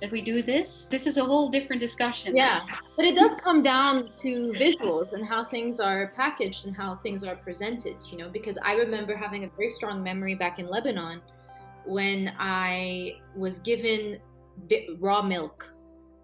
that 0.00 0.10
we 0.10 0.20
do 0.20 0.42
this. 0.42 0.86
This 0.90 1.06
is 1.06 1.16
a 1.16 1.24
whole 1.24 1.48
different 1.48 1.80
discussion. 1.80 2.36
Yeah, 2.36 2.60
but 2.96 3.04
it 3.04 3.14
does 3.14 3.34
come 3.36 3.62
down 3.62 4.10
to 4.22 4.52
visuals 4.52 5.14
and 5.14 5.24
how 5.24 5.44
things 5.44 5.80
are 5.80 6.08
packaged 6.08 6.66
and 6.66 6.76
how 6.76 6.96
things 6.96 7.24
are 7.24 7.36
presented. 7.36 7.96
You 8.10 8.18
know, 8.18 8.28
because 8.28 8.58
I 8.62 8.74
remember 8.74 9.16
having 9.16 9.44
a 9.44 9.48
very 9.56 9.70
strong 9.70 10.02
memory 10.02 10.34
back 10.34 10.58
in 10.58 10.66
Lebanon 10.66 11.22
when 11.86 12.32
I 12.38 13.16
was 13.36 13.58
given 13.60 14.18
raw 14.98 15.22
milk, 15.22 15.72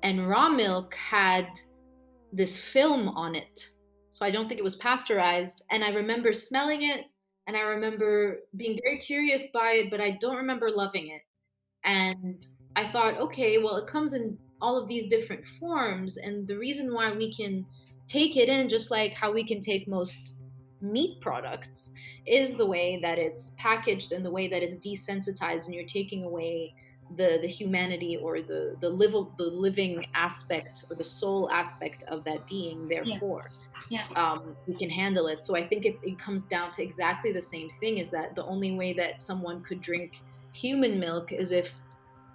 and 0.03 0.29
raw 0.29 0.49
milk 0.49 0.95
had 0.95 1.49
this 2.33 2.61
film 2.61 3.09
on 3.09 3.35
it. 3.35 3.69
So 4.11 4.25
I 4.25 4.31
don't 4.31 4.49
think 4.49 4.61
it 4.61 4.65
was 4.65 4.77
pasteurized. 4.77 5.65
And 5.71 5.85
I 5.85 5.91
remember 5.91 6.33
smelling 6.33 6.83
it, 6.83 7.07
and 7.47 7.57
I 7.57 7.61
remember 7.61 8.41
being 8.57 8.79
very 8.83 8.99
curious 8.99 9.49
by 9.53 9.73
it, 9.73 9.91
but 9.91 10.01
I 10.01 10.19
don't 10.21 10.37
remember 10.37 10.71
loving 10.71 11.09
it. 11.09 11.23
And 11.85 12.45
I 12.77 12.87
thought, 12.87 13.19
okay, 13.19 13.59
well, 13.59 13.77
it 13.77 13.87
comes 13.87 14.15
in 14.15 14.39
all 14.61 14.77
of 14.77 14.89
these 14.89 15.07
different 15.07 15.45
forms. 15.45 16.17
And 16.17 16.47
the 16.47 16.59
reason 16.59 16.93
why 16.95 17.13
we 17.13 17.33
can 17.33 17.67
take 18.07 18.37
it 18.37 18.49
in, 18.49 18.69
just 18.69 18.91
like 18.91 19.15
how 19.15 19.33
we 19.33 19.45
can 19.45 19.61
take 19.61 19.89
most 19.89 20.39
meat 20.83 21.21
products 21.21 21.93
is 22.27 22.57
the 22.57 22.67
way 22.67 22.99
that 23.01 23.19
it's 23.19 23.55
packaged 23.59 24.13
and 24.13 24.25
the 24.25 24.31
way 24.31 24.49
that 24.49 24.63
it's 24.63 24.77
desensitized 24.77 25.67
and 25.67 25.75
you're 25.75 25.85
taking 25.85 26.25
away 26.25 26.75
the 27.17 27.39
the 27.41 27.49
humanity 27.49 28.17
or 28.17 28.41
the 28.41 28.77
the 28.81 28.89
live 28.89 29.13
the 29.37 29.45
living 29.45 30.07
aspect 30.15 30.85
or 30.91 30.97
the 30.97 31.05
soul 31.05 31.51
aspect 31.51 32.05
of 32.05 32.25
that 32.25 32.47
being 32.47 32.89
therefore 32.89 33.51
yeah. 33.89 34.05
yeah. 34.11 34.31
Um, 34.31 34.57
we 34.67 34.75
can 34.75 34.91
handle 34.91 35.27
it 35.27 35.43
so 35.43 35.57
i 35.57 35.67
think 35.67 35.87
it, 35.87 35.99
it 36.03 36.19
comes 36.19 36.43
down 36.43 36.71
to 36.73 36.83
exactly 36.83 37.33
the 37.33 37.43
same 37.43 37.69
thing 37.69 37.99
is 37.99 38.11
that 38.11 38.35
the 38.35 38.45
only 38.45 38.77
way 38.77 38.93
that 38.93 39.21
someone 39.21 39.63
could 39.63 39.81
drink 39.81 40.21
human 40.53 40.99
milk 41.01 41.33
is 41.33 41.53
if 41.53 41.81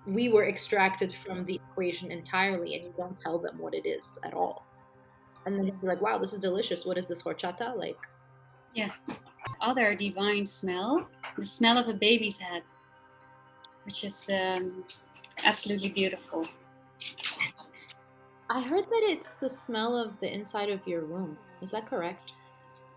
we 0.08 0.30
were 0.30 0.48
extracted 0.48 1.14
from 1.14 1.44
the 1.44 1.56
equation 1.56 2.12
entirely 2.12 2.76
and 2.76 2.84
you 2.84 2.94
don't 2.98 3.18
tell 3.18 3.40
them 3.40 3.58
what 3.58 3.74
it 3.74 3.86
is 3.88 4.20
at 4.24 4.34
all 4.34 4.66
and 5.46 5.58
then 5.58 5.66
they're 5.82 5.92
like 5.92 6.02
wow 6.02 6.18
this 6.18 6.34
is 6.34 6.40
delicious 6.40 6.86
what 6.86 6.98
is 6.98 7.08
this 7.08 7.24
horchata 7.24 7.76
like 7.78 7.98
yeah. 8.76 8.92
Other 9.62 9.96
divine 9.96 10.46
smell, 10.46 11.08
the 11.38 11.46
smell 11.46 11.78
of 11.78 11.88
a 11.88 11.94
baby's 11.94 12.38
head. 12.38 12.62
Which 13.86 14.04
is 14.04 14.30
um, 14.30 14.84
absolutely 15.44 15.90
beautiful. 15.90 16.46
I 18.50 18.62
heard 18.62 18.86
that 18.86 19.02
it's 19.04 19.38
the 19.38 19.50
smell 19.50 19.98
of 19.98 20.20
the 20.20 20.32
inside 20.32 20.70
of 20.70 20.86
your 20.88 21.06
womb. 21.06 21.38
Is 21.62 21.72
that 21.72 21.86
correct? 21.86 22.34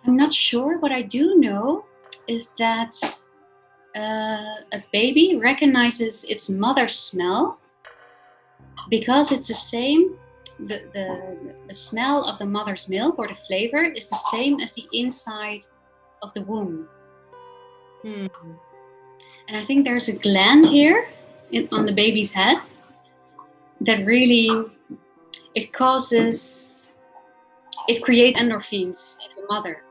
I'm 0.07 0.17
not 0.17 0.33
sure. 0.33 0.79
What 0.79 0.93
I 0.93 1.03
do 1.03 1.37
know 1.37 1.85
is 2.27 2.55
that 2.59 2.95
uh, 3.97 4.61
a 4.73 4.83
baby 4.93 5.39
recognizes 5.43 6.25
its 6.25 6.49
mother's 6.49 6.99
smell 6.99 7.59
because 8.91 9.33
it's 9.33 9.49
the 9.49 9.55
same. 9.55 10.17
The, 10.61 10.83
the, 10.93 11.55
the 11.69 11.75
smell 11.75 12.25
of 12.25 12.39
the 12.39 12.47
mother's 12.47 12.89
milk 12.89 13.19
or 13.19 13.29
the 13.29 13.35
flavor 13.35 13.85
is 13.85 14.11
the 14.11 14.17
same 14.17 14.61
as 14.61 14.75
the 14.75 14.87
inside 14.93 15.67
of 16.21 16.33
the 16.35 16.43
womb. 16.43 16.89
Hmm. 18.03 18.27
And 19.49 19.57
I 19.57 19.65
think 19.65 19.85
there's 19.85 20.09
a 20.09 20.13
gland 20.13 20.67
here 20.67 21.09
in, 21.51 21.69
on 21.73 21.87
the 21.87 21.93
baby's 21.93 22.33
head 22.33 22.59
that 23.81 24.05
really 24.05 24.51
it 25.55 25.73
causes 25.73 26.87
it 27.89 28.05
creates 28.05 28.39
endorphins 28.39 29.17
in 29.25 29.31
the 29.43 29.47
mother. 29.49 29.83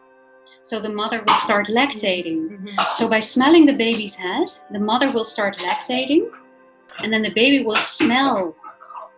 So 0.61 0.79
the 0.79 0.89
mother 0.89 1.23
will 1.25 1.35
start 1.35 1.67
lactating. 1.67 2.41
Mhm. 2.49 2.95
so 2.95 3.09
by 3.09 3.19
smelling 3.19 3.65
the 3.65 3.73
baby's 3.73 4.15
head 4.15 4.47
the 4.71 4.79
mother 4.79 5.11
will 5.11 5.23
start 5.23 5.57
lactating 5.57 6.29
and 6.99 7.11
then 7.11 7.23
the 7.23 7.33
baby 7.33 7.63
will 7.63 7.81
smell 7.99 8.55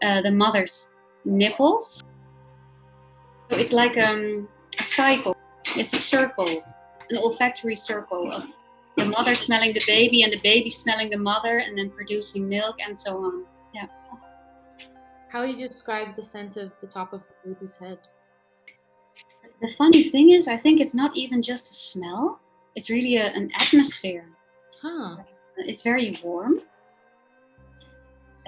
uh, 0.02 0.22
the 0.22 0.32
mother's 0.32 0.94
nipples. 1.26 2.02
So 3.50 3.58
it's 3.58 3.74
like 3.74 3.98
um, 3.98 4.48
a 4.80 4.84
cycle. 4.84 5.36
It's 5.76 5.94
a 5.94 5.98
circle 5.98 6.64
an 7.10 7.18
olfactory 7.18 7.76
circle 7.76 8.32
of 8.32 8.48
mother 9.10 9.36
smelling 9.36 9.74
the 9.74 9.84
baby 9.86 10.24
and 10.24 10.32
the 10.32 10.40
baby 10.44 10.70
smelling 10.70 11.10
the 11.10 11.18
mother 11.18 11.60
and 11.60 11.78
then 11.78 11.90
producing 11.90 12.48
milk 12.48 12.76
and 12.86 12.98
so 12.98 13.24
on 13.24 13.46
Yeah. 13.74 13.88
How 15.30 15.42
would 15.42 15.60
you 15.60 15.68
describe 15.68 16.16
the 16.16 16.24
scent 16.24 16.58
of 16.58 16.72
the 16.82 16.88
top 16.88 17.14
of 17.14 17.22
the 17.22 17.54
baby's 17.54 17.76
head? 17.76 18.00
The 19.62 19.72
funny 19.78 20.04
thing 20.04 20.30
is, 20.30 20.48
I 20.48 20.58
think 20.58 20.80
it's 20.80 20.96
not 20.96 21.16
even 21.16 21.42
just 21.42 21.70
a 21.72 21.74
smell, 21.74 22.40
it's 22.76 22.90
really 22.90 23.18
a, 23.18 23.26
an 23.26 23.52
atmosphere. 23.60 24.26
Huh. 24.82 25.18
It's 25.58 25.82
very 25.82 26.18
warm, 26.24 26.62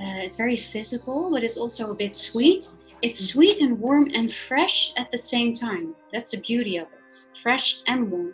uh, 0.02 0.24
it's 0.26 0.38
very 0.38 0.56
physical, 0.56 1.30
but 1.30 1.44
it's 1.44 1.58
also 1.58 1.92
a 1.92 1.94
bit 1.94 2.16
sweet. 2.16 2.66
It's 3.04 3.30
sweet 3.30 3.60
and 3.60 3.80
warm 3.80 4.10
and 4.16 4.34
fresh 4.34 4.94
at 4.98 5.12
the 5.12 5.18
same 5.18 5.54
time. 5.54 5.94
That's 6.12 6.32
the 6.32 6.38
beauty 6.38 6.78
of 6.78 6.88
it 6.88 7.02
fresh 7.42 7.82
and 7.88 8.10
warm. 8.10 8.34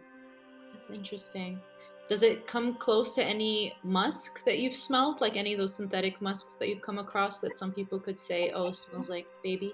That's 0.74 0.90
interesting. 0.90 1.60
Does 2.08 2.24
it 2.24 2.48
come 2.48 2.76
close 2.76 3.14
to 3.16 3.24
any 3.24 3.76
musk 3.84 4.46
that 4.46 4.60
you've 4.60 4.76
smelled? 4.76 5.20
Like 5.20 5.36
any 5.36 5.54
of 5.54 5.60
those 5.60 5.76
synthetic 5.76 6.22
musks 6.22 6.54
that 6.54 6.70
you've 6.70 6.82
come 6.82 7.00
across 7.00 7.40
that 7.42 7.58
some 7.58 7.74
people 7.74 8.00
could 8.00 8.18
say, 8.18 8.52
oh, 8.52 8.72
smells 8.72 9.10
like 9.10 9.28
baby? 9.44 9.74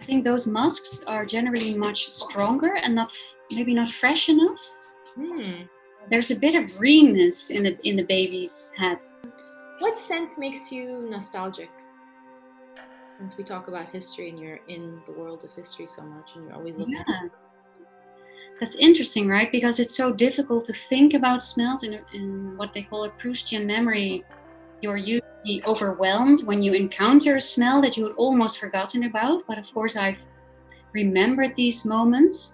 I 0.00 0.04
think 0.04 0.22
those 0.24 0.46
musks 0.46 1.02
are 1.04 1.24
generally 1.26 1.74
much 1.74 2.12
stronger 2.12 2.76
and 2.76 2.94
not 2.94 3.12
maybe 3.52 3.74
not 3.74 3.88
fresh 3.88 4.28
enough. 4.28 4.60
Hmm. 5.16 5.62
There's 6.10 6.30
a 6.30 6.36
bit 6.36 6.54
of 6.54 6.78
greenness 6.78 7.50
in 7.50 7.64
the 7.64 7.78
in 7.86 7.96
the 7.96 8.04
baby's 8.04 8.72
head. 8.76 8.98
What 9.80 9.98
scent 9.98 10.38
makes 10.38 10.70
you 10.70 11.06
nostalgic? 11.10 11.70
Since 13.10 13.36
we 13.36 13.42
talk 13.42 13.66
about 13.66 13.88
history 13.90 14.28
and 14.28 14.38
you're 14.38 14.60
in 14.68 15.00
the 15.06 15.12
world 15.12 15.42
of 15.42 15.52
history 15.52 15.86
so 15.86 16.02
much 16.02 16.36
and 16.36 16.44
you're 16.44 16.54
always 16.54 16.76
looking 16.78 16.94
Yeah. 16.94 17.00
at 17.00 17.22
the 17.24 17.30
past. 17.52 17.80
That's 18.60 18.74
interesting, 18.76 19.28
right? 19.28 19.50
Because 19.52 19.78
it's 19.78 19.96
so 19.96 20.12
difficult 20.12 20.64
to 20.64 20.72
think 20.72 21.14
about 21.14 21.42
smells 21.42 21.84
in, 21.84 22.00
in 22.12 22.56
what 22.56 22.72
they 22.72 22.82
call 22.82 23.04
a 23.04 23.10
Proustian 23.10 23.64
memory. 23.66 24.24
You're 24.80 24.96
usually 24.96 25.62
overwhelmed 25.64 26.42
when 26.42 26.62
you 26.62 26.72
encounter 26.72 27.36
a 27.36 27.40
smell 27.40 27.80
that 27.82 27.96
you 27.96 28.04
had 28.04 28.16
almost 28.16 28.58
forgotten 28.58 29.04
about. 29.04 29.44
But 29.46 29.58
of 29.58 29.72
course, 29.72 29.96
I've 29.96 30.18
remembered 30.92 31.54
these 31.54 31.84
moments. 31.84 32.52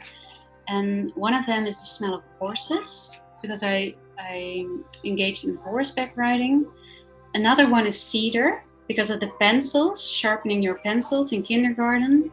And 0.68 1.12
one 1.14 1.34
of 1.34 1.46
them 1.46 1.66
is 1.66 1.78
the 1.78 1.86
smell 1.86 2.14
of 2.14 2.22
horses, 2.38 3.20
because 3.40 3.62
I, 3.62 3.94
I 4.18 4.66
engaged 5.04 5.44
in 5.46 5.56
horseback 5.56 6.16
riding. 6.16 6.66
Another 7.34 7.68
one 7.68 7.86
is 7.86 8.00
cedar, 8.00 8.62
because 8.88 9.10
of 9.10 9.20
the 9.20 9.30
pencils, 9.38 10.02
sharpening 10.02 10.62
your 10.62 10.76
pencils 10.76 11.32
in 11.32 11.42
kindergarten 11.42 12.30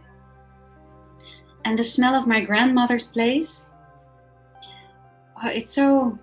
and 1.65 1.77
the 1.77 1.83
smell 1.83 2.15
of 2.15 2.27
my 2.27 2.41
grandmother's 2.41 3.07
place. 3.07 3.69
Uh, 5.43 5.49
it's 5.49 5.73
so 5.73 6.17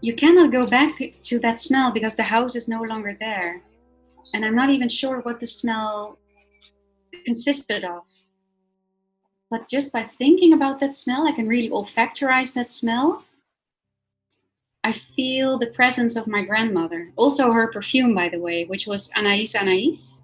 you 0.00 0.14
cannot 0.14 0.52
go 0.52 0.66
back 0.66 0.96
to, 0.96 1.10
to 1.10 1.38
that 1.40 1.58
smell 1.58 1.92
because 1.92 2.16
the 2.16 2.22
house 2.22 2.56
is 2.56 2.68
no 2.68 2.82
longer 2.82 3.16
there, 3.20 3.62
and 4.34 4.44
I'm 4.44 4.54
not 4.54 4.70
even 4.70 4.88
sure 4.88 5.20
what 5.20 5.40
the 5.40 5.46
smell 5.46 6.18
consisted 7.24 7.84
of. 7.84 8.02
But 9.50 9.68
just 9.68 9.92
by 9.92 10.04
thinking 10.04 10.52
about 10.52 10.78
that 10.80 10.94
smell, 10.94 11.26
I 11.26 11.32
can 11.32 11.48
really 11.48 11.70
olfactorize 11.70 12.54
that 12.54 12.70
smell. 12.70 13.24
I 14.84 14.92
feel 14.92 15.58
the 15.58 15.66
presence 15.66 16.16
of 16.16 16.26
my 16.26 16.42
grandmother. 16.42 17.12
Also, 17.16 17.50
her 17.50 17.66
perfume, 17.66 18.14
by 18.14 18.28
the 18.28 18.38
way, 18.38 18.64
which 18.64 18.86
was 18.86 19.10
Anaïs 19.10 19.54
Anaïs. 19.54 20.20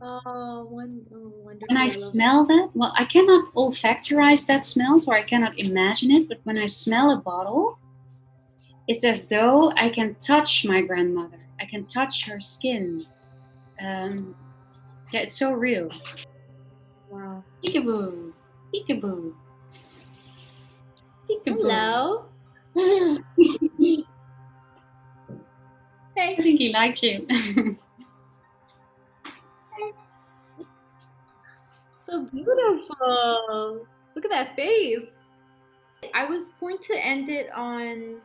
Oh, 0.00 0.66
one, 0.70 1.04
oh 1.12 1.32
wonderful. 1.42 1.66
When 1.68 1.76
I 1.76 1.86
love 1.86 1.90
smell 1.90 2.46
that, 2.46 2.70
well, 2.74 2.92
I 2.96 3.04
cannot 3.04 3.52
olfactorize 3.54 4.46
that 4.46 4.64
smell, 4.64 5.00
so 5.00 5.12
I 5.12 5.22
cannot 5.22 5.58
imagine 5.58 6.12
it. 6.12 6.28
But 6.28 6.40
when 6.44 6.56
I 6.56 6.66
smell 6.66 7.10
a 7.10 7.16
bottle, 7.16 7.78
it's 8.86 9.04
as 9.04 9.26
though 9.28 9.72
I 9.72 9.88
can 9.90 10.14
touch 10.14 10.64
my 10.64 10.82
grandmother. 10.82 11.38
I 11.60 11.64
can 11.66 11.84
touch 11.86 12.26
her 12.26 12.38
skin. 12.38 13.06
Um, 13.80 14.36
yeah, 15.12 15.20
it's 15.20 15.36
so 15.36 15.52
real. 15.52 15.90
Wow. 17.10 17.42
Peekaboo, 17.64 18.32
peekaboo, 18.72 19.34
peekaboo. 21.28 21.60
Hello. 21.60 22.24
I 26.16 26.36
think 26.36 26.58
he 26.58 26.72
likes 26.72 27.02
you. 27.02 27.26
So 32.08 32.24
beautiful. 32.24 33.86
Look 34.14 34.24
at 34.24 34.30
that 34.30 34.56
face. 34.56 35.18
I 36.14 36.24
was 36.24 36.50
going 36.50 36.78
to 36.78 37.04
end 37.04 37.28
it 37.28 37.52
on 37.52 38.22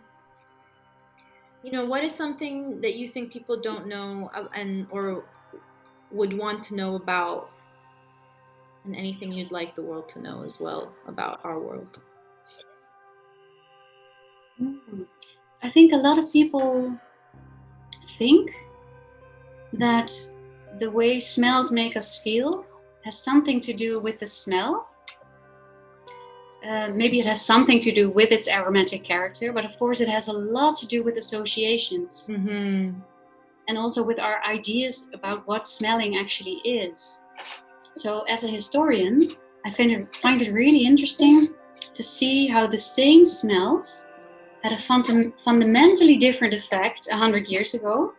you 1.63 1.71
know, 1.71 1.85
what 1.85 2.03
is 2.03 2.13
something 2.13 2.81
that 2.81 2.95
you 2.95 3.07
think 3.07 3.31
people 3.31 3.59
don't 3.59 3.87
know 3.87 4.29
uh, 4.33 4.47
and 4.55 4.85
or 4.89 5.23
would 6.11 6.37
want 6.37 6.61
to 6.63 6.75
know 6.75 6.95
about 6.95 7.49
and 8.85 8.95
anything 8.95 9.31
you'd 9.31 9.51
like 9.51 9.75
the 9.75 9.81
world 9.81 10.09
to 10.09 10.21
know 10.21 10.43
as 10.43 10.59
well 10.59 10.93
about 11.07 11.39
our 11.43 11.59
world? 11.59 12.01
I 15.61 15.69
think 15.69 15.93
a 15.93 15.97
lot 15.97 16.17
of 16.17 16.31
people 16.31 16.97
think 18.17 18.51
that 19.71 20.11
the 20.79 20.91
way 20.91 21.19
smells 21.19 21.71
make 21.71 21.95
us 21.95 22.19
feel 22.19 22.65
has 23.03 23.17
something 23.17 23.59
to 23.61 23.73
do 23.73 23.99
with 23.99 24.19
the 24.19 24.27
smell. 24.27 24.87
Uh, 26.67 26.87
maybe 26.93 27.19
it 27.19 27.25
has 27.25 27.45
something 27.45 27.79
to 27.79 27.91
do 27.91 28.09
with 28.09 28.31
its 28.31 28.47
aromatic 28.47 29.03
character, 29.03 29.51
but 29.51 29.65
of 29.65 29.77
course, 29.77 29.99
it 29.99 30.07
has 30.07 30.29
a 30.29 30.33
lot 30.33 30.75
to 30.77 30.87
do 30.87 31.03
with 31.03 31.17
associations 31.17 32.27
Mm-hmm. 32.29 32.99
and 33.67 33.77
also 33.77 34.01
with 34.03 34.19
our 34.19 34.41
ideas 34.45 35.09
about 35.13 35.45
what 35.47 35.65
smelling 35.65 36.17
actually 36.17 36.61
is. 36.63 37.19
So, 37.95 38.21
as 38.23 38.43
a 38.43 38.47
historian, 38.47 39.29
I 39.65 39.69
find 39.71 39.91
it, 39.91 40.15
find 40.15 40.41
it 40.41 40.51
really 40.53 40.85
interesting 40.85 41.53
to 41.93 42.03
see 42.03 42.47
how 42.47 42.65
the 42.67 42.77
same 42.77 43.25
smells 43.25 44.07
had 44.63 44.71
a 44.71 44.77
fundam- 44.77 45.33
fundamentally 45.41 46.15
different 46.15 46.53
effect 46.53 47.07
100 47.11 47.47
years 47.47 47.73
ago. 47.73 48.13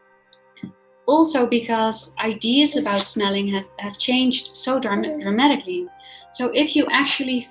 Also, 1.07 1.47
because 1.47 2.15
ideas 2.19 2.77
about 2.77 3.07
smelling 3.07 3.49
have, 3.49 3.67
have 3.79 3.99
changed 3.99 4.57
so 4.57 4.79
dram- 4.79 5.03
mm-hmm. 5.03 5.21
dramatically. 5.21 5.87
So, 6.33 6.51
if 6.55 6.75
you 6.75 6.87
actually 6.91 7.49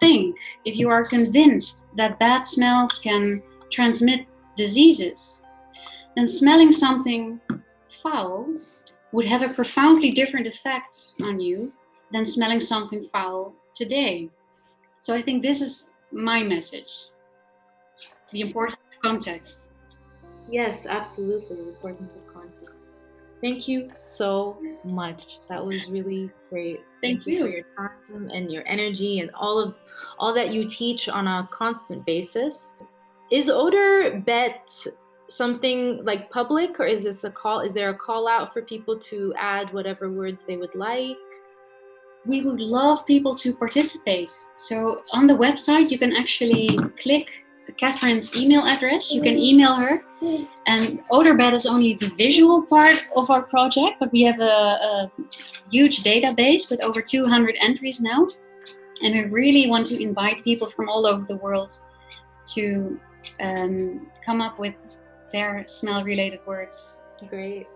think, 0.00 0.36
if 0.64 0.78
you 0.78 0.88
are 0.88 1.04
convinced 1.04 1.86
that 1.96 2.18
bad 2.18 2.44
smells 2.44 2.98
can 2.98 3.42
transmit 3.70 4.26
diseases, 4.56 5.42
then 6.14 6.26
smelling 6.26 6.70
something 6.70 7.40
foul 8.02 8.46
would 9.12 9.26
have 9.26 9.42
a 9.42 9.54
profoundly 9.54 10.10
different 10.10 10.46
effect 10.46 11.12
on 11.22 11.40
you 11.40 11.72
than 12.12 12.24
smelling 12.24 12.60
something 12.60 13.02
foul 13.12 13.54
today. 13.74 14.30
So 15.00 15.14
I 15.14 15.22
think 15.22 15.42
this 15.42 15.60
is 15.60 15.90
my 16.12 16.42
message 16.42 17.08
the 18.30 18.40
importance 18.40 18.80
of 18.92 19.00
context. 19.00 19.70
Yes, 20.48 20.86
absolutely. 20.86 21.56
The 21.56 21.68
importance 21.68 22.16
of 22.16 22.26
context. 22.26 22.92
Thank 23.40 23.68
you 23.68 23.90
so 23.92 24.58
much. 24.84 25.38
That 25.48 25.64
was 25.64 25.90
really 25.90 26.30
great. 26.50 26.80
Thank 27.02 27.26
you 27.26 27.42
for 27.42 27.48
your 27.48 27.64
time 27.76 28.30
and 28.32 28.50
your 28.50 28.62
energy 28.66 29.20
and 29.20 29.30
all 29.34 29.58
of 29.58 29.74
all 30.18 30.32
that 30.34 30.52
you 30.52 30.66
teach 30.66 31.08
on 31.08 31.26
a 31.26 31.46
constant 31.50 32.06
basis. 32.06 32.78
Is 33.30 33.50
odor 33.50 34.22
bet 34.24 34.70
something 35.28 36.02
like 36.04 36.30
public 36.30 36.78
or 36.80 36.86
is 36.86 37.04
this 37.04 37.24
a 37.24 37.30
call 37.30 37.60
is 37.60 37.72
there 37.72 37.90
a 37.90 37.96
call 37.96 38.28
out 38.28 38.52
for 38.52 38.62
people 38.62 38.98
to 38.98 39.32
add 39.36 39.72
whatever 39.72 40.10
words 40.10 40.44
they 40.44 40.56
would 40.56 40.74
like 40.74 41.16
we 42.26 42.42
would 42.42 42.60
love 42.60 43.04
people 43.06 43.34
to 43.34 43.54
participate 43.54 44.32
so 44.56 45.02
on 45.12 45.26
the 45.26 45.34
website 45.34 45.90
you 45.90 45.98
can 45.98 46.14
actually 46.14 46.78
click 47.00 47.30
catherine's 47.72 48.36
email 48.36 48.64
address 48.66 49.10
you 49.10 49.22
can 49.22 49.36
email 49.36 49.74
her 49.74 50.02
and 50.66 51.00
oderbed 51.10 51.52
is 51.52 51.66
only 51.66 51.94
the 51.94 52.08
visual 52.18 52.62
part 52.62 53.06
of 53.16 53.30
our 53.30 53.42
project 53.42 53.96
but 53.98 54.12
we 54.12 54.22
have 54.22 54.38
a, 54.40 54.44
a 54.44 55.12
huge 55.70 56.02
database 56.02 56.70
with 56.70 56.82
over 56.82 57.00
200 57.00 57.56
entries 57.60 58.00
now 58.00 58.26
and 59.02 59.14
we 59.14 59.24
really 59.24 59.68
want 59.68 59.86
to 59.86 60.02
invite 60.02 60.42
people 60.44 60.66
from 60.66 60.88
all 60.88 61.06
over 61.06 61.24
the 61.26 61.36
world 61.36 61.80
to 62.46 62.98
um, 63.40 64.06
come 64.24 64.40
up 64.40 64.58
with 64.58 64.74
their 65.32 65.64
smell 65.66 66.04
related 66.04 66.40
words. 66.46 67.02
Great. 67.28 67.66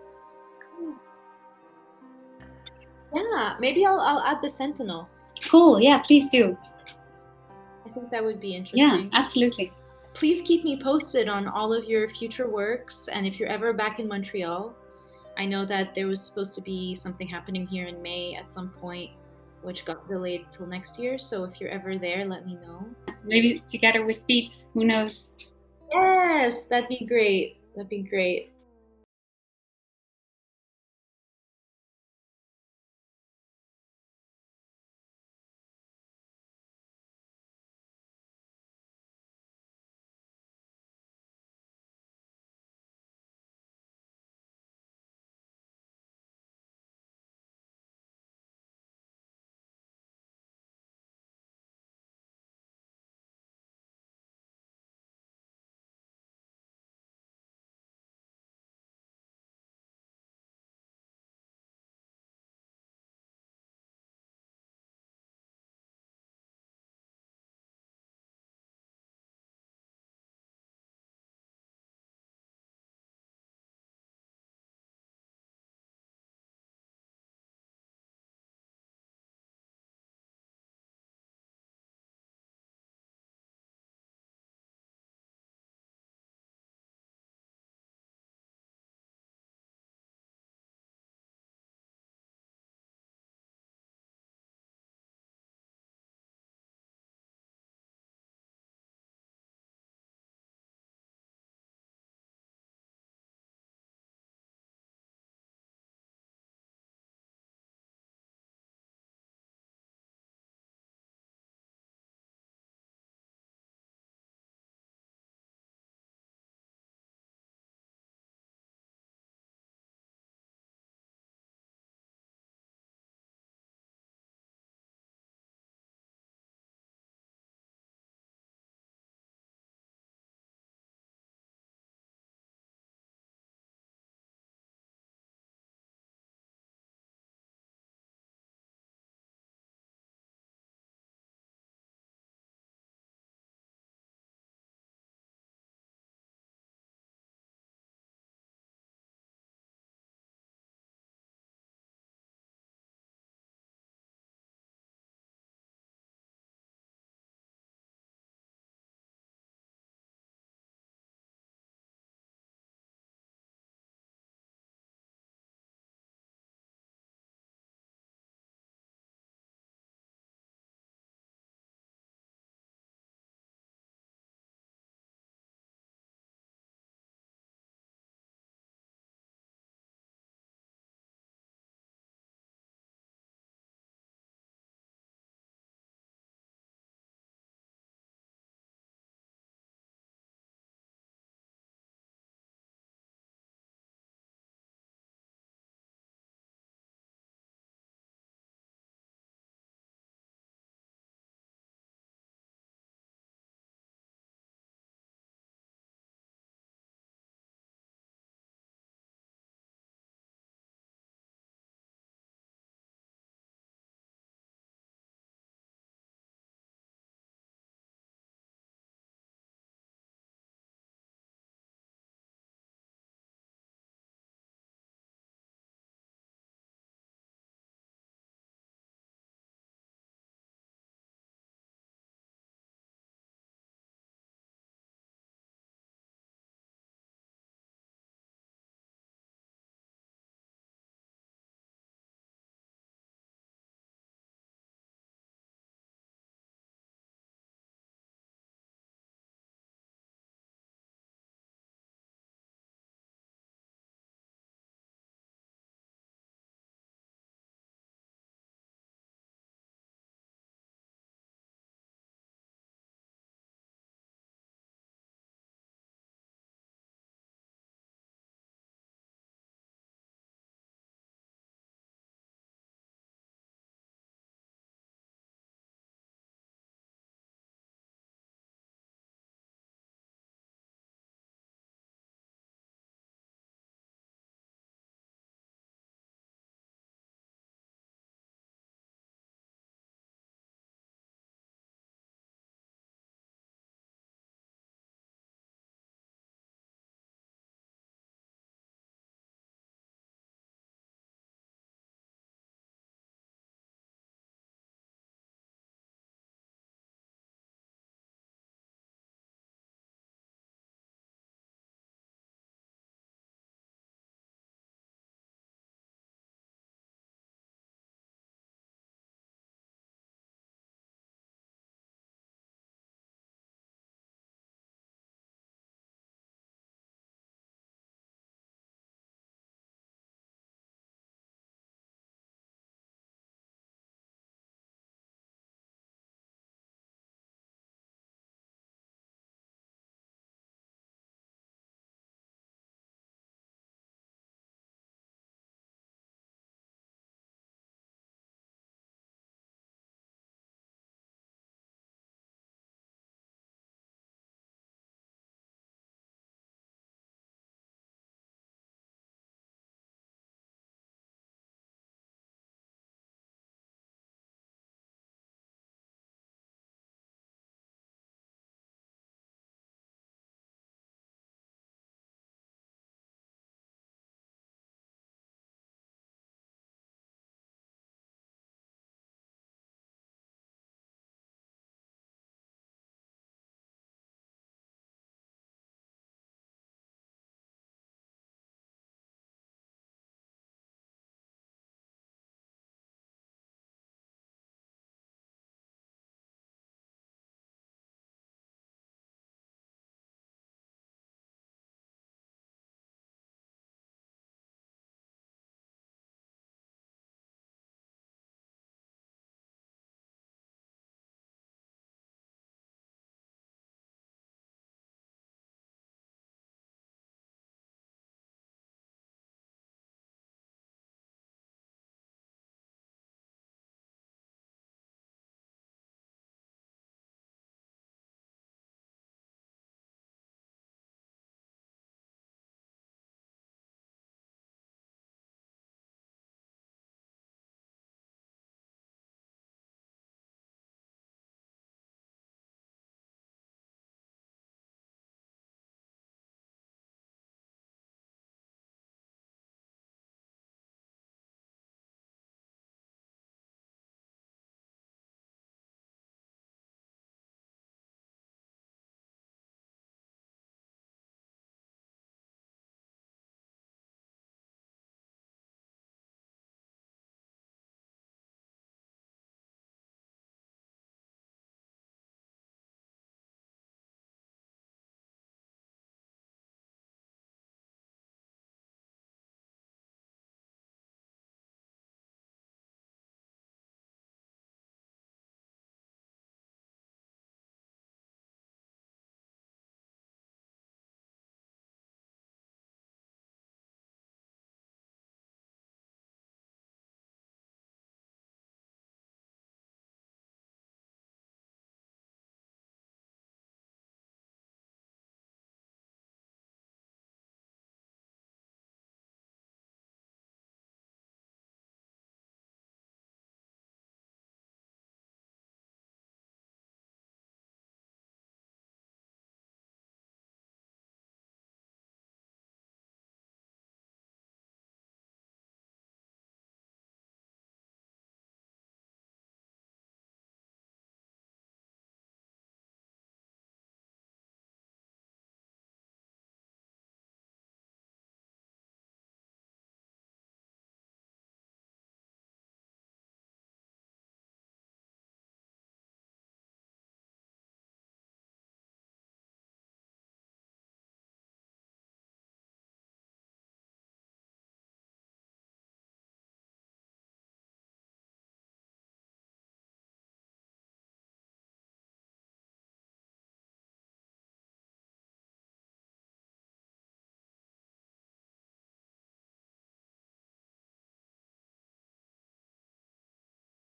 Cool. 0.70 0.95
Yeah, 3.14 3.57
maybe 3.59 3.84
I'll, 3.84 4.01
I'll 4.01 4.20
add 4.20 4.41
the 4.43 4.49
Sentinel. 4.49 5.09
Cool, 5.45 5.80
yeah, 5.80 5.99
please 5.99 6.28
do. 6.28 6.57
I 7.86 7.91
think 7.91 8.11
that 8.11 8.22
would 8.22 8.41
be 8.41 8.55
interesting. 8.55 9.11
Yeah, 9.11 9.18
absolutely. 9.18 9.72
Please 10.15 10.43
keep 10.43 10.65
me 10.65 10.81
posted 10.81 11.29
on 11.29 11.47
all 11.47 11.73
of 11.73 11.85
your 11.85 12.09
future 12.09 12.49
works, 12.49 13.09
and 13.09 13.27
if 13.27 13.39
you're 13.39 13.49
ever 13.49 13.73
back 13.73 14.01
in 14.01 14.09
Montreal, 14.09 14.75
I 15.37 15.47
know 15.47 15.65
that 15.67 15.95
there 15.95 16.09
was 16.09 16.21
supposed 16.21 16.57
to 16.57 16.63
be 16.63 16.95
something 16.95 17.29
happening 17.29 17.67
here 17.67 17.87
in 17.87 18.03
May 18.03 18.35
at 18.35 18.51
some 18.51 18.71
point, 18.71 19.13
which 19.63 19.85
got 19.85 20.09
delayed 20.09 20.47
till 20.51 20.67
next 20.67 20.99
year. 20.99 21.19
So 21.19 21.45
if 21.45 21.61
you're 21.61 21.71
ever 21.71 21.97
there, 21.97 22.25
let 22.25 22.45
me 22.45 22.57
know. 22.57 22.85
Maybe 23.23 23.61
together 23.61 24.05
with 24.05 24.27
Pete, 24.27 24.65
who 24.75 24.85
knows? 24.85 25.35
Yes, 25.93 26.67
that'd 26.67 26.89
be 26.89 27.07
great. 27.07 27.59
That'd 27.77 27.89
be 27.89 28.03
great. 28.03 28.53